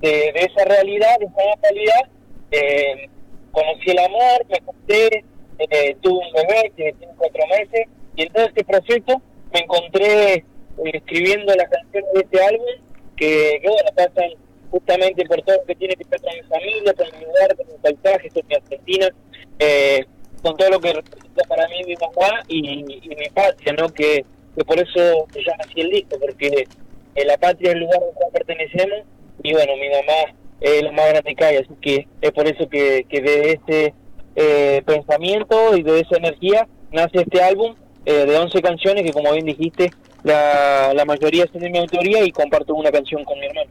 [0.00, 2.08] de, esa realidad, de esa nueva realidad,
[2.52, 3.08] eh,
[3.50, 5.24] conocí el amor, me casé,
[5.58, 7.86] eh, tuve un bebé que tiene cuatro meses,
[8.16, 9.22] y en todo este proceso
[9.52, 10.44] me encontré eh,
[10.94, 12.66] escribiendo las canciones de este álbum,
[13.16, 14.30] que, que bueno, pasan
[14.70, 17.66] justamente por todo lo que tiene que ver con mi familia, con mi lugar, con
[17.66, 19.08] mi paisaje, con mi Argentina,
[19.58, 20.06] eh,
[20.42, 23.88] con todo lo que representa para mí mi mamá y, y mi patria, ¿no?
[23.90, 24.24] Que,
[24.56, 26.66] que por eso se llama así el disco, porque
[27.26, 29.00] la patria es el lugar al cual pertenecemos
[29.42, 33.04] y bueno, mi mamá es la más grande que así que es por eso que,
[33.08, 33.94] que de este
[34.36, 37.74] eh, pensamiento y de esa energía nace este álbum
[38.04, 39.90] eh, de 11 canciones que como bien dijiste,
[40.22, 43.70] la, la mayoría son de mi autoría y comparto una canción con mi hermano.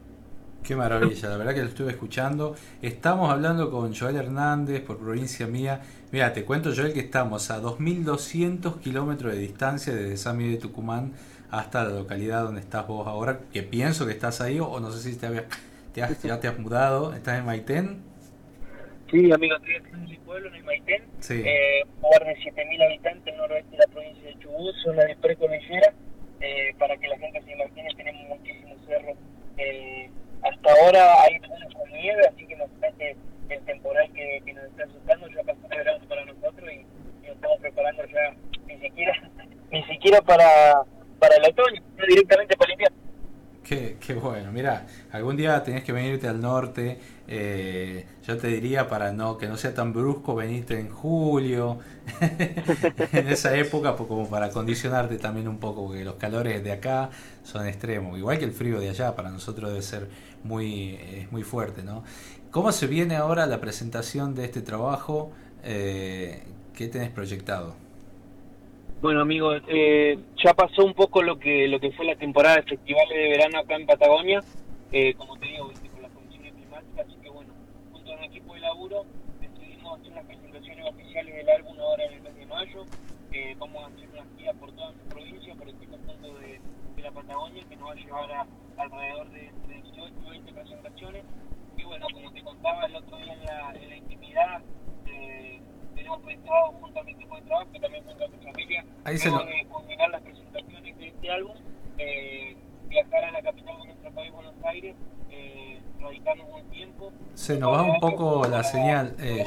[0.62, 2.54] Qué maravilla, la verdad que lo estuve escuchando.
[2.82, 5.80] Estamos hablando con Joel Hernández por provincia mía.
[6.12, 10.60] Mira, te cuento Joel que estamos a 2.200 kilómetros de distancia desde San Miguel de
[10.60, 11.14] Tucumán
[11.50, 15.10] hasta la localidad donde estás vos ahora, que pienso que estás ahí o no sé
[15.10, 17.12] si te, has, ya te has mudado.
[17.12, 18.02] ¿Estás en Maitén?
[19.10, 21.02] Sí, amigo, estoy en mi pueblo, en el Maitén.
[21.18, 21.42] Sí.
[21.44, 25.92] Eh, un lugar de 7.000 habitantes noroeste de la provincia de Chubut, zona de precordillera.
[26.40, 29.16] Eh, para que la gente se imagine, tenemos muchísimos cerros.
[29.58, 30.08] Eh,
[30.42, 33.16] hasta ahora hay algunos con nieve, así que nos parece
[33.48, 37.36] el temporal que, nos está asustando ya pasó el verano para nosotros y, y, nos
[37.36, 38.34] estamos preparando ya
[38.66, 39.12] ni siquiera
[39.70, 40.82] ni siquiera para,
[41.18, 43.01] para el otoño, directamente para el invierno.
[43.62, 46.98] Qué, qué bueno, mira, algún día tenés que venirte al norte,
[47.28, 51.78] eh, yo te diría para no que no sea tan brusco venirte en julio,
[53.12, 57.10] en esa época, como para condicionarte también un poco, porque los calores de acá
[57.44, 60.08] son extremos, igual que el frío de allá, para nosotros debe ser
[60.42, 62.02] muy, eh, muy fuerte, ¿no?
[62.50, 65.30] ¿Cómo se viene ahora la presentación de este trabajo?
[65.62, 66.42] Eh,
[66.74, 67.76] ¿Qué tenés proyectado?
[69.02, 72.62] Bueno, amigo, eh, ya pasó un poco lo que lo que fue la temporada de
[72.62, 74.38] festivales de verano acá en Patagonia.
[74.92, 75.88] Eh, como te digo, ¿viste?
[75.88, 77.52] con las condiciones climáticas, así que bueno,
[77.90, 79.04] junto a un equipo de laburo
[79.40, 82.84] decidimos hacer unas presentaciones oficiales del álbum ahora en el mes de mayo.
[83.32, 86.60] Eh, vamos a hacer una gira por toda nuestra provincia, por el punto de,
[86.94, 88.46] de la Patagonia, que nos va a llevar a
[88.76, 91.24] alrededor de, de 18 o 20 presentaciones.
[91.76, 94.62] Y bueno, como te contaba el otro día en la, en la intimidad,
[95.06, 95.60] eh,
[96.02, 99.30] tenemos pensado junto a mi equipo de trabajo, también junto a mi familia, Ahí se
[99.30, 101.54] lo- de culminar las presentaciones de este álbum,
[101.98, 102.56] eh,
[102.88, 104.94] viajar a la capital de nuestro país, Buenos Aires,
[105.30, 107.12] eh, radicarnos un tiempo.
[107.34, 109.14] Se nos va un poco la señal.
[109.20, 109.44] eh,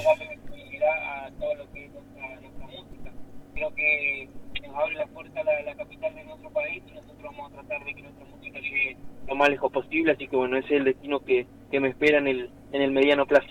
[0.88, 3.12] a todo lo que es nuestra, nuestra música.
[3.54, 4.30] Creo que
[4.68, 7.56] nos abre la puerta a la, la capital de nuestro país y nosotros vamos a
[7.56, 10.80] tratar de que nuestra música llegue lo más lejos posible, así que bueno, ese es
[10.80, 13.48] el destino que, que me espera en el, en el mediano plazo.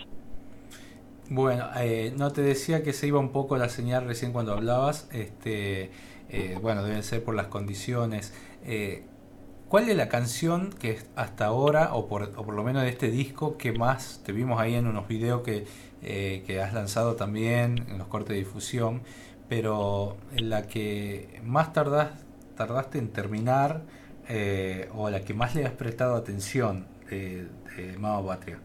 [1.29, 5.07] Bueno, eh, no te decía que se iba un poco la señal recién cuando hablabas.
[5.11, 5.89] Este,
[6.29, 8.33] eh, bueno, deben ser por las condiciones.
[8.63, 9.05] Eh,
[9.69, 13.09] ¿Cuál es la canción que hasta ahora, o por, o por lo menos de este
[13.09, 15.65] disco, que más te vimos ahí en unos videos que,
[16.03, 19.01] eh, que has lanzado también en los cortes de difusión,
[19.49, 22.11] pero en la que más tardas,
[22.55, 23.81] tardaste en terminar
[24.93, 27.47] o la que más le has prestado atención de,
[27.77, 28.59] de Mama Patria?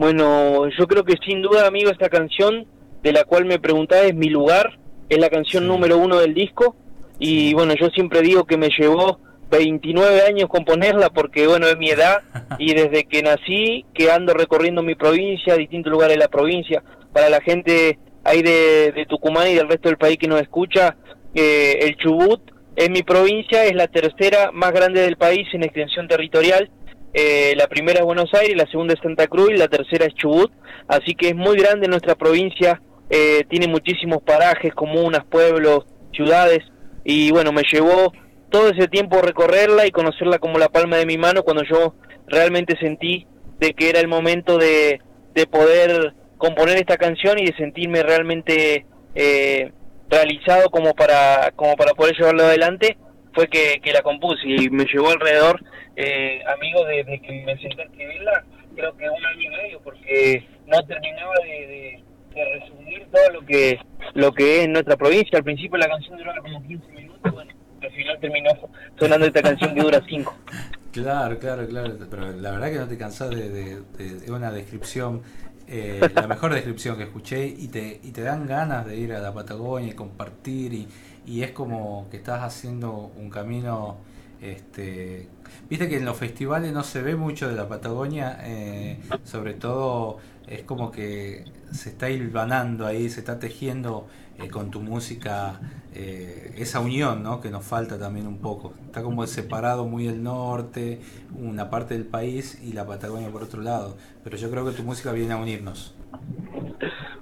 [0.00, 2.64] Bueno, yo creo que sin duda, amigo, esta canción
[3.02, 4.78] de la cual me preguntaba es Mi Lugar,
[5.10, 6.74] es la canción número uno del disco.
[7.18, 9.20] Y bueno, yo siempre digo que me llevó
[9.50, 12.22] 29 años componerla porque, bueno, es mi edad
[12.58, 16.82] y desde que nací que ando recorriendo mi provincia, distintos lugares de la provincia.
[17.12, 20.96] Para la gente ahí de, de Tucumán y del resto del país que nos escucha,
[21.34, 22.40] eh, el Chubut
[22.74, 26.70] es mi provincia, es la tercera más grande del país en extensión territorial.
[27.12, 30.14] Eh, la primera es Buenos Aires, la segunda es Santa Cruz y la tercera es
[30.14, 30.52] Chubut.
[30.88, 36.60] Así que es muy grande nuestra provincia, eh, tiene muchísimos parajes, comunas, pueblos, ciudades.
[37.04, 38.12] Y bueno, me llevó
[38.50, 41.94] todo ese tiempo recorrerla y conocerla como la palma de mi mano cuando yo
[42.26, 43.26] realmente sentí
[43.58, 45.00] de que era el momento de,
[45.34, 49.72] de poder componer esta canción y de sentirme realmente eh,
[50.08, 52.96] realizado como para, como para poder llevarlo adelante
[53.32, 55.60] fue que, que la compuse y me llevó alrededor,
[55.96, 58.44] eh, amigo, desde que me senté a escribirla,
[58.74, 62.04] creo que un año y medio, porque no terminaba de, de,
[62.34, 63.78] de resumir todo lo que
[64.14, 65.38] lo que es nuestra provincia.
[65.38, 67.52] Al principio la canción duraba como 15 minutos, bueno,
[67.82, 68.50] al final terminó
[68.98, 70.34] sonando esta canción que dura 5.
[70.92, 74.50] Claro, claro, claro, pero la verdad que no te cansás de, de- de- de una
[74.50, 75.22] descripción
[75.68, 79.20] eh, la mejor descripción que escuché y te, y te dan ganas de ir a
[79.20, 80.88] la Patagonia y compartir y,
[81.26, 83.98] y es como que estás haciendo un camino
[84.40, 85.28] este
[85.68, 90.18] viste que en los festivales no se ve mucho de la Patagonia eh, sobre todo
[90.46, 94.08] es como que se está hilvanando ahí se está tejiendo
[94.42, 95.60] eh, con tu música
[95.92, 97.40] eh, esa unión ¿no?
[97.40, 98.72] que nos falta también un poco.
[98.86, 101.00] Está como separado muy el norte
[101.36, 103.96] una parte del país y la Patagonia por otro lado.
[104.24, 105.94] Pero yo creo que tu música viene a unirnos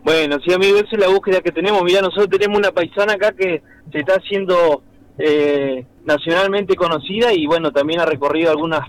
[0.03, 1.83] Bueno, sí, amigo, esa es la búsqueda que tenemos.
[1.83, 3.63] Mira, nosotros tenemos una paisana acá que
[3.93, 4.83] se está haciendo
[5.19, 8.81] eh, nacionalmente conocida y bueno, también ha recorrido algunas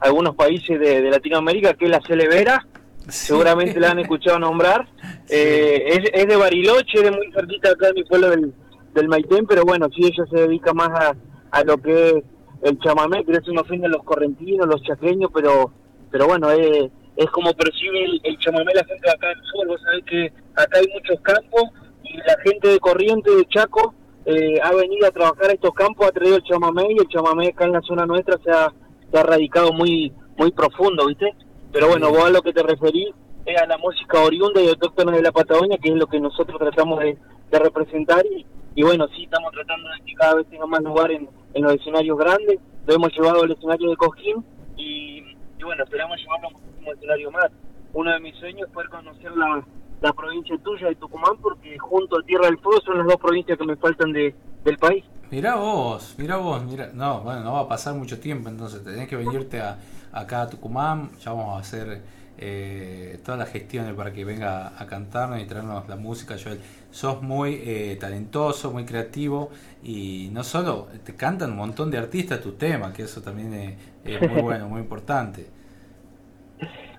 [0.00, 2.66] algunos países de, de Latinoamérica, que es la Celevera.
[3.08, 4.88] Seguramente la han escuchado nombrar.
[5.28, 8.54] Eh, es, es de Bariloche, de muy cerquita acá de mi pueblo del,
[8.94, 11.16] del Maitén, pero bueno, sí, ella se dedica más a,
[11.50, 12.14] a lo que es
[12.62, 15.72] el chamamé, que eso no ofende a los correntinos, los chaqueños, pero
[16.10, 19.66] pero bueno, es, es como percibe el, el chamamé la gente de acá del sur.
[19.66, 21.64] Vos sabés que acá hay muchos campos
[22.04, 26.06] y la gente de Corriente, de Chaco, eh, ha venido a trabajar a estos campos,
[26.06, 28.72] ha traído el chamamé y el chamamé acá en la zona nuestra se ha,
[29.10, 31.34] se ha radicado muy muy profundo, ¿viste?
[31.72, 33.10] Pero bueno, vos a lo que te referís
[33.44, 36.58] es a la música oriunda y autóctona de la Patagonia, que es lo que nosotros
[36.58, 37.18] tratamos de,
[37.50, 41.10] de representar y, y bueno, sí, estamos tratando de que cada vez tenga más lugar
[41.10, 44.44] en, en los escenarios grandes, lo hemos llevado al escenario de Cojín
[44.76, 45.19] y,
[45.60, 47.50] y bueno, esperamos llevarlo a muchísimos escenarios más.
[47.92, 49.62] Uno de mis sueños poder conocer la,
[50.00, 53.58] la provincia tuya de Tucumán, porque junto a Tierra del Fuego son las dos provincias
[53.58, 54.34] que me faltan de,
[54.64, 55.04] del país.
[55.30, 59.06] Mirá vos, mirá vos, mira, no, bueno, no va a pasar mucho tiempo, entonces tenés
[59.06, 59.78] que venirte a,
[60.12, 62.02] acá a Tucumán, ya vamos a hacer
[62.42, 66.58] eh, todas las gestiones para que venga a cantarnos y traernos la música, Joel.
[66.90, 69.50] Sos muy eh, talentoso, muy creativo
[69.82, 73.76] y no solo, te cantan un montón de artistas tu tema, que eso también es,
[74.04, 75.46] es muy bueno, muy importante.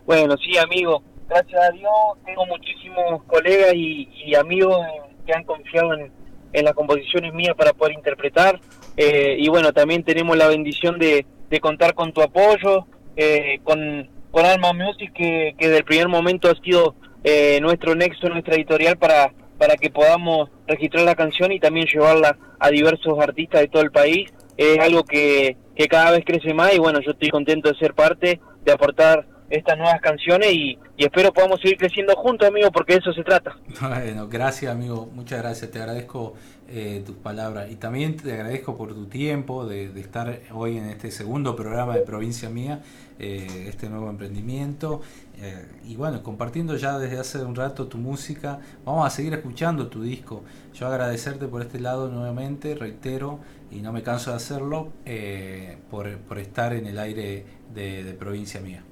[0.05, 1.91] Bueno, sí, amigo, gracias a Dios
[2.23, 4.77] tengo muchísimos colegas y, y amigos
[5.25, 6.11] que han confiado en,
[6.53, 8.59] en las composiciones mías para poder interpretar.
[8.97, 12.85] Eh, y bueno, también tenemos la bendición de, de contar con tu apoyo,
[13.15, 17.95] eh, con, con Alma Music, que, que desde el primer momento ha sido eh, nuestro
[17.95, 23.19] nexo, nuestra editorial para, para que podamos registrar la canción y también llevarla a diversos
[23.19, 24.31] artistas de todo el país.
[24.57, 27.93] Es algo que, que cada vez crece más y bueno, yo estoy contento de ser
[27.93, 32.93] parte, de aportar estas nuevas canciones y, y espero podamos seguir creciendo juntos, amigo, porque
[32.93, 33.55] de eso se trata.
[33.81, 36.35] Bueno, gracias amigo, muchas gracias, te agradezco
[36.71, 41.11] eh, tus palabras y también te agradezco por tu tiempo de, estar hoy en este
[41.11, 42.81] segundo programa de Provincia Mía,
[43.19, 45.01] eh, este nuevo emprendimiento
[45.41, 49.87] eh, y bueno, compartiendo ya desde hace un rato tu música, vamos a seguir escuchando
[49.87, 50.43] tu disco.
[50.73, 53.39] Yo agradecerte por este lado nuevamente, reitero,
[53.71, 58.61] y no me canso de hacerlo, eh, por, por estar en el aire de, Provincia
[58.61, 58.83] Mía.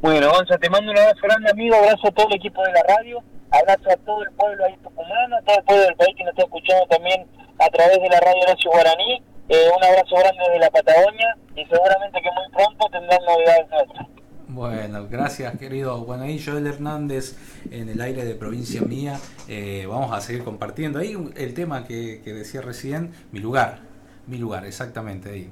[0.00, 0.30] Bueno,
[0.60, 1.74] te mando un abrazo grande, amigo.
[1.74, 3.20] Abrazo a todo el equipo de la radio.
[3.50, 6.32] Abrazo a todo el pueblo ahí tucumano, a todo el pueblo del país que nos
[6.32, 7.26] está escuchando también
[7.58, 9.22] a través de la radio Horacio Guaraní.
[9.48, 14.06] Eh, un abrazo grande desde la Patagonia y seguramente que muy pronto tendrán novedades nuestras.
[14.48, 16.04] Bueno, gracias querido.
[16.04, 17.36] Bueno, ahí Joel Hernández
[17.70, 19.18] en el aire de provincia mía.
[19.48, 23.78] Eh, vamos a seguir compartiendo ahí el tema que, que decía recién, mi lugar.
[24.26, 25.50] Mi lugar, exactamente ahí.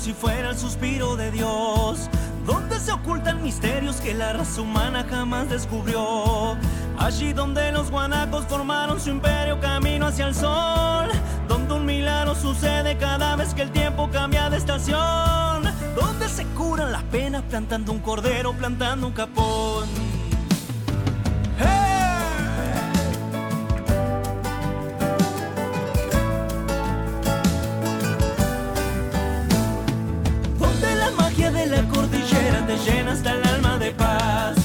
[0.00, 2.08] Si fuera el suspiro de Dios.
[2.46, 6.56] Donde se ocultan misterios que la raza humana jamás descubrió.
[6.98, 11.10] Allí donde los guanacos formaron su imperio camino hacia el sol.
[11.48, 15.64] Donde un milagro sucede cada vez que el tiempo cambia de estación.
[15.94, 19.86] Donde se curan las penas plantando un cordero, plantando un capón.
[21.58, 21.89] Donde
[33.10, 34.56] hasta el alma de paz.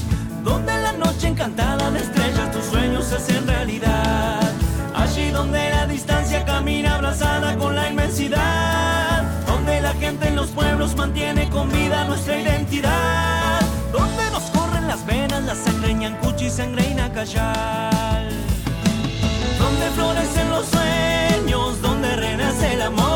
[0.44, 4.40] Donde la noche encantada de estrellas tus sueños se hacen realidad.
[4.94, 9.24] Allí donde la distancia camina abrazada con la inmensidad.
[9.48, 13.62] Donde la gente en los pueblos mantiene con vida nuestra identidad.
[13.92, 15.96] Donde nos corren las venas, la sangre
[16.40, 18.30] y sangre inacayal.
[19.58, 23.15] Donde florecen los sueños, donde renace el amor.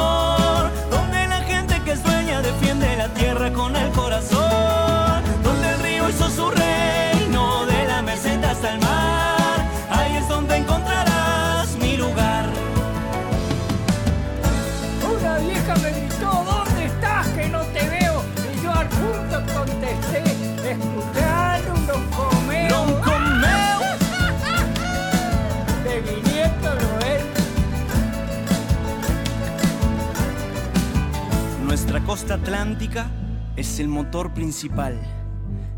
[32.09, 33.11] Costa atlántica
[33.55, 34.99] es el motor principal.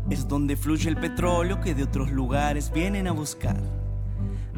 [0.08, 3.60] Es donde fluye el petróleo que de otros lugares vienen a buscar.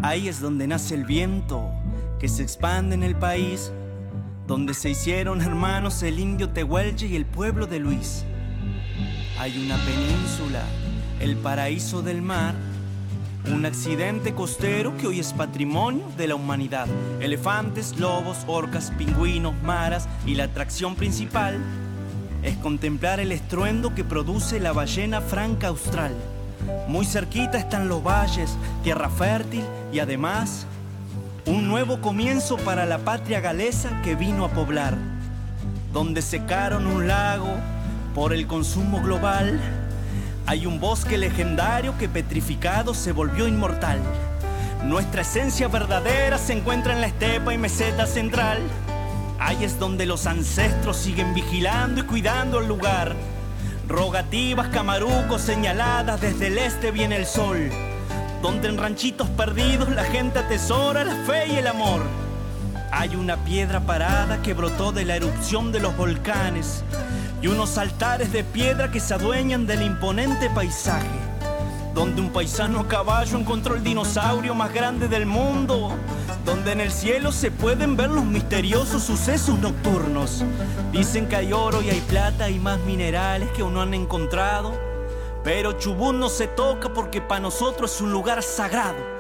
[0.01, 1.69] Ahí es donde nace el viento
[2.21, 3.73] que se expande en el país,
[4.47, 8.25] donde se hicieron hermanos el indio Tehuelche y el pueblo de Luis.
[9.41, 10.63] Hay una península,
[11.19, 12.55] el paraíso del mar,
[13.53, 16.87] un accidente costero que hoy es patrimonio de la humanidad.
[17.21, 21.59] Elefantes, lobos, orcas, pingüinos, maras y la atracción principal
[22.43, 26.15] es contemplar el estruendo que produce la ballena franca austral.
[26.89, 30.67] Muy cerquita están los valles, tierra fértil y además
[31.47, 34.97] un nuevo comienzo para la patria galesa que vino a poblar,
[35.93, 37.55] donde secaron un lago
[38.15, 39.61] por el consumo global.
[40.47, 43.99] Hay un bosque legendario que petrificado se volvió inmortal.
[44.85, 48.59] Nuestra esencia verdadera se encuentra en la estepa y meseta central.
[49.39, 53.17] Ahí es donde los ancestros siguen vigilando y cuidando el lugar.
[53.89, 57.71] Rogativas, camarucos señaladas desde el este viene el sol.
[58.43, 62.03] Donde en ranchitos perdidos la gente atesora la fe y el amor.
[62.93, 66.85] Hay una piedra parada que brotó de la erupción de los volcanes
[67.45, 71.07] y unos altares de piedra que se adueñan del imponente paisaje.
[71.93, 75.93] Donde un paisano a caballo encontró el dinosaurio más grande del mundo.
[76.47, 80.43] Donde en el cielo se pueden ver los misteriosos sucesos nocturnos.
[80.91, 84.73] Dicen que hay oro y hay plata y más minerales que aún no han encontrado.
[85.43, 89.14] Pero Chubut no se toca porque para nosotros es un lugar sagrado.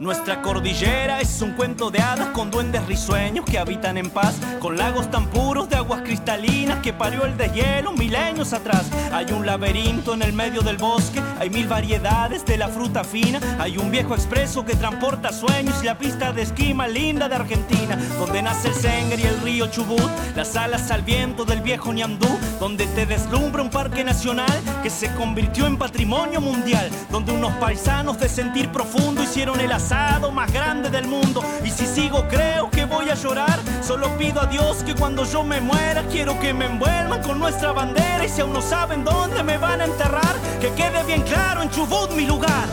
[0.00, 4.78] Nuestra cordillera es un cuento de hadas con duendes risueños que habitan en paz, con
[4.78, 8.86] lagos tan puros de aguas cristalinas que parió el deshielo milenios atrás.
[9.12, 13.40] Hay un laberinto en el medio del bosque, hay mil variedades de la fruta fina,
[13.58, 17.34] hay un viejo expreso que transporta sueños y la pista de esquí más linda de
[17.34, 21.92] Argentina, donde nace el Sengre y el río Chubut, las alas al viento del viejo
[21.92, 27.52] Ñandú, donde te deslumbra un parque nacional que se convirtió en patrimonio mundial, donde unos
[27.56, 29.89] paisanos de sentir profundo hicieron el asado
[30.32, 31.42] más grande del mundo.
[31.64, 33.58] Y si sigo, creo que voy a llorar.
[33.82, 37.72] Solo pido a Dios que cuando yo me muera, quiero que me envuelvan con nuestra
[37.72, 38.24] bandera.
[38.24, 41.70] Y si aún no saben dónde me van a enterrar, que quede bien claro en
[41.70, 42.66] Chubut mi lugar.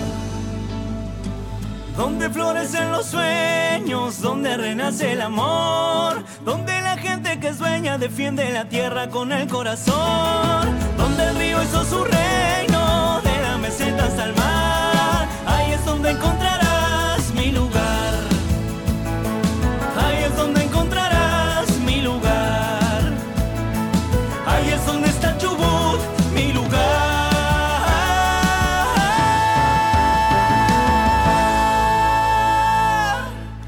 [1.96, 8.66] Donde florecen los sueños, donde renace el amor, donde la gente que sueña defiende la
[8.66, 14.36] tierra con el corazón, donde el río hizo su reino, de la meseta hasta el
[14.36, 16.67] mar, ahí es donde encontrarás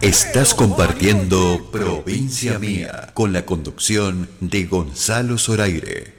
[0.10, 6.16] Estás compartiendo Provincia Mía con la conducción de Gonzalo Zoraire.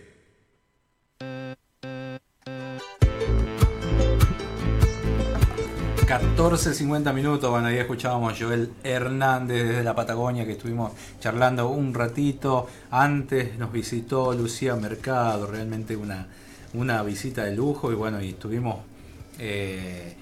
[1.18, 1.54] Mm.
[6.06, 12.68] 14.50 minutos, bueno, ahí escuchábamos Joel Hernández desde la Patagonia que estuvimos charlando un ratito.
[12.92, 16.28] Antes nos visitó Lucía Mercado, realmente una,
[16.74, 18.76] una visita de lujo y bueno, y estuvimos
[19.40, 20.14] eh,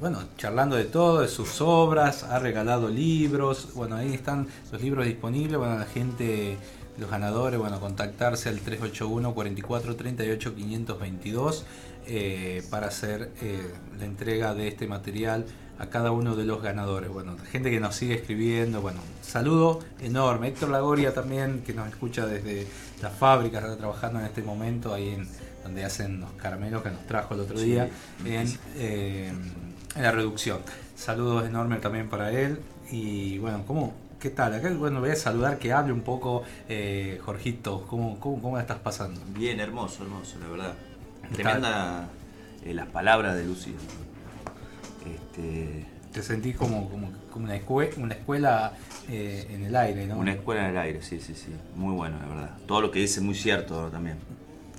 [0.00, 5.06] bueno, charlando de todo, de sus obras, ha regalado libros, bueno, ahí están los libros
[5.06, 6.56] disponibles, bueno, la gente,
[6.98, 11.64] los ganadores, bueno, contactarse al 381 44 38 522
[12.06, 13.62] eh, para hacer eh,
[13.98, 15.44] la entrega de este material
[15.78, 17.10] a cada uno de los ganadores.
[17.10, 20.48] Bueno, gente que nos sigue escribiendo, bueno, saludo enorme.
[20.48, 22.66] Héctor Lagoria también, que nos escucha desde
[23.00, 25.28] la fábrica, está trabajando en este momento ahí en
[25.62, 27.88] donde hacen los caramelos que nos trajo el otro día
[28.22, 29.32] sí, en, eh,
[29.96, 30.60] en la reducción.
[30.96, 32.60] Saludos enormes también para él.
[32.90, 34.54] Y bueno, ¿cómo, ¿qué tal?
[34.54, 37.86] Acá bueno, voy a saludar que hable un poco eh, Jorgito.
[37.88, 39.20] ¿Cómo, cómo, ¿Cómo la estás pasando?
[39.34, 40.74] Bien, hermoso, hermoso, la verdad.
[41.28, 42.08] ¿Qué Tremenda
[42.64, 43.74] eh, las palabras de Lucía.
[45.06, 48.72] Este, Te sentís como, como, como una, escue- una escuela
[49.08, 50.18] eh, en el aire, ¿no?
[50.18, 51.52] Una escuela en el aire, sí, sí, sí.
[51.74, 52.50] Muy bueno, la verdad.
[52.66, 54.18] Todo lo que dice muy cierto también.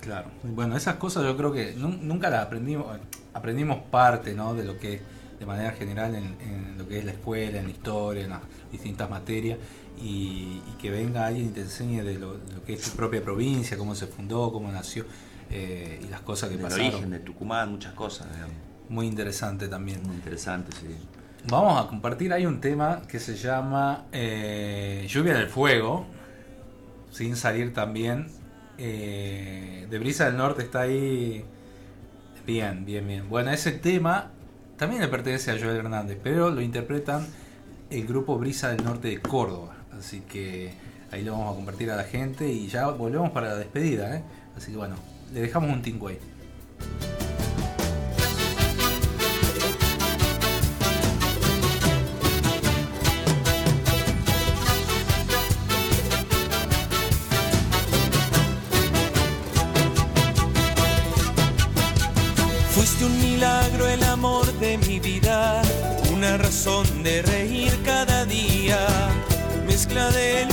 [0.03, 0.27] Claro.
[0.43, 2.85] Bueno, esas cosas yo creo que nu- nunca las aprendimos,
[3.33, 4.53] aprendimos parte, ¿no?
[4.53, 5.01] De lo que
[5.39, 8.41] de manera general en, en lo que es la escuela, en la historia, en las
[8.71, 9.57] distintas materias,
[10.01, 12.91] y, y que venga alguien y te enseñe de lo, de lo que es tu
[12.97, 15.05] propia provincia, cómo se fundó, cómo nació,
[15.49, 16.87] eh, y las cosas que Del pasaron.
[16.87, 18.55] origen de Tucumán, muchas cosas, digamos.
[18.89, 20.01] Muy interesante también.
[20.03, 20.87] Muy interesante, sí.
[21.49, 26.05] Vamos a compartir, hay un tema que se llama eh, Lluvia del Fuego,
[27.11, 28.27] sin salir también.
[28.77, 31.43] Eh, de Brisa del Norte está ahí.
[32.45, 33.29] Bien, bien, bien.
[33.29, 34.31] Bueno, ese tema
[34.77, 37.25] también le pertenece a Joel Hernández, pero lo interpretan
[37.89, 39.75] el grupo Brisa del Norte de Córdoba.
[39.97, 40.73] Así que
[41.13, 44.15] Ahí lo vamos a compartir a la gente y ya volvemos para la despedida.
[44.17, 44.23] ¿eh?
[44.57, 44.95] Así que bueno,
[45.31, 45.83] le dejamos un.
[45.83, 47.32] Fuiste
[66.37, 68.77] razón de reír cada día,
[69.67, 70.52] mezcla de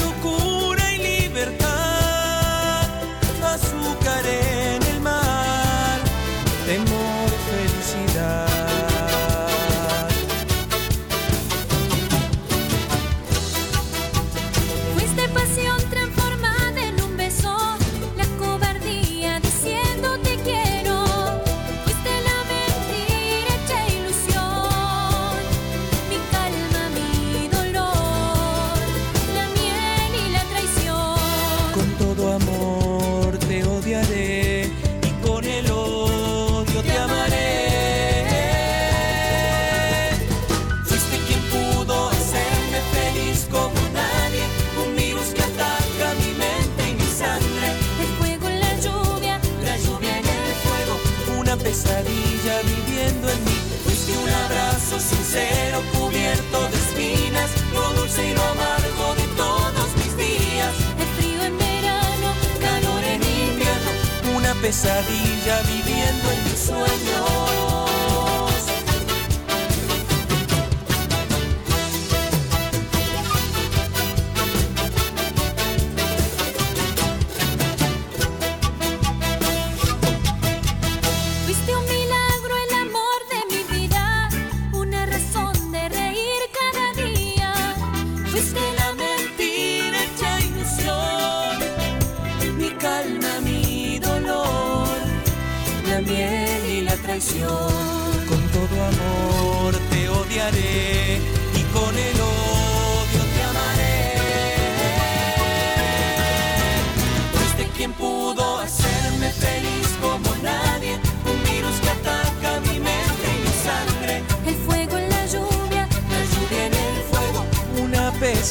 [64.70, 67.69] pesadilla viviendo en mis sueños.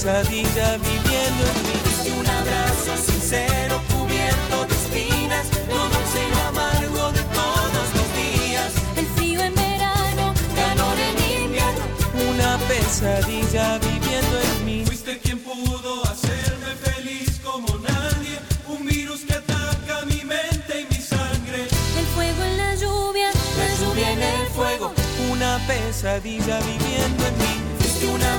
[0.09, 2.19] Una pesadilla viviendo en mí.
[2.19, 8.73] Un abrazo sincero cubierto de espinas, lo dulce y lo amargo de todos los días.
[8.97, 11.85] el frío en verano, Calor en invierno,
[12.31, 14.85] una pesadilla viviendo en mí.
[14.85, 21.01] Fuiste quien pudo hacerme feliz como nadie, un virus que ataca mi mente y mi
[21.01, 21.67] sangre.
[21.97, 24.91] el fuego en la lluvia, La lluvia en el fuego,
[25.31, 27.38] una pesadilla viviendo en mí.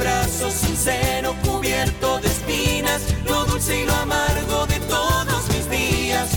[0.00, 6.30] Abrazo sincero cubierto de espinas, lo dulce y lo amargo de todos mis días.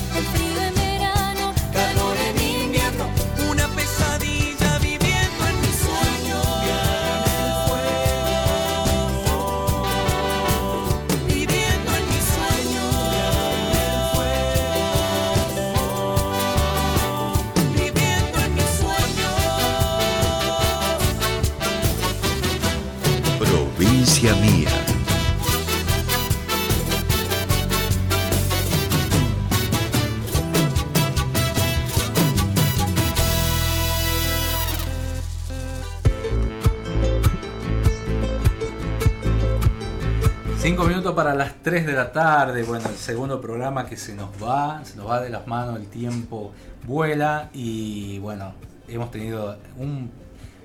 [41.12, 44.96] Para las 3 de la tarde, bueno, el segundo programa que se nos va, se
[44.96, 46.54] nos va de las manos, el tiempo
[46.88, 48.54] vuela y bueno,
[48.88, 50.10] hemos tenido un,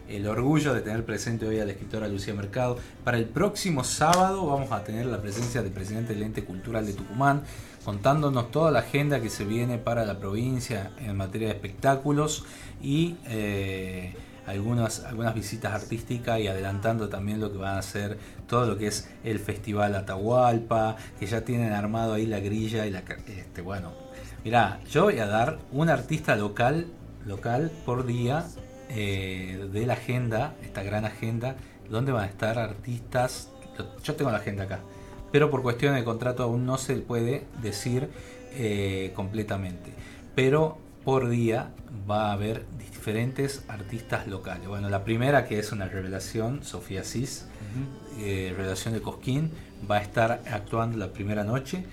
[0.08, 2.78] el orgullo de tener presente hoy a la escritora Lucía Mercado.
[3.02, 6.92] Para el próximo sábado vamos a tener la presencia del presidente del ente cultural de
[6.92, 7.42] Tucumán,
[7.84, 12.44] contándonos toda la agenda que se viene para la provincia en materia de espectáculos
[12.80, 13.16] y...
[13.26, 14.14] eh,
[14.48, 18.86] algunas, algunas visitas artísticas y adelantando también lo que van a ser todo lo que
[18.88, 23.00] es el Festival Atahualpa, que ya tienen armado ahí la grilla y la...
[23.26, 23.92] Este, bueno,
[24.44, 26.86] mirá, yo voy a dar un artista local,
[27.26, 28.46] local por día
[28.88, 31.56] eh, de la agenda, esta gran agenda,
[31.90, 33.50] donde van a estar artistas...
[34.02, 34.80] Yo tengo la agenda acá,
[35.30, 38.08] pero por cuestiones de contrato aún no se puede decir
[38.52, 39.92] eh, completamente.
[40.34, 41.70] Pero por día
[42.10, 42.66] va a haber
[42.98, 44.66] diferentes artistas locales.
[44.66, 47.44] Bueno, la primera que es una revelación, Sofía Cis,
[48.18, 49.52] eh, revelación de Cosquín,
[49.88, 51.84] va a estar actuando la primera noche.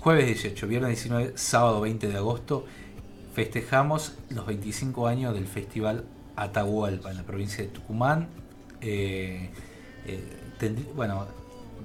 [0.00, 2.66] Jueves 18, viernes 19, sábado 20 de agosto,
[3.34, 6.04] festejamos los 25 años del Festival
[6.36, 8.28] Atahualpa en la provincia de Tucumán.
[8.80, 9.50] Eh,
[10.06, 10.22] eh,
[10.60, 11.26] tendrí- bueno,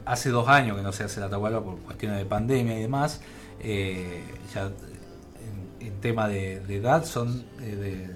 [0.06, 3.20] hace dos años que no se hace la Atahualpa por cuestiones de pandemia y demás.
[3.64, 4.66] Ya
[5.80, 8.10] en, en tema de, de edad son de,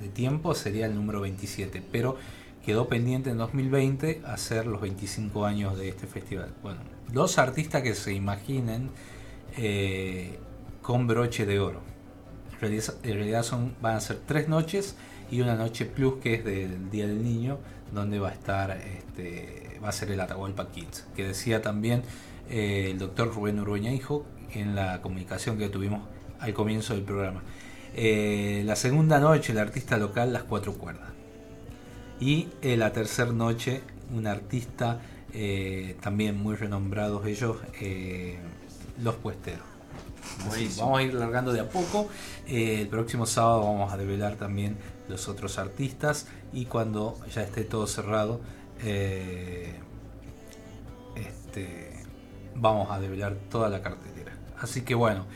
[0.00, 2.16] de tiempo sería el número 27, pero
[2.64, 6.52] quedó pendiente en 2020 hacer los 25 años de este festival.
[6.62, 6.80] Bueno,
[7.12, 8.90] los artistas que se imaginen
[9.56, 10.38] eh,
[10.82, 11.80] con broche de oro.
[12.60, 14.96] En realidad, son, van a ser tres noches
[15.30, 17.58] y una noche plus que es del Día del Niño,
[17.92, 22.02] donde va a estar, este, va a ser el Atahualpa Kids, que decía también
[22.50, 26.02] eh, el doctor Rubén Urueña Hijo en la comunicación que tuvimos
[26.40, 27.42] al comienzo del programa.
[28.00, 31.08] Eh, la segunda noche, el artista local, las cuatro cuerdas.
[32.20, 33.82] Y eh, la tercera noche,
[34.14, 35.00] un artista
[35.32, 37.56] eh, también muy renombrados ellos,
[39.02, 39.64] los puesteros.
[40.46, 42.08] Así, vamos a ir largando de a poco.
[42.46, 44.76] El próximo sábado vamos a develar también
[45.08, 48.40] los otros artistas y cuando ya esté todo cerrado,
[51.16, 52.04] este,
[52.54, 54.34] vamos a develar toda la cartelera.
[54.60, 55.26] Así que bueno,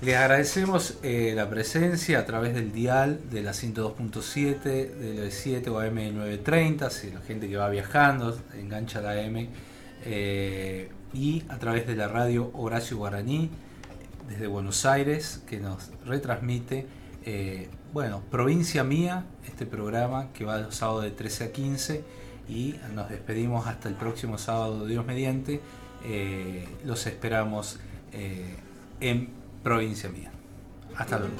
[0.00, 5.70] les agradecemos eh, la presencia a través del dial de la 102.7, de la 7
[5.70, 9.48] o AM930, si la gente que va viajando engancha la AM,
[10.04, 13.50] eh, y a través de la radio Horacio Guaraní
[14.28, 16.86] desde Buenos Aires, que nos retransmite,
[17.24, 22.04] eh, bueno, Provincia Mía, este programa que va los sábados de 13 a 15,
[22.48, 25.60] y nos despedimos hasta el próximo sábado, Dios mediante.
[26.84, 27.78] Los esperamos
[29.00, 30.30] en provincia mía.
[30.96, 31.34] Hasta luego.